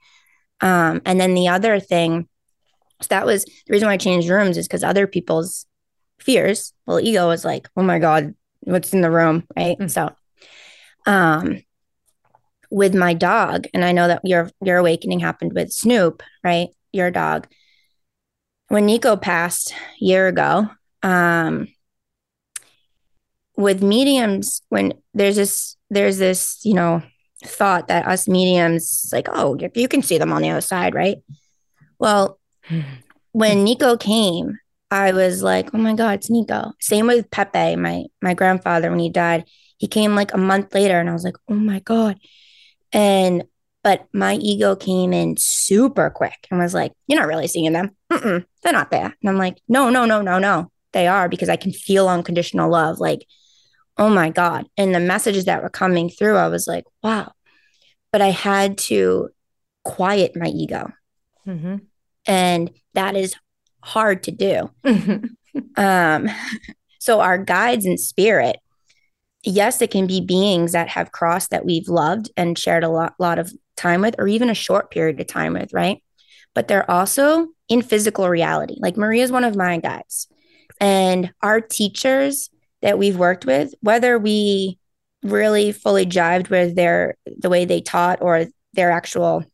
Um, 0.61 1.03
and 1.05 1.21
then 1.21 1.35
the 1.35 1.49
other 1.49 1.81
thing, 1.81 2.29
so 3.01 3.09
that 3.11 3.27
was 3.27 3.45
the 3.45 3.53
reason 3.73 3.89
why 3.89 3.95
I 3.95 3.99
changed 3.99 4.29
rooms 4.29 4.57
is 4.57 4.69
because 4.69 4.85
other 4.85 5.09
people's 5.09 5.67
fears, 6.21 6.73
well, 6.87 7.01
ego 7.01 7.27
was 7.27 7.45
like, 7.45 7.69
oh 7.77 7.83
my 7.83 7.99
God, 7.99 8.35
what's 8.61 8.93
in 8.93 9.01
the 9.01 9.11
room, 9.11 9.49
right? 9.57 9.77
Mm. 9.77 9.91
So, 9.91 10.15
um, 11.11 11.61
with 12.73 12.95
my 12.95 13.13
dog, 13.13 13.67
and 13.75 13.85
I 13.85 13.93
know 13.93 14.09
that 14.09 14.23
your 14.25 14.51
your 14.63 14.79
awakening 14.79 15.21
happened 15.21 15.53
with 15.53 15.71
Snoop, 15.71 16.23
right? 16.43 16.69
Your 16.91 17.11
dog. 17.11 17.47
When 18.69 18.87
Nico 18.87 19.15
passed 19.17 19.73
a 19.73 19.77
year 20.05 20.27
ago, 20.27 20.69
um, 21.03 21.69
with 23.59 23.83
mediums, 23.83 24.63
when 24.71 24.95
there's 25.13 25.37
this 25.37 25.77
there's 25.91 26.17
this, 26.17 26.61
you 26.65 26.73
know, 26.73 27.03
thought 27.45 27.89
that 27.89 28.09
us 28.09 28.27
mediums 28.27 29.11
like, 29.13 29.29
oh, 29.31 29.59
you 29.75 29.87
can 29.87 30.03
see 30.03 30.17
them 30.17 30.33
on 30.33 30.41
the 30.41 30.49
other 30.49 30.63
side, 30.63 30.95
right? 30.95 31.19
Well, 31.99 32.41
when 33.33 33.65
Nico 33.65 33.99
came, 33.99 34.59
I 34.91 35.13
was 35.13 35.43
like, 35.43 35.75
oh 35.75 35.79
my 35.79 35.93
God, 35.93 36.15
it's 36.15 36.31
Nico. 36.31 36.73
Same 36.81 37.07
with 37.07 37.31
Pepe, 37.31 37.77
my 37.77 38.05
my 38.23 38.33
grandfather, 38.33 38.89
when 38.89 38.99
he 38.99 39.11
died. 39.11 39.45
He 39.77 39.89
came 39.89 40.15
like 40.15 40.33
a 40.33 40.39
month 40.39 40.75
later, 40.75 40.99
and 40.99 41.11
I 41.11 41.13
was 41.13 41.25
like, 41.25 41.37
oh 41.51 41.55
my 41.55 41.81
God. 41.81 42.17
And 42.93 43.45
but 43.83 44.07
my 44.13 44.35
ego 44.35 44.77
came 44.77 45.13
in 45.13 45.37
super 45.37 46.09
quick 46.09 46.47
and 46.51 46.61
was 46.61 46.75
like, 46.75 46.93
you're 47.07 47.19
not 47.19 47.27
really 47.27 47.49
seeing 47.49 47.73
them. 47.73 47.91
Mm-mm, 48.13 48.45
they're 48.63 48.73
not 48.73 48.91
there. 48.91 49.17
And 49.21 49.29
I'm 49.29 49.39
like, 49.39 49.59
no, 49.69 49.91
no, 49.91 50.05
no, 50.05 50.23
no, 50.23 50.39
no. 50.39 50.71
They 50.93 51.09
are 51.09 51.29
because 51.29 51.49
I 51.49 51.57
can 51.57 51.73
feel 51.73 52.09
unconditional 52.09 52.71
love. 52.71 53.01
Like, 53.01 53.27
oh 53.99 54.09
my 54.09 54.31
God. 54.31 54.67
And 54.77 54.95
the 54.95 55.01
messages 55.01 55.47
that 55.47 55.63
were 55.63 55.71
coming 55.71 56.11
through, 56.11 56.37
I 56.37 56.49
was 56.49 56.67
like, 56.67 56.85
wow. 57.03 57.33
But 58.13 58.23
I 58.23 58.31
had 58.31 58.79
to 58.79 59.31
quiet 59.85 60.37
my 60.37 60.47
ego. 60.47 60.93
Mm-hmm. 61.47 61.77
And 62.27 62.71
that 62.95 63.17
is 63.17 63.35
hard 63.83 64.23
to 64.25 64.31
do. 64.31 64.71
Mm-hmm. 64.85 65.27
Um, 65.77 66.31
so 66.99 67.21
our 67.21 67.37
guides 67.37 67.85
in 67.85 67.99
spirit, 67.99 68.57
yes, 69.43 69.83
it 69.83 69.91
can 69.91 70.07
be 70.07 70.21
beings 70.21 70.73
that 70.73 70.89
have 70.89 71.13
crossed 71.13 71.51
that 71.51 71.65
we've 71.65 71.89
loved 71.89 72.31
and 72.37 72.59
shared 72.59 72.85
a 72.85 72.89
lot, 72.89 73.15
lot 73.19 73.39
of 73.39 73.53
time 73.77 74.01
with, 74.01 74.15
or 74.19 74.29
even 74.29 74.51
a 74.51 74.55
short 74.55 74.91
period 74.91 75.21
of 75.21 75.27
time 75.27 75.55
with, 75.55 75.73
right? 75.73 76.03
But 76.55 76.69
they're 76.69 76.91
also 76.91 77.49
in 77.69 77.83
physical 77.83 78.29
reality. 78.29 78.77
Like 78.79 78.97
Maria 78.97 79.25
is 79.25 79.33
one 79.33 79.45
of 79.45 79.57
my 79.57 79.79
guides, 79.79 80.29
and 80.81 81.33
our 81.43 81.61
teachers 81.61 82.51
that 82.83 82.99
we've 82.99 83.17
worked 83.17 83.47
with, 83.47 83.75
whether 83.81 84.19
we 84.19 84.79
really 85.23 85.73
fully 85.73 86.05
jived 86.05 86.51
with 86.51 86.75
their 86.75 87.17
the 87.39 87.49
way 87.49 87.65
they 87.65 87.81
taught 87.81 88.21
or 88.21 88.47
their 88.75 88.91
actual 88.91 89.45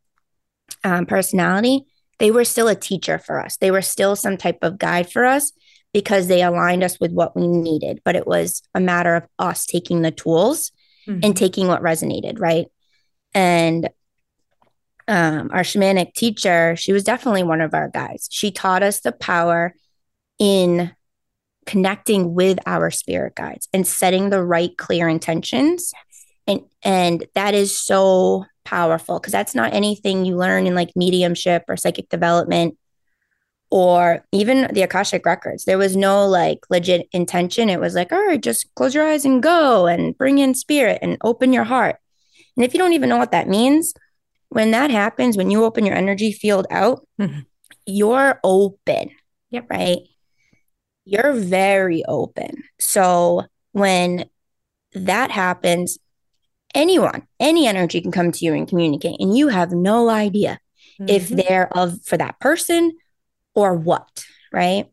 um, 0.84 1.06
personality, 1.06 1.84
they 2.18 2.30
were 2.30 2.44
still 2.44 2.68
a 2.68 2.74
teacher 2.74 3.18
for 3.18 3.40
us. 3.40 3.56
They 3.58 3.70
were 3.70 3.82
still 3.82 4.16
some 4.16 4.36
type 4.36 4.58
of 4.62 4.78
guide 4.78 5.10
for 5.10 5.24
us 5.24 5.52
because 5.92 6.28
they 6.28 6.42
aligned 6.42 6.82
us 6.84 6.98
with 7.00 7.12
what 7.12 7.34
we 7.36 7.46
needed. 7.46 8.00
But 8.04 8.16
it 8.16 8.26
was 8.26 8.62
a 8.74 8.80
matter 8.80 9.16
of 9.16 9.26
us 9.38 9.66
taking 9.66 10.02
the 10.02 10.10
tools 10.10 10.72
Mm-hmm. 11.08 11.20
and 11.22 11.34
taking 11.34 11.68
what 11.68 11.80
resonated, 11.80 12.38
right? 12.38 12.66
And 13.32 13.88
um, 15.06 15.48
our 15.52 15.62
shamanic 15.62 16.12
teacher, 16.12 16.76
she 16.76 16.92
was 16.92 17.02
definitely 17.02 17.42
one 17.42 17.62
of 17.62 17.72
our 17.72 17.88
guides. 17.88 18.28
She 18.30 18.50
taught 18.50 18.82
us 18.82 19.00
the 19.00 19.12
power 19.12 19.74
in 20.38 20.92
connecting 21.64 22.34
with 22.34 22.58
our 22.66 22.90
spirit 22.90 23.34
guides 23.36 23.68
and 23.72 23.86
setting 23.86 24.28
the 24.28 24.44
right 24.44 24.76
clear 24.76 25.08
intentions. 25.08 25.92
And 26.46 26.60
and 26.82 27.24
that 27.34 27.54
is 27.54 27.78
so 27.80 28.44
powerful 28.64 29.18
because 29.18 29.32
that's 29.32 29.54
not 29.54 29.72
anything 29.72 30.26
you 30.26 30.36
learn 30.36 30.66
in 30.66 30.74
like 30.74 30.90
mediumship 30.94 31.64
or 31.68 31.78
psychic 31.78 32.10
development 32.10 32.76
or 33.70 34.24
even 34.32 34.68
the 34.72 34.82
Akashic 34.82 35.26
records. 35.26 35.64
There 35.64 35.78
was 35.78 35.96
no 35.96 36.26
like 36.26 36.60
legit 36.70 37.08
intention. 37.12 37.68
It 37.68 37.80
was 37.80 37.94
like, 37.94 38.12
all 38.12 38.26
right, 38.26 38.42
just 38.42 38.72
close 38.74 38.94
your 38.94 39.06
eyes 39.06 39.24
and 39.24 39.42
go 39.42 39.86
and 39.86 40.16
bring 40.16 40.38
in 40.38 40.54
spirit 40.54 40.98
and 41.02 41.18
open 41.22 41.52
your 41.52 41.64
heart. 41.64 41.96
And 42.56 42.64
if 42.64 42.72
you 42.72 42.78
don't 42.78 42.94
even 42.94 43.08
know 43.08 43.18
what 43.18 43.32
that 43.32 43.48
means, 43.48 43.92
when 44.48 44.70
that 44.70 44.90
happens, 44.90 45.36
when 45.36 45.50
you 45.50 45.64
open 45.64 45.84
your 45.84 45.96
energy 45.96 46.32
field 46.32 46.66
out, 46.70 47.06
Mhm. 47.20 47.44
you're 47.86 48.40
open. 48.42 49.10
Yep. 49.50 49.66
Right. 49.70 49.98
You're 51.04 51.32
very 51.32 52.04
open. 52.06 52.62
So 52.80 53.44
when 53.72 54.28
that 54.92 55.30
happens, 55.30 55.98
anyone, 56.74 57.26
any 57.40 57.66
energy 57.66 58.00
can 58.00 58.12
come 58.12 58.32
to 58.32 58.44
you 58.44 58.54
and 58.54 58.68
communicate, 58.68 59.16
and 59.20 59.36
you 59.36 59.48
have 59.48 59.72
no 59.72 60.08
idea 60.08 60.58
if 61.06 61.28
Mhm. 61.28 61.46
they're 61.46 61.76
of 61.76 62.02
for 62.04 62.16
that 62.16 62.40
person 62.40 62.92
or 63.58 63.74
what, 63.74 64.24
right? 64.52 64.86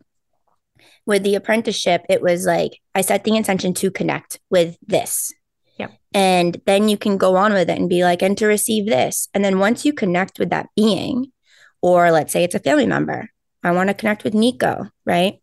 With 1.05 1.21
the 1.21 1.35
apprenticeship, 1.35 2.03
it 2.09 2.19
was 2.19 2.47
like 2.47 2.79
I 2.95 3.01
set 3.01 3.23
the 3.23 3.37
intention 3.37 3.75
to 3.75 3.91
connect 3.91 4.39
with 4.49 4.75
this. 4.81 5.31
Yep. 5.77 5.91
And 6.15 6.59
then 6.65 6.89
you 6.89 6.97
can 6.97 7.17
go 7.17 7.35
on 7.35 7.53
with 7.53 7.69
it 7.69 7.77
and 7.77 7.87
be 7.87 8.03
like, 8.03 8.23
and 8.23 8.35
to 8.39 8.47
receive 8.47 8.87
this. 8.87 9.27
And 9.35 9.45
then 9.45 9.59
once 9.59 9.85
you 9.85 9.93
connect 9.93 10.39
with 10.39 10.49
that 10.49 10.69
being, 10.75 11.31
or 11.79 12.09
let's 12.09 12.33
say 12.33 12.43
it's 12.43 12.55
a 12.55 12.59
family 12.59 12.87
member, 12.87 13.29
I 13.63 13.71
want 13.71 13.89
to 13.89 13.93
connect 13.93 14.23
with 14.23 14.33
Nico, 14.33 14.89
right? 15.05 15.39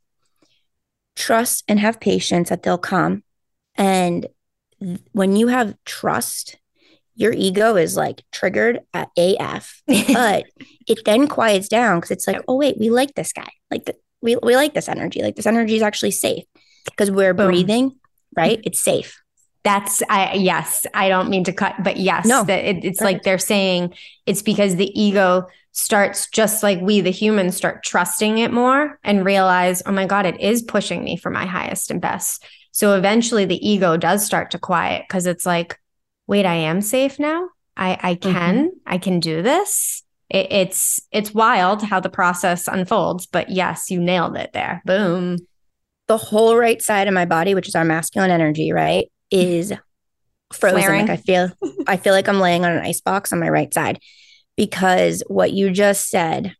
Trust 1.14 1.62
and 1.68 1.78
have 1.78 2.00
patience 2.00 2.48
that 2.48 2.64
they'll 2.64 2.76
come. 2.76 3.22
And 3.76 4.26
when 5.12 5.36
you 5.36 5.46
have 5.46 5.76
trust, 5.84 6.56
your 7.14 7.32
ego 7.32 7.76
is 7.76 7.96
like 7.96 8.22
triggered 8.32 8.80
at 8.94 9.10
AF, 9.16 9.82
but 9.86 10.44
it 10.86 11.04
then 11.04 11.28
quiets 11.28 11.68
down 11.68 11.98
because 11.98 12.10
it's 12.10 12.26
like, 12.26 12.42
oh 12.48 12.56
wait, 12.56 12.78
we 12.78 12.90
like 12.90 13.14
this 13.14 13.32
guy. 13.32 13.48
Like 13.70 13.84
the, 13.84 13.94
we 14.20 14.36
we 14.36 14.56
like 14.56 14.74
this 14.74 14.88
energy. 14.88 15.22
Like 15.22 15.36
this 15.36 15.46
energy 15.46 15.76
is 15.76 15.82
actually 15.82 16.12
safe 16.12 16.44
because 16.84 17.10
we're 17.10 17.34
Boom. 17.34 17.48
breathing, 17.48 17.98
right? 18.36 18.58
Mm-hmm. 18.58 18.66
It's 18.66 18.80
safe. 18.80 19.20
That's 19.64 20.02
I 20.08 20.34
yes, 20.34 20.86
I 20.94 21.08
don't 21.08 21.28
mean 21.28 21.44
to 21.44 21.52
cut, 21.52 21.74
but 21.82 21.96
yes, 21.96 22.26
No. 22.26 22.42
that 22.44 22.64
it, 22.64 22.84
it's 22.84 22.98
Perfect. 22.98 23.02
like 23.02 23.22
they're 23.22 23.38
saying 23.38 23.94
it's 24.26 24.42
because 24.42 24.76
the 24.76 24.90
ego 25.00 25.46
starts 25.72 26.28
just 26.28 26.62
like 26.62 26.80
we, 26.80 27.00
the 27.00 27.10
humans, 27.10 27.56
start 27.56 27.82
trusting 27.82 28.38
it 28.38 28.52
more 28.52 28.98
and 29.04 29.24
realize, 29.24 29.82
oh 29.86 29.92
my 29.92 30.06
God, 30.06 30.26
it 30.26 30.40
is 30.40 30.62
pushing 30.62 31.02
me 31.02 31.16
for 31.16 31.30
my 31.30 31.46
highest 31.46 31.90
and 31.90 32.00
best. 32.00 32.44
So 32.72 32.96
eventually 32.96 33.44
the 33.44 33.66
ego 33.66 33.96
does 33.96 34.24
start 34.24 34.50
to 34.50 34.58
quiet 34.58 35.04
because 35.08 35.26
it's 35.26 35.46
like, 35.46 35.78
wait, 36.32 36.46
I 36.46 36.54
am 36.54 36.80
safe 36.80 37.18
now. 37.18 37.50
I 37.76 37.98
I 38.02 38.14
mm-hmm. 38.14 38.32
can, 38.32 38.70
I 38.86 38.96
can 38.96 39.20
do 39.20 39.42
this. 39.42 40.02
it, 40.30 40.50
it's 40.50 41.00
it's 41.12 41.34
wild 41.34 41.82
how 41.82 42.00
the 42.00 42.08
process 42.08 42.66
unfolds. 42.66 43.26
But 43.26 43.50
yes, 43.50 43.90
you 43.90 44.00
nailed 44.00 44.36
it 44.36 44.50
there. 44.54 44.80
Boom. 44.86 45.36
The 46.08 46.16
whole 46.16 46.56
right 46.56 46.80
side 46.80 47.06
of 47.06 47.12
my 47.12 47.26
body, 47.26 47.54
which 47.54 47.68
is 47.68 47.74
our 47.74 47.84
masculine 47.84 48.30
energy, 48.30 48.72
right, 48.72 49.12
is 49.30 49.74
frozen. 50.54 50.80
Flaring. 50.80 51.06
Like 51.06 51.18
I 51.18 51.22
feel 51.22 51.50
I 51.86 51.98
feel 51.98 52.14
like 52.14 52.28
I'm 52.28 52.40
laying 52.40 52.64
on 52.64 52.72
an 52.72 52.82
ice 52.82 53.02
box 53.02 53.32
on 53.32 53.38
my 53.38 53.50
right 53.50 53.72
side 53.72 54.00
because 54.56 55.22
what 55.26 55.52
you 55.52 55.70
just 55.70 56.08
said 56.08 56.56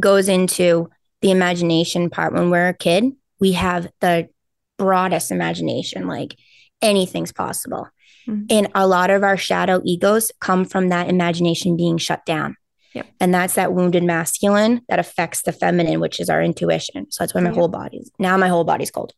goes 0.00 0.30
into 0.30 0.88
the 1.20 1.30
imagination 1.30 2.08
part. 2.08 2.32
When 2.32 2.48
we're 2.48 2.68
a 2.68 2.74
kid, 2.74 3.04
we 3.38 3.52
have 3.52 3.90
the 4.00 4.30
broadest 4.78 5.30
imagination, 5.30 6.06
like 6.06 6.36
anything's 6.80 7.32
possible. 7.32 7.88
Mm-hmm. 8.28 8.44
And 8.50 8.68
a 8.74 8.86
lot 8.86 9.10
of 9.10 9.22
our 9.22 9.36
shadow 9.36 9.80
egos 9.84 10.30
come 10.40 10.64
from 10.64 10.88
that 10.88 11.08
imagination 11.08 11.76
being 11.76 11.98
shut 11.98 12.24
down. 12.26 12.56
Yep. 12.94 13.06
And 13.20 13.34
that's 13.34 13.54
that 13.54 13.72
wounded 13.72 14.02
masculine 14.02 14.82
that 14.88 14.98
affects 14.98 15.42
the 15.42 15.52
feminine, 15.52 16.00
which 16.00 16.20
is 16.20 16.30
our 16.30 16.42
intuition. 16.42 17.10
So 17.10 17.22
that's 17.22 17.34
why 17.34 17.40
my 17.40 17.50
whole 17.50 17.68
body's 17.68 18.10
now 18.18 18.36
my 18.36 18.48
whole 18.48 18.64
body's 18.64 18.90
cold. 18.90 19.12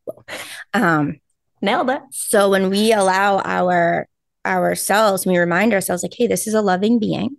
Um, 0.74 1.20
Nailed 1.62 1.90
it. 1.90 2.00
So 2.10 2.48
when 2.48 2.70
we 2.70 2.92
allow 2.92 3.40
our 3.40 4.08
ourselves, 4.46 5.26
we 5.26 5.36
remind 5.36 5.74
ourselves 5.74 6.02
like, 6.02 6.14
hey, 6.16 6.26
this 6.26 6.46
is 6.46 6.54
a 6.54 6.62
loving 6.62 6.98
being. 6.98 7.36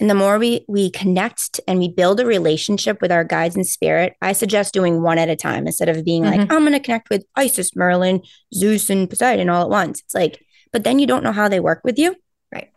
And 0.00 0.08
the 0.08 0.14
more 0.14 0.38
we 0.38 0.64
we 0.66 0.90
connect 0.90 1.60
and 1.68 1.78
we 1.78 1.88
build 1.88 2.20
a 2.20 2.26
relationship 2.26 3.02
with 3.02 3.12
our 3.12 3.22
guides 3.22 3.56
and 3.56 3.66
spirit, 3.66 4.14
I 4.22 4.32
suggest 4.32 4.72
doing 4.72 5.02
one 5.02 5.18
at 5.18 5.28
a 5.28 5.36
time 5.36 5.66
instead 5.66 5.90
of 5.90 6.04
being 6.06 6.22
mm-hmm. 6.22 6.40
like, 6.40 6.52
I'm 6.52 6.60
going 6.60 6.72
to 6.72 6.80
connect 6.80 7.10
with 7.10 7.26
Isis, 7.36 7.76
Merlin, 7.76 8.22
Zeus, 8.54 8.88
and 8.88 9.10
Poseidon 9.10 9.50
all 9.50 9.64
at 9.64 9.68
once. 9.68 10.00
It's 10.00 10.14
like, 10.14 10.42
but 10.72 10.84
then 10.84 10.98
you 10.98 11.06
don't 11.06 11.24
know 11.24 11.32
how 11.32 11.48
they 11.48 11.60
work 11.60 11.80
with 11.84 11.98
you. 11.98 12.16
Right. 12.52 12.70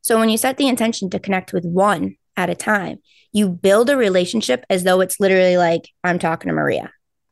So 0.00 0.18
when 0.18 0.28
you 0.28 0.38
set 0.38 0.56
the 0.56 0.68
intention 0.68 1.10
to 1.10 1.18
connect 1.18 1.52
with 1.52 1.64
one 1.64 2.16
at 2.36 2.50
a 2.50 2.54
time, 2.54 2.98
you 3.32 3.48
build 3.48 3.90
a 3.90 3.96
relationship 3.96 4.64
as 4.70 4.84
though 4.84 5.00
it's 5.00 5.20
literally 5.20 5.56
like 5.56 5.88
I'm 6.02 6.18
talking 6.18 6.48
to 6.48 6.54
Maria, 6.54 6.90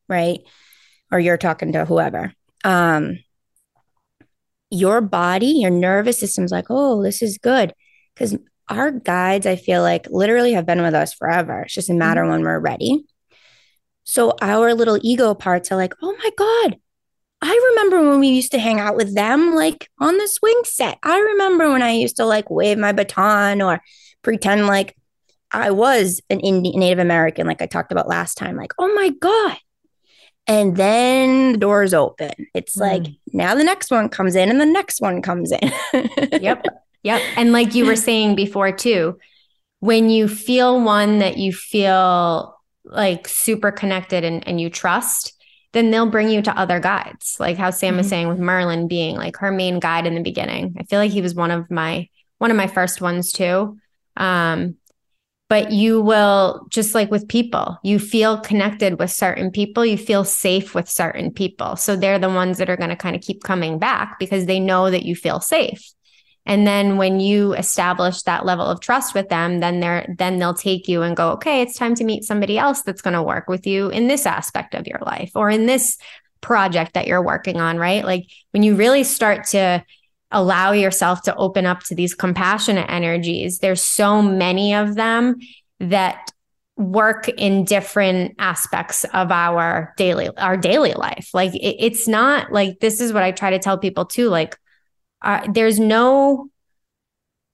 right? 0.09 0.41
Or 1.11 1.19
you're 1.19 1.39
talking 1.39 1.73
to 1.73 1.85
whoever. 1.85 2.33
Um, 2.65 3.19
your 4.71 5.01
body, 5.01 5.47
your 5.47 5.71
nervous 5.71 6.21
system's 6.21 6.53
like, 6.53 6.67
oh, 6.69 7.03
this 7.03 7.23
is 7.23 7.39
good. 7.39 7.73
Because 8.15 8.37
our 8.69 8.91
guides, 8.91 9.47
I 9.47 9.57
feel 9.57 9.83
like, 9.83 10.07
literally 10.11 10.53
have 10.53 10.67
been 10.67 10.83
with 10.83 10.95
us 10.95 11.15
forever. 11.15 11.63
It's 11.63 11.75
just 11.75 11.91
a 11.91 11.95
matter 11.95 12.23
mm-hmm. 12.23 12.31
when 12.31 12.43
we're 12.43 12.59
ready. 12.59 13.05
So 14.05 14.35
our 14.41 14.75
little 14.75 14.99
ego 15.03 15.35
parts 15.35 15.73
are 15.73 15.77
like, 15.77 15.95
oh 16.03 16.17
my 16.23 16.31
God, 16.37 16.79
I 17.41 17.71
remember 17.71 18.09
when 18.09 18.21
we 18.21 18.29
used 18.29 18.53
to 18.53 18.59
hang 18.59 18.81
out 18.81 18.97
with 18.97 19.15
them, 19.15 19.55
like 19.55 19.89
on 20.01 20.19
the 20.19 20.27
swing 20.27 20.61
set. 20.65 20.99
I 21.03 21.19
remember 21.19 21.71
when 21.71 21.83
I 21.83 21.93
used 21.93 22.17
to 22.17 22.25
like 22.25 22.51
wave 22.51 22.79
my 22.79 22.93
baton 22.93 23.63
or 23.63 23.81
pretend 24.23 24.67
like 24.67 24.97
I 25.53 25.71
was 25.71 26.21
an 26.31 26.41
Indian 26.41 26.81
Native 26.81 26.99
American, 26.99 27.47
like 27.47 27.63
I 27.63 27.67
talked 27.67 27.93
about 27.93 28.09
last 28.09 28.35
time. 28.35 28.57
Like, 28.57 28.73
oh 28.79 28.93
my 28.95 29.11
God. 29.21 29.57
And 30.47 30.77
then 30.77 31.53
the 31.53 31.59
doors 31.59 31.95
open. 31.95 32.33
It's 32.55 32.77
mm. 32.77 32.81
like 32.81 33.07
now 33.33 33.55
the 33.55 33.65
next 33.65 33.91
one 33.91 34.09
comes 34.09 34.35
in 34.35 34.51
and 34.51 34.61
the 34.61 34.67
next 34.67 35.01
one 35.01 35.23
comes 35.23 35.53
in. 35.53 35.73
yep. 36.41 36.65
Yep. 37.03 37.23
And 37.37 37.53
like 37.53 37.75
you 37.75 37.87
were 37.87 37.97
saying 37.97 38.35
before, 38.35 38.73
too, 38.73 39.19
when 39.81 40.11
you 40.11 40.27
feel 40.27 40.81
one 40.81 41.21
that 41.21 41.37
you 41.37 41.53
feel 41.53 42.57
like 42.85 43.29
super 43.29 43.71
connected 43.71 44.25
and, 44.25 44.47
and 44.49 44.61
you 44.61 44.71
trust, 44.71 45.35
then 45.73 45.91
they'll 45.91 46.11
bring 46.11 46.31
you 46.31 46.43
to 46.43 46.59
other 46.59 46.81
guides. 46.81 47.37
Like 47.39 47.57
how 47.57 47.71
Sam 47.71 47.91
mm-hmm. 47.91 47.99
was 47.99 48.09
saying 48.09 48.29
with 48.29 48.39
Merlin 48.39 48.89
being 48.89 49.17
like 49.17 49.37
her 49.39 49.51
main 49.51 49.81
guide 49.81 50.07
in 50.07 50.15
the 50.15 50.23
beginning. 50.23 50.77
I 50.79 50.85
feel 50.85 50.99
like 50.99 51.13
he 51.13 51.23
was 51.23 51.35
one 51.35 51.51
of 51.51 51.71
my 51.71 52.09
one 52.39 52.51
of 52.51 52.57
my 52.57 52.67
first 52.67 53.01
ones 53.01 53.33
too. 53.33 53.79
Um, 54.17 54.77
but 55.49 55.73
you 55.73 56.03
will 56.03 56.67
just 56.69 56.95
like 56.95 57.11
with 57.11 57.27
people, 57.27 57.79
you 57.83 57.99
feel 57.99 58.39
connected 58.39 58.99
with 58.99 59.11
certain 59.11 59.51
people, 59.51 59.85
you 59.85 59.97
feel 59.97 60.23
safe 60.23 60.75
with 60.75 60.89
certain 60.89 61.33
people. 61.33 61.77
So 61.77 61.97
they're 61.97 62.19
the 62.19 62.29
ones 62.29 62.59
that 62.59 62.69
are 62.69 62.77
going 62.77 62.91
to 62.91 62.97
kind 62.97 63.17
of 63.17 63.23
keep 63.23 63.43
coming 63.43 63.79
back 63.79 64.19
because 64.19 64.45
they 64.45 64.61
know 64.61 64.91
that 64.91 65.05
you 65.05 65.17
feel 65.17 65.41
safe. 65.41 65.83
And 66.49 66.67
then 66.67 66.97
when 66.97 67.21
you 67.21 67.53
establish 67.53 68.23
that 68.23 68.47
level 68.47 68.65
of 68.65 68.81
trust 68.81 69.15
with 69.15 69.29
them, 69.29 69.61
then 69.61 69.81
they're 69.81 70.13
then 70.19 70.39
they'll 70.39 70.55
take 70.55 70.89
you 70.89 71.03
and 71.03 71.15
go, 71.15 71.31
okay, 71.33 71.61
it's 71.61 71.77
time 71.77 71.95
to 71.97 72.05
meet 72.05 72.25
somebody 72.25 72.59
else 72.59 72.81
that's 72.83 73.03
going 73.03 73.15
to 73.15 73.23
work 73.23 73.49
with 73.49 73.67
you 73.67 73.91
in 73.91 74.09
this 74.09 74.25
aspect 74.25 74.75
of 74.75 74.87
your 74.87 74.99
life 75.05 75.31
or 75.35 75.51
in 75.51 75.67
this 75.67 75.99
project 76.41 76.95
that 76.95 77.07
you're 77.07 77.23
working 77.23 77.61
on, 77.61 77.77
right? 77.77 78.03
Like 78.03 78.29
when 78.53 78.63
you 78.63 78.75
really 78.75 79.05
start 79.05 79.45
to 79.49 79.85
allow 80.31 80.73
yourself 80.73 81.23
to 81.23 81.37
open 81.37 81.67
up 81.67 81.83
to 81.85 81.95
these 81.95 82.15
compassionate 82.15 82.89
energies, 82.89 83.59
there's 83.59 83.83
so 83.83 84.23
many 84.23 84.75
of 84.75 84.95
them 84.95 85.37
that 85.81 86.33
work 86.79 87.29
in 87.29 87.65
different 87.65 88.37
aspects 88.39 89.05
of 89.13 89.33
our 89.33 89.93
daily 89.97 90.29
our 90.37 90.57
daily 90.57 90.93
life 90.93 91.31
like 91.35 91.53
it, 91.57 91.77
it's 91.81 92.07
not 92.07 92.53
like 92.53 92.79
this 92.79 93.01
is 93.01 93.13
what 93.13 93.25
i 93.25 93.33
try 93.33 93.51
to 93.51 93.59
tell 93.59 93.77
people 93.77 94.05
too 94.05 94.29
like 94.29 94.57
uh, 95.23 95.47
there's 95.53 95.79
no 95.79 96.51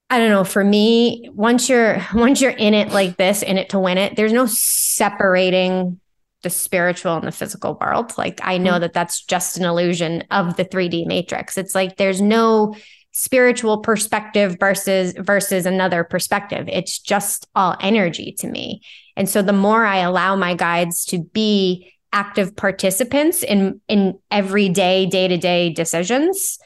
I 0.09 0.19
don't 0.19 0.29
know. 0.29 0.43
For 0.43 0.63
me, 0.63 1.29
once 1.33 1.67
you're 1.67 2.01
once 2.13 2.41
you're 2.41 2.51
in 2.51 2.73
it 2.73 2.89
like 2.89 3.17
this, 3.17 3.41
in 3.41 3.57
it 3.57 3.69
to 3.69 3.79
win 3.79 3.97
it, 3.97 4.15
there's 4.15 4.33
no 4.33 4.45
separating 4.45 5.99
the 6.43 6.49
spiritual 6.49 7.15
and 7.15 7.27
the 7.27 7.31
physical 7.31 7.77
world. 7.81 8.15
Like 8.17 8.39
I 8.43 8.57
know 8.59 8.73
mm-hmm. 8.73 8.81
that 8.81 8.93
that's 8.93 9.23
just 9.23 9.57
an 9.57 9.65
illusion 9.65 10.23
of 10.29 10.57
the 10.57 10.65
3D 10.65 11.07
matrix. 11.07 11.57
It's 11.57 11.73
like 11.73 11.97
there's 11.97 12.21
no 12.21 12.75
spiritual 13.11 13.79
perspective 13.79 14.57
versus 14.59 15.13
versus 15.17 15.65
another 15.65 16.03
perspective. 16.03 16.69
It's 16.69 16.99
just 16.99 17.47
all 17.55 17.75
energy 17.81 18.33
to 18.39 18.47
me. 18.47 18.81
And 19.17 19.27
so 19.27 19.41
the 19.41 19.53
more 19.53 19.85
I 19.85 19.97
allow 19.99 20.35
my 20.35 20.53
guides 20.53 21.05
to 21.05 21.19
be 21.19 21.91
active 22.13 22.55
participants 22.55 23.41
in 23.41 23.81
in 23.87 24.19
everyday 24.29 25.07
day-to-day 25.07 25.73
decisions, 25.73 26.59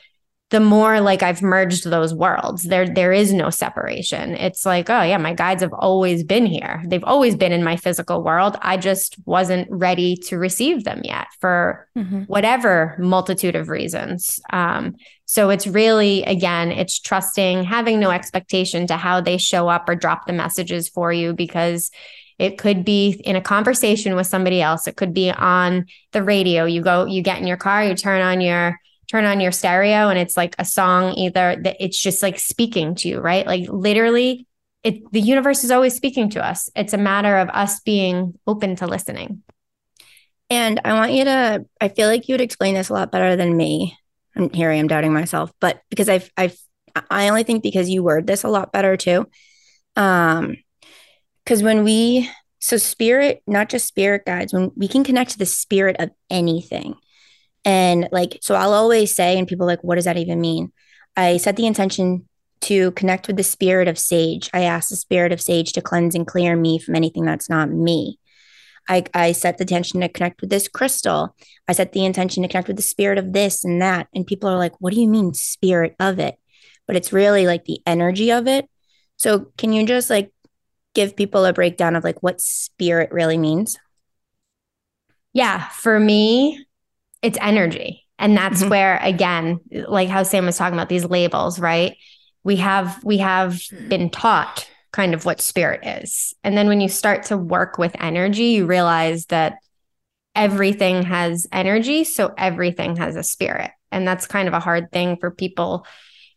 the 0.49 0.59
more 0.59 0.99
like 0.99 1.21
I've 1.21 1.43
merged 1.43 1.87
those 1.87 2.13
worlds. 2.13 2.63
There 2.63 2.87
there 2.87 3.13
is 3.13 3.31
no 3.31 3.51
separation. 3.51 4.35
It's 4.35 4.65
like, 4.65 4.89
oh 4.89 5.03
yeah, 5.03 5.17
my 5.17 5.33
guides 5.33 5.61
have 5.61 5.73
always 5.73 6.23
been 6.23 6.47
here. 6.47 6.83
They've 6.87 7.03
always 7.03 7.35
been 7.35 7.51
in 7.51 7.63
my 7.63 7.75
physical 7.75 8.23
world. 8.23 8.57
I 8.61 8.77
just 8.77 9.15
wasn't 9.25 9.67
ready 9.69 10.15
to 10.27 10.39
receive 10.39 10.85
them 10.85 11.01
yet 11.03 11.27
for 11.39 11.87
mm-hmm. 11.95 12.21
whatever 12.23 12.95
multitude 12.99 13.55
of 13.55 13.69
reasons. 13.69 14.39
Um, 14.51 14.95
so 15.25 15.51
it's 15.51 15.67
really 15.67 16.23
again, 16.23 16.71
it's 16.71 16.99
trusting, 16.99 17.63
having 17.65 17.99
no 17.99 18.09
expectation 18.09 18.87
to 18.87 18.97
how 18.97 19.21
they 19.21 19.37
show 19.37 19.67
up 19.67 19.87
or 19.87 19.95
drop 19.95 20.25
the 20.25 20.33
messages 20.33 20.89
for 20.89 21.13
you 21.13 21.33
because 21.33 21.91
it 22.39 22.57
could 22.57 22.83
be 22.83 23.11
in 23.23 23.35
a 23.35 23.41
conversation 23.41 24.15
with 24.15 24.25
somebody 24.25 24.61
else. 24.61 24.87
It 24.87 24.95
could 24.95 25.13
be 25.13 25.29
on 25.29 25.85
the 26.13 26.23
radio. 26.23 26.65
You 26.65 26.81
go, 26.81 27.05
you 27.05 27.21
get 27.21 27.37
in 27.37 27.45
your 27.45 27.57
car, 27.57 27.83
you 27.83 27.93
turn 27.93 28.21
on 28.21 28.41
your 28.41 28.79
turn 29.09 29.25
on 29.25 29.39
your 29.39 29.51
stereo 29.51 30.09
and 30.09 30.19
it's 30.19 30.37
like 30.37 30.55
a 30.59 30.65
song 30.65 31.13
either 31.13 31.57
that 31.63 31.77
it's 31.79 31.99
just 31.99 32.21
like 32.21 32.39
speaking 32.39 32.95
to 32.95 33.09
you, 33.09 33.19
right? 33.19 33.45
Like 33.45 33.67
literally 33.67 34.47
it 34.83 35.11
the 35.11 35.19
universe 35.19 35.63
is 35.63 35.71
always 35.71 35.95
speaking 35.95 36.29
to 36.31 36.45
us. 36.45 36.69
It's 36.75 36.93
a 36.93 36.97
matter 36.97 37.37
of 37.37 37.49
us 37.49 37.79
being 37.81 38.35
open 38.45 38.75
to 38.77 38.87
listening. 38.87 39.43
And 40.49 40.79
I 40.85 40.93
want 40.93 41.13
you 41.13 41.25
to 41.25 41.65
I 41.81 41.89
feel 41.89 42.07
like 42.07 42.27
you 42.27 42.33
would 42.33 42.41
explain 42.41 42.75
this 42.75 42.89
a 42.89 42.93
lot 42.93 43.11
better 43.11 43.35
than 43.35 43.57
me. 43.57 43.97
And 44.35 44.55
here 44.55 44.69
I 44.69 44.75
am 44.75 44.87
doubting 44.87 45.13
myself, 45.13 45.51
but 45.59 45.81
because 45.89 46.07
I've 46.07 46.29
I've 46.37 46.57
I 47.09 47.29
only 47.29 47.43
think 47.43 47.63
because 47.63 47.89
you 47.89 48.03
word 48.03 48.27
this 48.27 48.43
a 48.43 48.47
lot 48.47 48.71
better 48.71 48.95
too. 48.95 49.27
Um 49.95 50.57
because 51.43 51.63
when 51.63 51.83
we 51.83 52.29
so 52.59 52.77
spirit, 52.77 53.41
not 53.47 53.69
just 53.69 53.87
spirit 53.87 54.25
guides, 54.25 54.53
when 54.53 54.71
we 54.75 54.87
can 54.87 55.03
connect 55.03 55.31
to 55.31 55.39
the 55.39 55.45
spirit 55.45 55.95
of 55.97 56.11
anything 56.29 56.95
and 57.65 58.07
like, 58.11 58.39
so 58.41 58.55
I'll 58.55 58.73
always 58.73 59.15
say, 59.15 59.37
and 59.37 59.47
people 59.47 59.65
like, 59.65 59.83
what 59.83 59.95
does 59.95 60.05
that 60.05 60.17
even 60.17 60.39
mean? 60.41 60.71
I 61.15 61.37
set 61.37 61.55
the 61.55 61.67
intention 61.67 62.27
to 62.61 62.91
connect 62.91 63.27
with 63.27 63.37
the 63.37 63.43
spirit 63.43 63.87
of 63.87 63.97
sage. 63.97 64.49
I 64.53 64.61
ask 64.61 64.89
the 64.89 64.95
spirit 64.95 65.31
of 65.31 65.41
sage 65.41 65.73
to 65.73 65.81
cleanse 65.81 66.15
and 66.15 66.27
clear 66.27 66.55
me 66.55 66.79
from 66.79 66.95
anything 66.95 67.23
that's 67.23 67.49
not 67.49 67.69
me. 67.69 68.19
I, 68.87 69.03
I 69.13 69.31
set 69.33 69.57
the 69.57 69.63
intention 69.63 70.01
to 70.01 70.09
connect 70.09 70.41
with 70.41 70.49
this 70.49 70.67
crystal. 70.67 71.35
I 71.67 71.73
set 71.73 71.93
the 71.93 72.05
intention 72.05 72.43
to 72.43 72.49
connect 72.49 72.67
with 72.67 72.77
the 72.77 72.83
spirit 72.83 73.17
of 73.17 73.33
this 73.33 73.63
and 73.63 73.81
that. 73.81 74.07
And 74.15 74.25
people 74.25 74.49
are 74.49 74.57
like, 74.57 74.73
what 74.79 74.93
do 74.93 74.99
you 74.99 75.07
mean, 75.07 75.33
spirit 75.33 75.95
of 75.99 76.19
it? 76.19 76.37
But 76.87 76.95
it's 76.95 77.13
really 77.13 77.45
like 77.45 77.65
the 77.65 77.81
energy 77.85 78.31
of 78.31 78.47
it. 78.47 78.67
So, 79.17 79.51
can 79.57 79.73
you 79.73 79.85
just 79.85 80.09
like 80.09 80.31
give 80.95 81.15
people 81.15 81.45
a 81.45 81.53
breakdown 81.53 81.95
of 81.95 82.03
like 82.03 82.23
what 82.23 82.41
spirit 82.41 83.11
really 83.11 83.37
means? 83.37 83.77
Yeah. 85.33 85.67
For 85.69 85.99
me, 85.99 86.65
it's 87.21 87.37
energy. 87.41 88.05
And 88.17 88.35
that's 88.35 88.61
mm-hmm. 88.61 88.69
where 88.69 88.97
again, 88.97 89.59
like 89.71 90.09
how 90.09 90.23
Sam 90.23 90.45
was 90.45 90.57
talking 90.57 90.77
about 90.77 90.89
these 90.89 91.05
labels, 91.05 91.59
right? 91.59 91.95
We 92.43 92.57
have 92.57 93.03
we 93.03 93.17
have 93.19 93.61
been 93.87 94.09
taught 94.09 94.67
kind 94.91 95.13
of 95.13 95.25
what 95.25 95.41
spirit 95.41 95.85
is. 95.85 96.33
And 96.43 96.57
then 96.57 96.67
when 96.67 96.81
you 96.81 96.89
start 96.89 97.23
to 97.25 97.37
work 97.37 97.77
with 97.77 97.95
energy, 97.99 98.45
you 98.45 98.65
realize 98.65 99.27
that 99.27 99.57
everything 100.35 101.03
has 101.03 101.47
energy, 101.51 102.03
so 102.03 102.33
everything 102.37 102.95
has 102.95 103.15
a 103.15 103.23
spirit. 103.23 103.71
And 103.91 104.07
that's 104.07 104.27
kind 104.27 104.47
of 104.47 104.53
a 104.53 104.59
hard 104.59 104.91
thing 104.91 105.17
for 105.17 105.31
people 105.31 105.85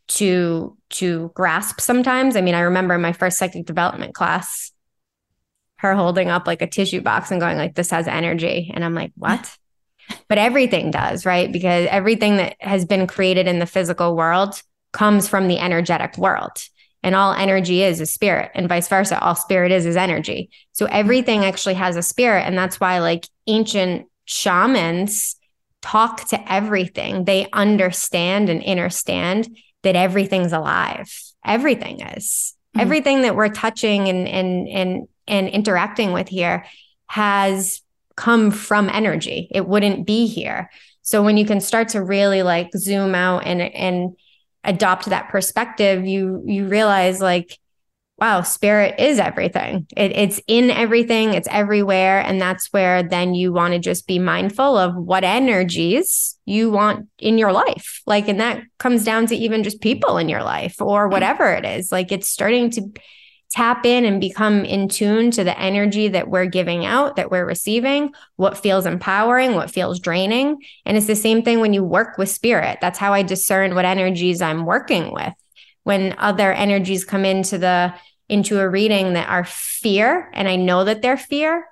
to 0.09 0.77
to 0.91 1.31
grasp 1.35 1.81
sometimes. 1.81 2.37
I 2.37 2.41
mean, 2.41 2.55
I 2.55 2.61
remember 2.61 2.95
in 2.95 3.03
my 3.03 3.13
first 3.13 3.39
psychic 3.39 3.67
development 3.67 4.15
class, 4.15 4.73
her 5.77 5.95
holding 5.95 6.29
up 6.29 6.47
like 6.47 6.63
a 6.63 6.67
tissue 6.67 7.01
box 7.01 7.31
and 7.31 7.41
going 7.41 7.57
like, 7.57 7.75
"This 7.75 7.91
has 7.91 8.07
energy," 8.07 8.71
and 8.75 8.85
I'm 8.85 8.95
like, 8.95 9.13
"What?" 9.17 9.57
But 10.29 10.39
everything 10.39 10.91
does, 10.91 11.27
right? 11.27 11.51
Because 11.51 11.87
everything 11.91 12.37
that 12.39 12.57
has 12.61 12.85
been 12.85 13.07
created 13.07 13.47
in 13.47 13.59
the 13.59 13.67
physical 13.67 14.17
world 14.17 14.61
comes 14.93 15.29
from 15.29 15.49
the 15.49 15.59
energetic 15.59 16.17
world. 16.19 16.63
And 17.03 17.15
all 17.17 17.33
energy 17.33 17.83
is 17.83 18.01
a 18.01 18.07
spirit, 18.07 18.53
and 18.55 18.69
vice 18.69 18.87
versa. 18.87 19.19
All 19.21 19.35
spirit 19.35 19.73
is 19.73 19.87
is 19.87 19.97
energy. 19.97 20.51
So 20.73 20.87
everything 20.87 21.45
actually 21.45 21.75
has 21.75 21.97
a 21.97 22.03
spirit. 22.03 22.43
And 22.43 22.57
that's 22.57 22.79
why, 22.79 23.01
like, 23.01 23.27
ancient 23.49 24.07
shamans 24.25 25.37
talk 25.83 26.29
to 26.29 26.53
everything. 26.53 27.25
They 27.25 27.49
understand 27.53 28.49
and 28.49 28.63
understand 28.65 29.57
that 29.83 29.97
everything's 29.97 30.53
alive. 30.53 31.13
Everything 31.45 32.01
is. 32.01 32.55
Mm-hmm. 32.77 32.81
Everything 32.81 33.23
that 33.23 33.37
we're 33.37 33.49
touching 33.49 34.09
and 34.09 34.29
and 34.29 34.69
and 34.69 35.09
and 35.27 35.49
interacting 35.49 36.13
with 36.13 36.29
here 36.29 36.65
has 37.07 37.82
come 38.17 38.51
from 38.51 38.89
energy. 38.89 39.49
It 39.51 39.67
wouldn't 39.67 40.07
be 40.07 40.27
here. 40.27 40.71
So 41.03 41.23
when 41.23 41.37
you 41.37 41.45
can 41.45 41.61
start 41.61 41.89
to 41.91 42.03
really 42.03 42.43
like 42.43 42.71
zoom 42.77 43.15
out 43.15 43.47
and 43.47 43.61
and 43.61 44.17
adopt 44.65 45.07
that 45.07 45.29
perspective, 45.29 46.07
you 46.07 46.43
you 46.47 46.67
realize 46.67 47.21
like 47.21 47.59
wow, 48.23 48.41
spirit 48.41 49.01
is 49.01 49.19
everything. 49.19 49.85
It, 49.97 50.13
it's 50.13 50.41
in 50.47 50.71
everything, 50.71 51.35
it's 51.35 51.49
everywhere. 51.51 52.21
And 52.21 52.41
that's 52.41 52.73
where 52.73 53.03
then 53.03 53.35
you 53.35 53.53
want 53.53 53.75
to 53.75 53.81
just 53.81 54.07
be 54.07 54.21
mindful 54.21 54.79
of 54.79 54.95
what 54.95 55.25
energies 55.25 56.39
you 56.45 56.71
want 56.71 57.09
in 57.19 57.37
your 57.37 57.53
life. 57.53 58.01
Like, 58.07 58.29
and 58.29 58.39
that 58.39 58.63
comes 58.79 59.03
down 59.03 59.27
to 59.27 59.35
even 59.35 59.65
just 59.65 59.81
people 59.81 60.19
in 60.19 60.29
your 60.29 60.45
life 60.45 60.81
or 60.81 61.09
whatever 61.09 61.51
it 61.53 61.65
is. 61.65 61.91
Like, 61.91 62.13
it's 62.13 62.29
starting 62.29 62.71
to 62.71 62.93
tap 63.53 63.85
in 63.85 64.05
and 64.05 64.21
become 64.21 64.65
in 64.65 64.89
tune 64.89 65.31
to 65.31 65.45
the 65.45 65.59
energy 65.59 66.09
that 66.09 66.29
we're 66.29 66.47
giving 66.47 66.87
out, 66.87 67.17
that 67.17 67.31
we're 67.31 67.45
receiving, 67.45 68.13
what 68.37 68.57
feels 68.57 68.87
empowering, 68.87 69.55
what 69.55 69.71
feels 69.71 70.01
draining. 70.01 70.59
And 70.87 70.97
it's 70.97 71.07
the 71.07 71.15
same 71.15 71.43
thing 71.43 71.61
when 71.61 71.75
you 71.75 71.85
work 71.85 72.17
with 72.17 72.31
spirit. 72.31 72.79
That's 72.81 72.99
how 72.99 73.13
I 73.13 73.23
discern 73.23 73.75
what 73.75 73.85
energies 73.85 74.41
I'm 74.41 74.65
working 74.65 75.13
with. 75.13 75.35
When 75.85 76.15
other 76.19 76.53
energies 76.53 77.05
come 77.05 77.25
into 77.25 77.59
the 77.59 77.95
into 78.29 78.59
a 78.61 78.69
reading 78.69 79.13
that 79.13 79.29
are 79.29 79.45
fear 79.45 80.31
and 80.33 80.49
I 80.49 80.57
know 80.57 80.85
that 80.85 81.03
they're 81.03 81.19
fear, 81.19 81.67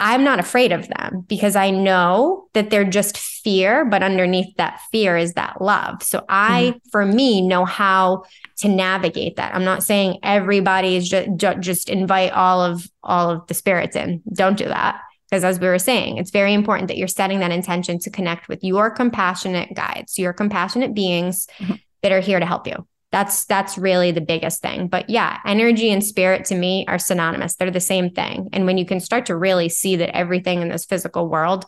I'm 0.00 0.24
not 0.24 0.40
afraid 0.40 0.72
of 0.72 0.88
them 0.88 1.24
because 1.28 1.54
I 1.54 1.70
know 1.70 2.48
that 2.52 2.70
they're 2.70 2.84
just 2.84 3.16
fear, 3.16 3.84
but 3.84 4.02
underneath 4.02 4.56
that 4.56 4.80
fear 4.90 5.16
is 5.16 5.34
that 5.34 5.60
love. 5.60 6.02
So 6.02 6.24
I, 6.28 6.74
mm-hmm. 6.74 6.78
for 6.90 7.06
me, 7.06 7.40
know 7.40 7.64
how 7.64 8.24
to 8.58 8.68
navigate 8.68 9.36
that. 9.36 9.54
I'm 9.54 9.64
not 9.64 9.84
saying 9.84 10.18
everybody 10.22 10.96
is 10.96 11.08
just 11.08 11.28
just 11.60 11.88
invite 11.88 12.32
all 12.32 12.60
of 12.60 12.90
all 13.02 13.30
of 13.30 13.46
the 13.46 13.54
spirits 13.54 13.94
in. 13.94 14.22
Don't 14.32 14.58
do 14.58 14.66
that 14.66 15.00
because 15.30 15.44
as 15.44 15.60
we 15.60 15.68
were 15.68 15.78
saying, 15.78 16.18
it's 16.18 16.30
very 16.30 16.54
important 16.54 16.88
that 16.88 16.96
you're 16.96 17.08
setting 17.08 17.40
that 17.40 17.52
intention 17.52 17.98
to 18.00 18.10
connect 18.10 18.48
with 18.48 18.64
your 18.64 18.90
compassionate 18.90 19.74
guides, 19.74 20.18
your 20.18 20.32
compassionate 20.32 20.94
beings 20.94 21.46
mm-hmm. 21.58 21.74
that 22.02 22.12
are 22.12 22.20
here 22.20 22.40
to 22.40 22.46
help 22.46 22.66
you 22.66 22.86
that's 23.14 23.44
that's 23.44 23.78
really 23.78 24.10
the 24.10 24.20
biggest 24.20 24.60
thing. 24.60 24.88
But 24.88 25.08
yeah 25.08 25.38
energy 25.46 25.92
and 25.92 26.02
spirit 26.02 26.46
to 26.46 26.56
me 26.56 26.84
are 26.88 26.98
synonymous. 26.98 27.54
They're 27.54 27.70
the 27.70 27.78
same 27.78 28.10
thing. 28.10 28.48
And 28.52 28.66
when 28.66 28.76
you 28.76 28.84
can 28.84 28.98
start 28.98 29.26
to 29.26 29.36
really 29.36 29.68
see 29.68 29.94
that 29.94 30.16
everything 30.16 30.62
in 30.62 30.68
this 30.68 30.84
physical 30.84 31.28
world 31.28 31.64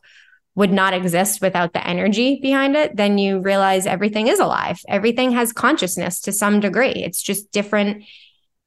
would 0.57 0.73
not 0.73 0.93
exist 0.93 1.41
without 1.41 1.73
the 1.73 1.87
energy 1.87 2.41
behind 2.43 2.75
it 2.75 2.97
then 2.97 3.17
you 3.17 3.39
realize 3.39 3.87
everything 3.87 4.27
is 4.27 4.41
alive. 4.41 4.81
Everything 4.89 5.31
has 5.31 5.53
consciousness 5.53 6.21
to 6.23 6.33
some 6.33 6.59
degree. 6.59 6.95
It's 6.95 7.23
just 7.23 7.53
different. 7.53 8.03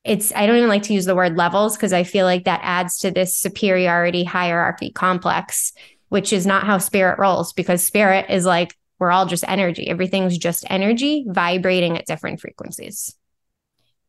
It's 0.05 0.33
i 0.33 0.47
don't 0.47 0.55
even 0.55 0.69
like 0.69 0.83
to 0.83 0.93
use 0.93 1.05
the 1.05 1.15
word 1.15 1.35
levels 1.35 1.75
because 1.75 1.91
i 1.91 2.03
feel 2.03 2.25
like 2.25 2.45
that 2.45 2.61
adds 2.63 2.99
to 2.99 3.11
this 3.11 3.37
superiority 3.37 4.23
hierarchy 4.23 4.91
complex 4.91 5.73
which 6.07 6.31
is 6.31 6.47
not 6.47 6.63
how 6.65 6.77
spirit 6.77 7.19
rolls 7.19 7.51
because 7.51 7.83
spirit 7.83 8.27
is 8.29 8.45
like 8.45 8.73
we're 8.99 9.11
all 9.11 9.25
just 9.25 9.45
energy. 9.47 9.87
Everything's 9.87 10.37
just 10.37 10.65
energy 10.69 11.25
vibrating 11.27 11.97
at 11.97 12.05
different 12.05 12.41
frequencies. 12.41 13.15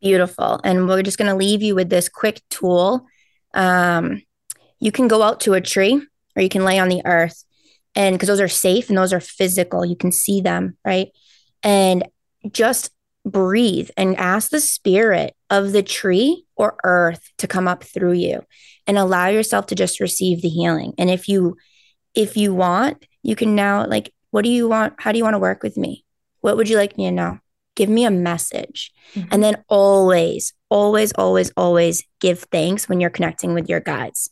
Beautiful. 0.00 0.60
And 0.64 0.88
we're 0.88 1.02
just 1.02 1.18
going 1.18 1.30
to 1.30 1.36
leave 1.36 1.62
you 1.62 1.74
with 1.74 1.90
this 1.90 2.08
quick 2.08 2.40
tool. 2.50 3.06
Um, 3.54 4.22
you 4.78 4.90
can 4.90 5.08
go 5.08 5.22
out 5.22 5.40
to 5.40 5.54
a 5.54 5.60
tree 5.60 6.02
or 6.36 6.42
you 6.42 6.48
can 6.48 6.64
lay 6.64 6.78
on 6.78 6.88
the 6.88 7.02
earth, 7.04 7.44
and 7.94 8.14
because 8.14 8.28
those 8.28 8.40
are 8.40 8.48
safe 8.48 8.88
and 8.88 8.96
those 8.96 9.12
are 9.12 9.20
physical, 9.20 9.84
you 9.84 9.96
can 9.96 10.12
see 10.12 10.40
them, 10.40 10.76
right? 10.84 11.08
And 11.62 12.08
just 12.52 12.90
breathe 13.24 13.90
and 13.96 14.16
ask 14.16 14.50
the 14.50 14.60
spirit 14.60 15.34
of 15.50 15.72
the 15.72 15.82
tree 15.82 16.44
or 16.56 16.76
earth 16.84 17.30
to 17.38 17.46
come 17.46 17.68
up 17.68 17.84
through 17.84 18.12
you 18.12 18.42
and 18.86 18.96
allow 18.96 19.26
yourself 19.26 19.66
to 19.66 19.74
just 19.74 20.00
receive 20.00 20.40
the 20.40 20.48
healing. 20.48 20.94
And 20.98 21.10
if 21.10 21.28
you 21.28 21.56
if 22.14 22.36
you 22.36 22.54
want, 22.54 23.04
you 23.22 23.36
can 23.36 23.54
now 23.54 23.86
like 23.86 24.12
what 24.30 24.42
do 24.42 24.50
you 24.50 24.68
want? 24.68 24.94
How 24.98 25.12
do 25.12 25.18
you 25.18 25.24
want 25.24 25.34
to 25.34 25.38
work 25.38 25.62
with 25.62 25.76
me? 25.76 26.04
What 26.40 26.56
would 26.56 26.68
you 26.68 26.76
like 26.76 26.96
me 26.96 27.06
to 27.06 27.10
know? 27.10 27.38
Give 27.76 27.88
me 27.88 28.04
a 28.04 28.10
message. 28.10 28.92
Mm-hmm. 29.14 29.28
And 29.32 29.42
then 29.42 29.64
always, 29.68 30.52
always, 30.68 31.12
always, 31.12 31.50
always 31.56 32.04
give 32.20 32.40
thanks 32.50 32.88
when 32.88 33.00
you're 33.00 33.10
connecting 33.10 33.54
with 33.54 33.68
your 33.68 33.80
guides. 33.80 34.30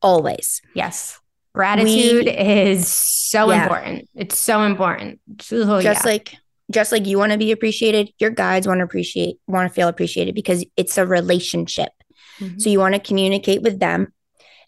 Always. 0.00 0.62
Yes. 0.74 1.18
Gratitude 1.54 2.26
we, 2.26 2.30
is 2.30 2.88
so 2.88 3.50
yeah. 3.50 3.62
important. 3.62 4.08
It's 4.14 4.38
so 4.38 4.62
important. 4.62 5.20
Oh, 5.50 5.80
just 5.80 6.04
yeah. 6.04 6.10
like 6.10 6.34
just 6.70 6.92
like 6.92 7.06
you 7.06 7.18
want 7.18 7.32
to 7.32 7.38
be 7.38 7.50
appreciated, 7.50 8.10
your 8.18 8.30
guides 8.30 8.66
want 8.66 8.78
to 8.78 8.84
appreciate 8.84 9.38
want 9.46 9.68
to 9.68 9.74
feel 9.74 9.88
appreciated 9.88 10.34
because 10.34 10.64
it's 10.76 10.98
a 10.98 11.06
relationship. 11.06 11.90
Mm-hmm. 12.38 12.58
So 12.58 12.70
you 12.70 12.78
want 12.78 12.94
to 12.94 13.00
communicate 13.00 13.62
with 13.62 13.80
them 13.80 14.12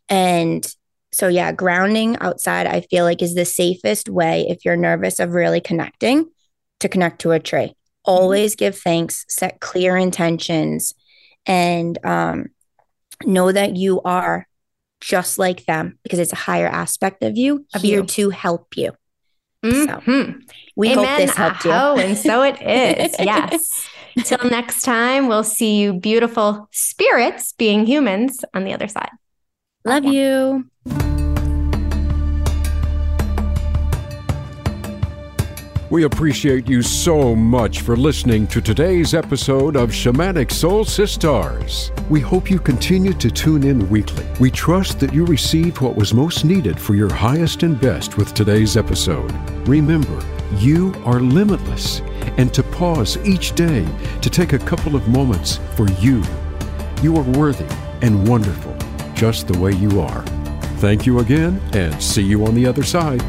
and 0.08 0.66
so 1.12 1.28
yeah, 1.28 1.52
grounding 1.52 2.16
outside 2.20 2.66
I 2.66 2.82
feel 2.82 3.04
like 3.04 3.22
is 3.22 3.34
the 3.34 3.44
safest 3.44 4.08
way 4.08 4.46
if 4.48 4.64
you're 4.64 4.76
nervous 4.76 5.18
of 5.18 5.32
really 5.32 5.60
connecting 5.60 6.30
to 6.80 6.88
connect 6.88 7.20
to 7.22 7.32
a 7.32 7.40
tree. 7.40 7.58
Mm-hmm. 7.60 7.74
Always 8.04 8.56
give 8.56 8.78
thanks, 8.78 9.24
set 9.28 9.60
clear 9.60 9.96
intentions 9.96 10.94
and 11.46 11.98
um, 12.04 12.46
know 13.24 13.50
that 13.50 13.76
you 13.76 14.00
are 14.02 14.46
just 15.00 15.38
like 15.38 15.64
them 15.64 15.98
because 16.02 16.18
it's 16.18 16.32
a 16.32 16.36
higher 16.36 16.66
aspect 16.66 17.22
of 17.22 17.36
you 17.36 17.66
of 17.74 17.82
here 17.82 18.00
you. 18.00 18.06
to 18.06 18.30
help 18.30 18.76
you. 18.76 18.92
Mm-hmm. 19.64 20.30
So 20.30 20.34
we 20.76 20.92
Amen. 20.92 21.04
hope 21.04 21.18
this 21.18 21.36
helped 21.36 21.64
you. 21.64 21.70
Oh, 21.72 21.98
and 21.98 22.16
so 22.16 22.42
it 22.42 22.60
is. 22.62 23.14
yes. 23.18 23.88
Till 24.24 24.50
next 24.50 24.82
time, 24.82 25.28
we'll 25.28 25.44
see 25.44 25.76
you 25.76 25.92
beautiful 25.92 26.68
spirits 26.72 27.52
being 27.52 27.86
humans 27.86 28.44
on 28.54 28.64
the 28.64 28.72
other 28.72 28.88
side. 28.88 29.10
Love 29.84 30.04
okay. 30.04 30.14
you. 30.14 30.70
We 35.90 36.04
appreciate 36.04 36.68
you 36.68 36.82
so 36.82 37.34
much 37.34 37.80
for 37.80 37.96
listening 37.96 38.46
to 38.46 38.60
today's 38.60 39.12
episode 39.12 39.74
of 39.74 39.90
Shamanic 39.90 40.52
Soul 40.52 40.84
Sisters. 40.84 41.90
We 42.08 42.20
hope 42.20 42.48
you 42.48 42.60
continue 42.60 43.12
to 43.14 43.28
tune 43.28 43.64
in 43.64 43.90
weekly. 43.90 44.24
We 44.38 44.52
trust 44.52 45.00
that 45.00 45.12
you 45.12 45.26
received 45.26 45.80
what 45.80 45.96
was 45.96 46.14
most 46.14 46.44
needed 46.44 46.78
for 46.78 46.94
your 46.94 47.12
highest 47.12 47.64
and 47.64 47.78
best 47.80 48.16
with 48.16 48.34
today's 48.34 48.76
episode. 48.76 49.32
Remember, 49.66 50.24
you 50.58 50.94
are 51.04 51.18
limitless, 51.18 52.02
and 52.36 52.54
to 52.54 52.62
pause 52.62 53.18
each 53.26 53.56
day 53.56 53.84
to 54.22 54.30
take 54.30 54.52
a 54.52 54.58
couple 54.60 54.94
of 54.94 55.08
moments 55.08 55.58
for 55.74 55.88
you. 55.94 56.22
You 57.02 57.16
are 57.16 57.30
worthy 57.36 57.66
and 58.00 58.28
wonderful, 58.28 58.76
just 59.14 59.48
the 59.48 59.58
way 59.58 59.72
you 59.72 60.00
are. 60.00 60.24
Thank 60.80 61.04
you 61.04 61.18
again, 61.18 61.60
and 61.74 62.02
see 62.02 62.22
you 62.22 62.46
on 62.46 62.54
the 62.54 62.64
other 62.64 62.82
side. 62.82 63.20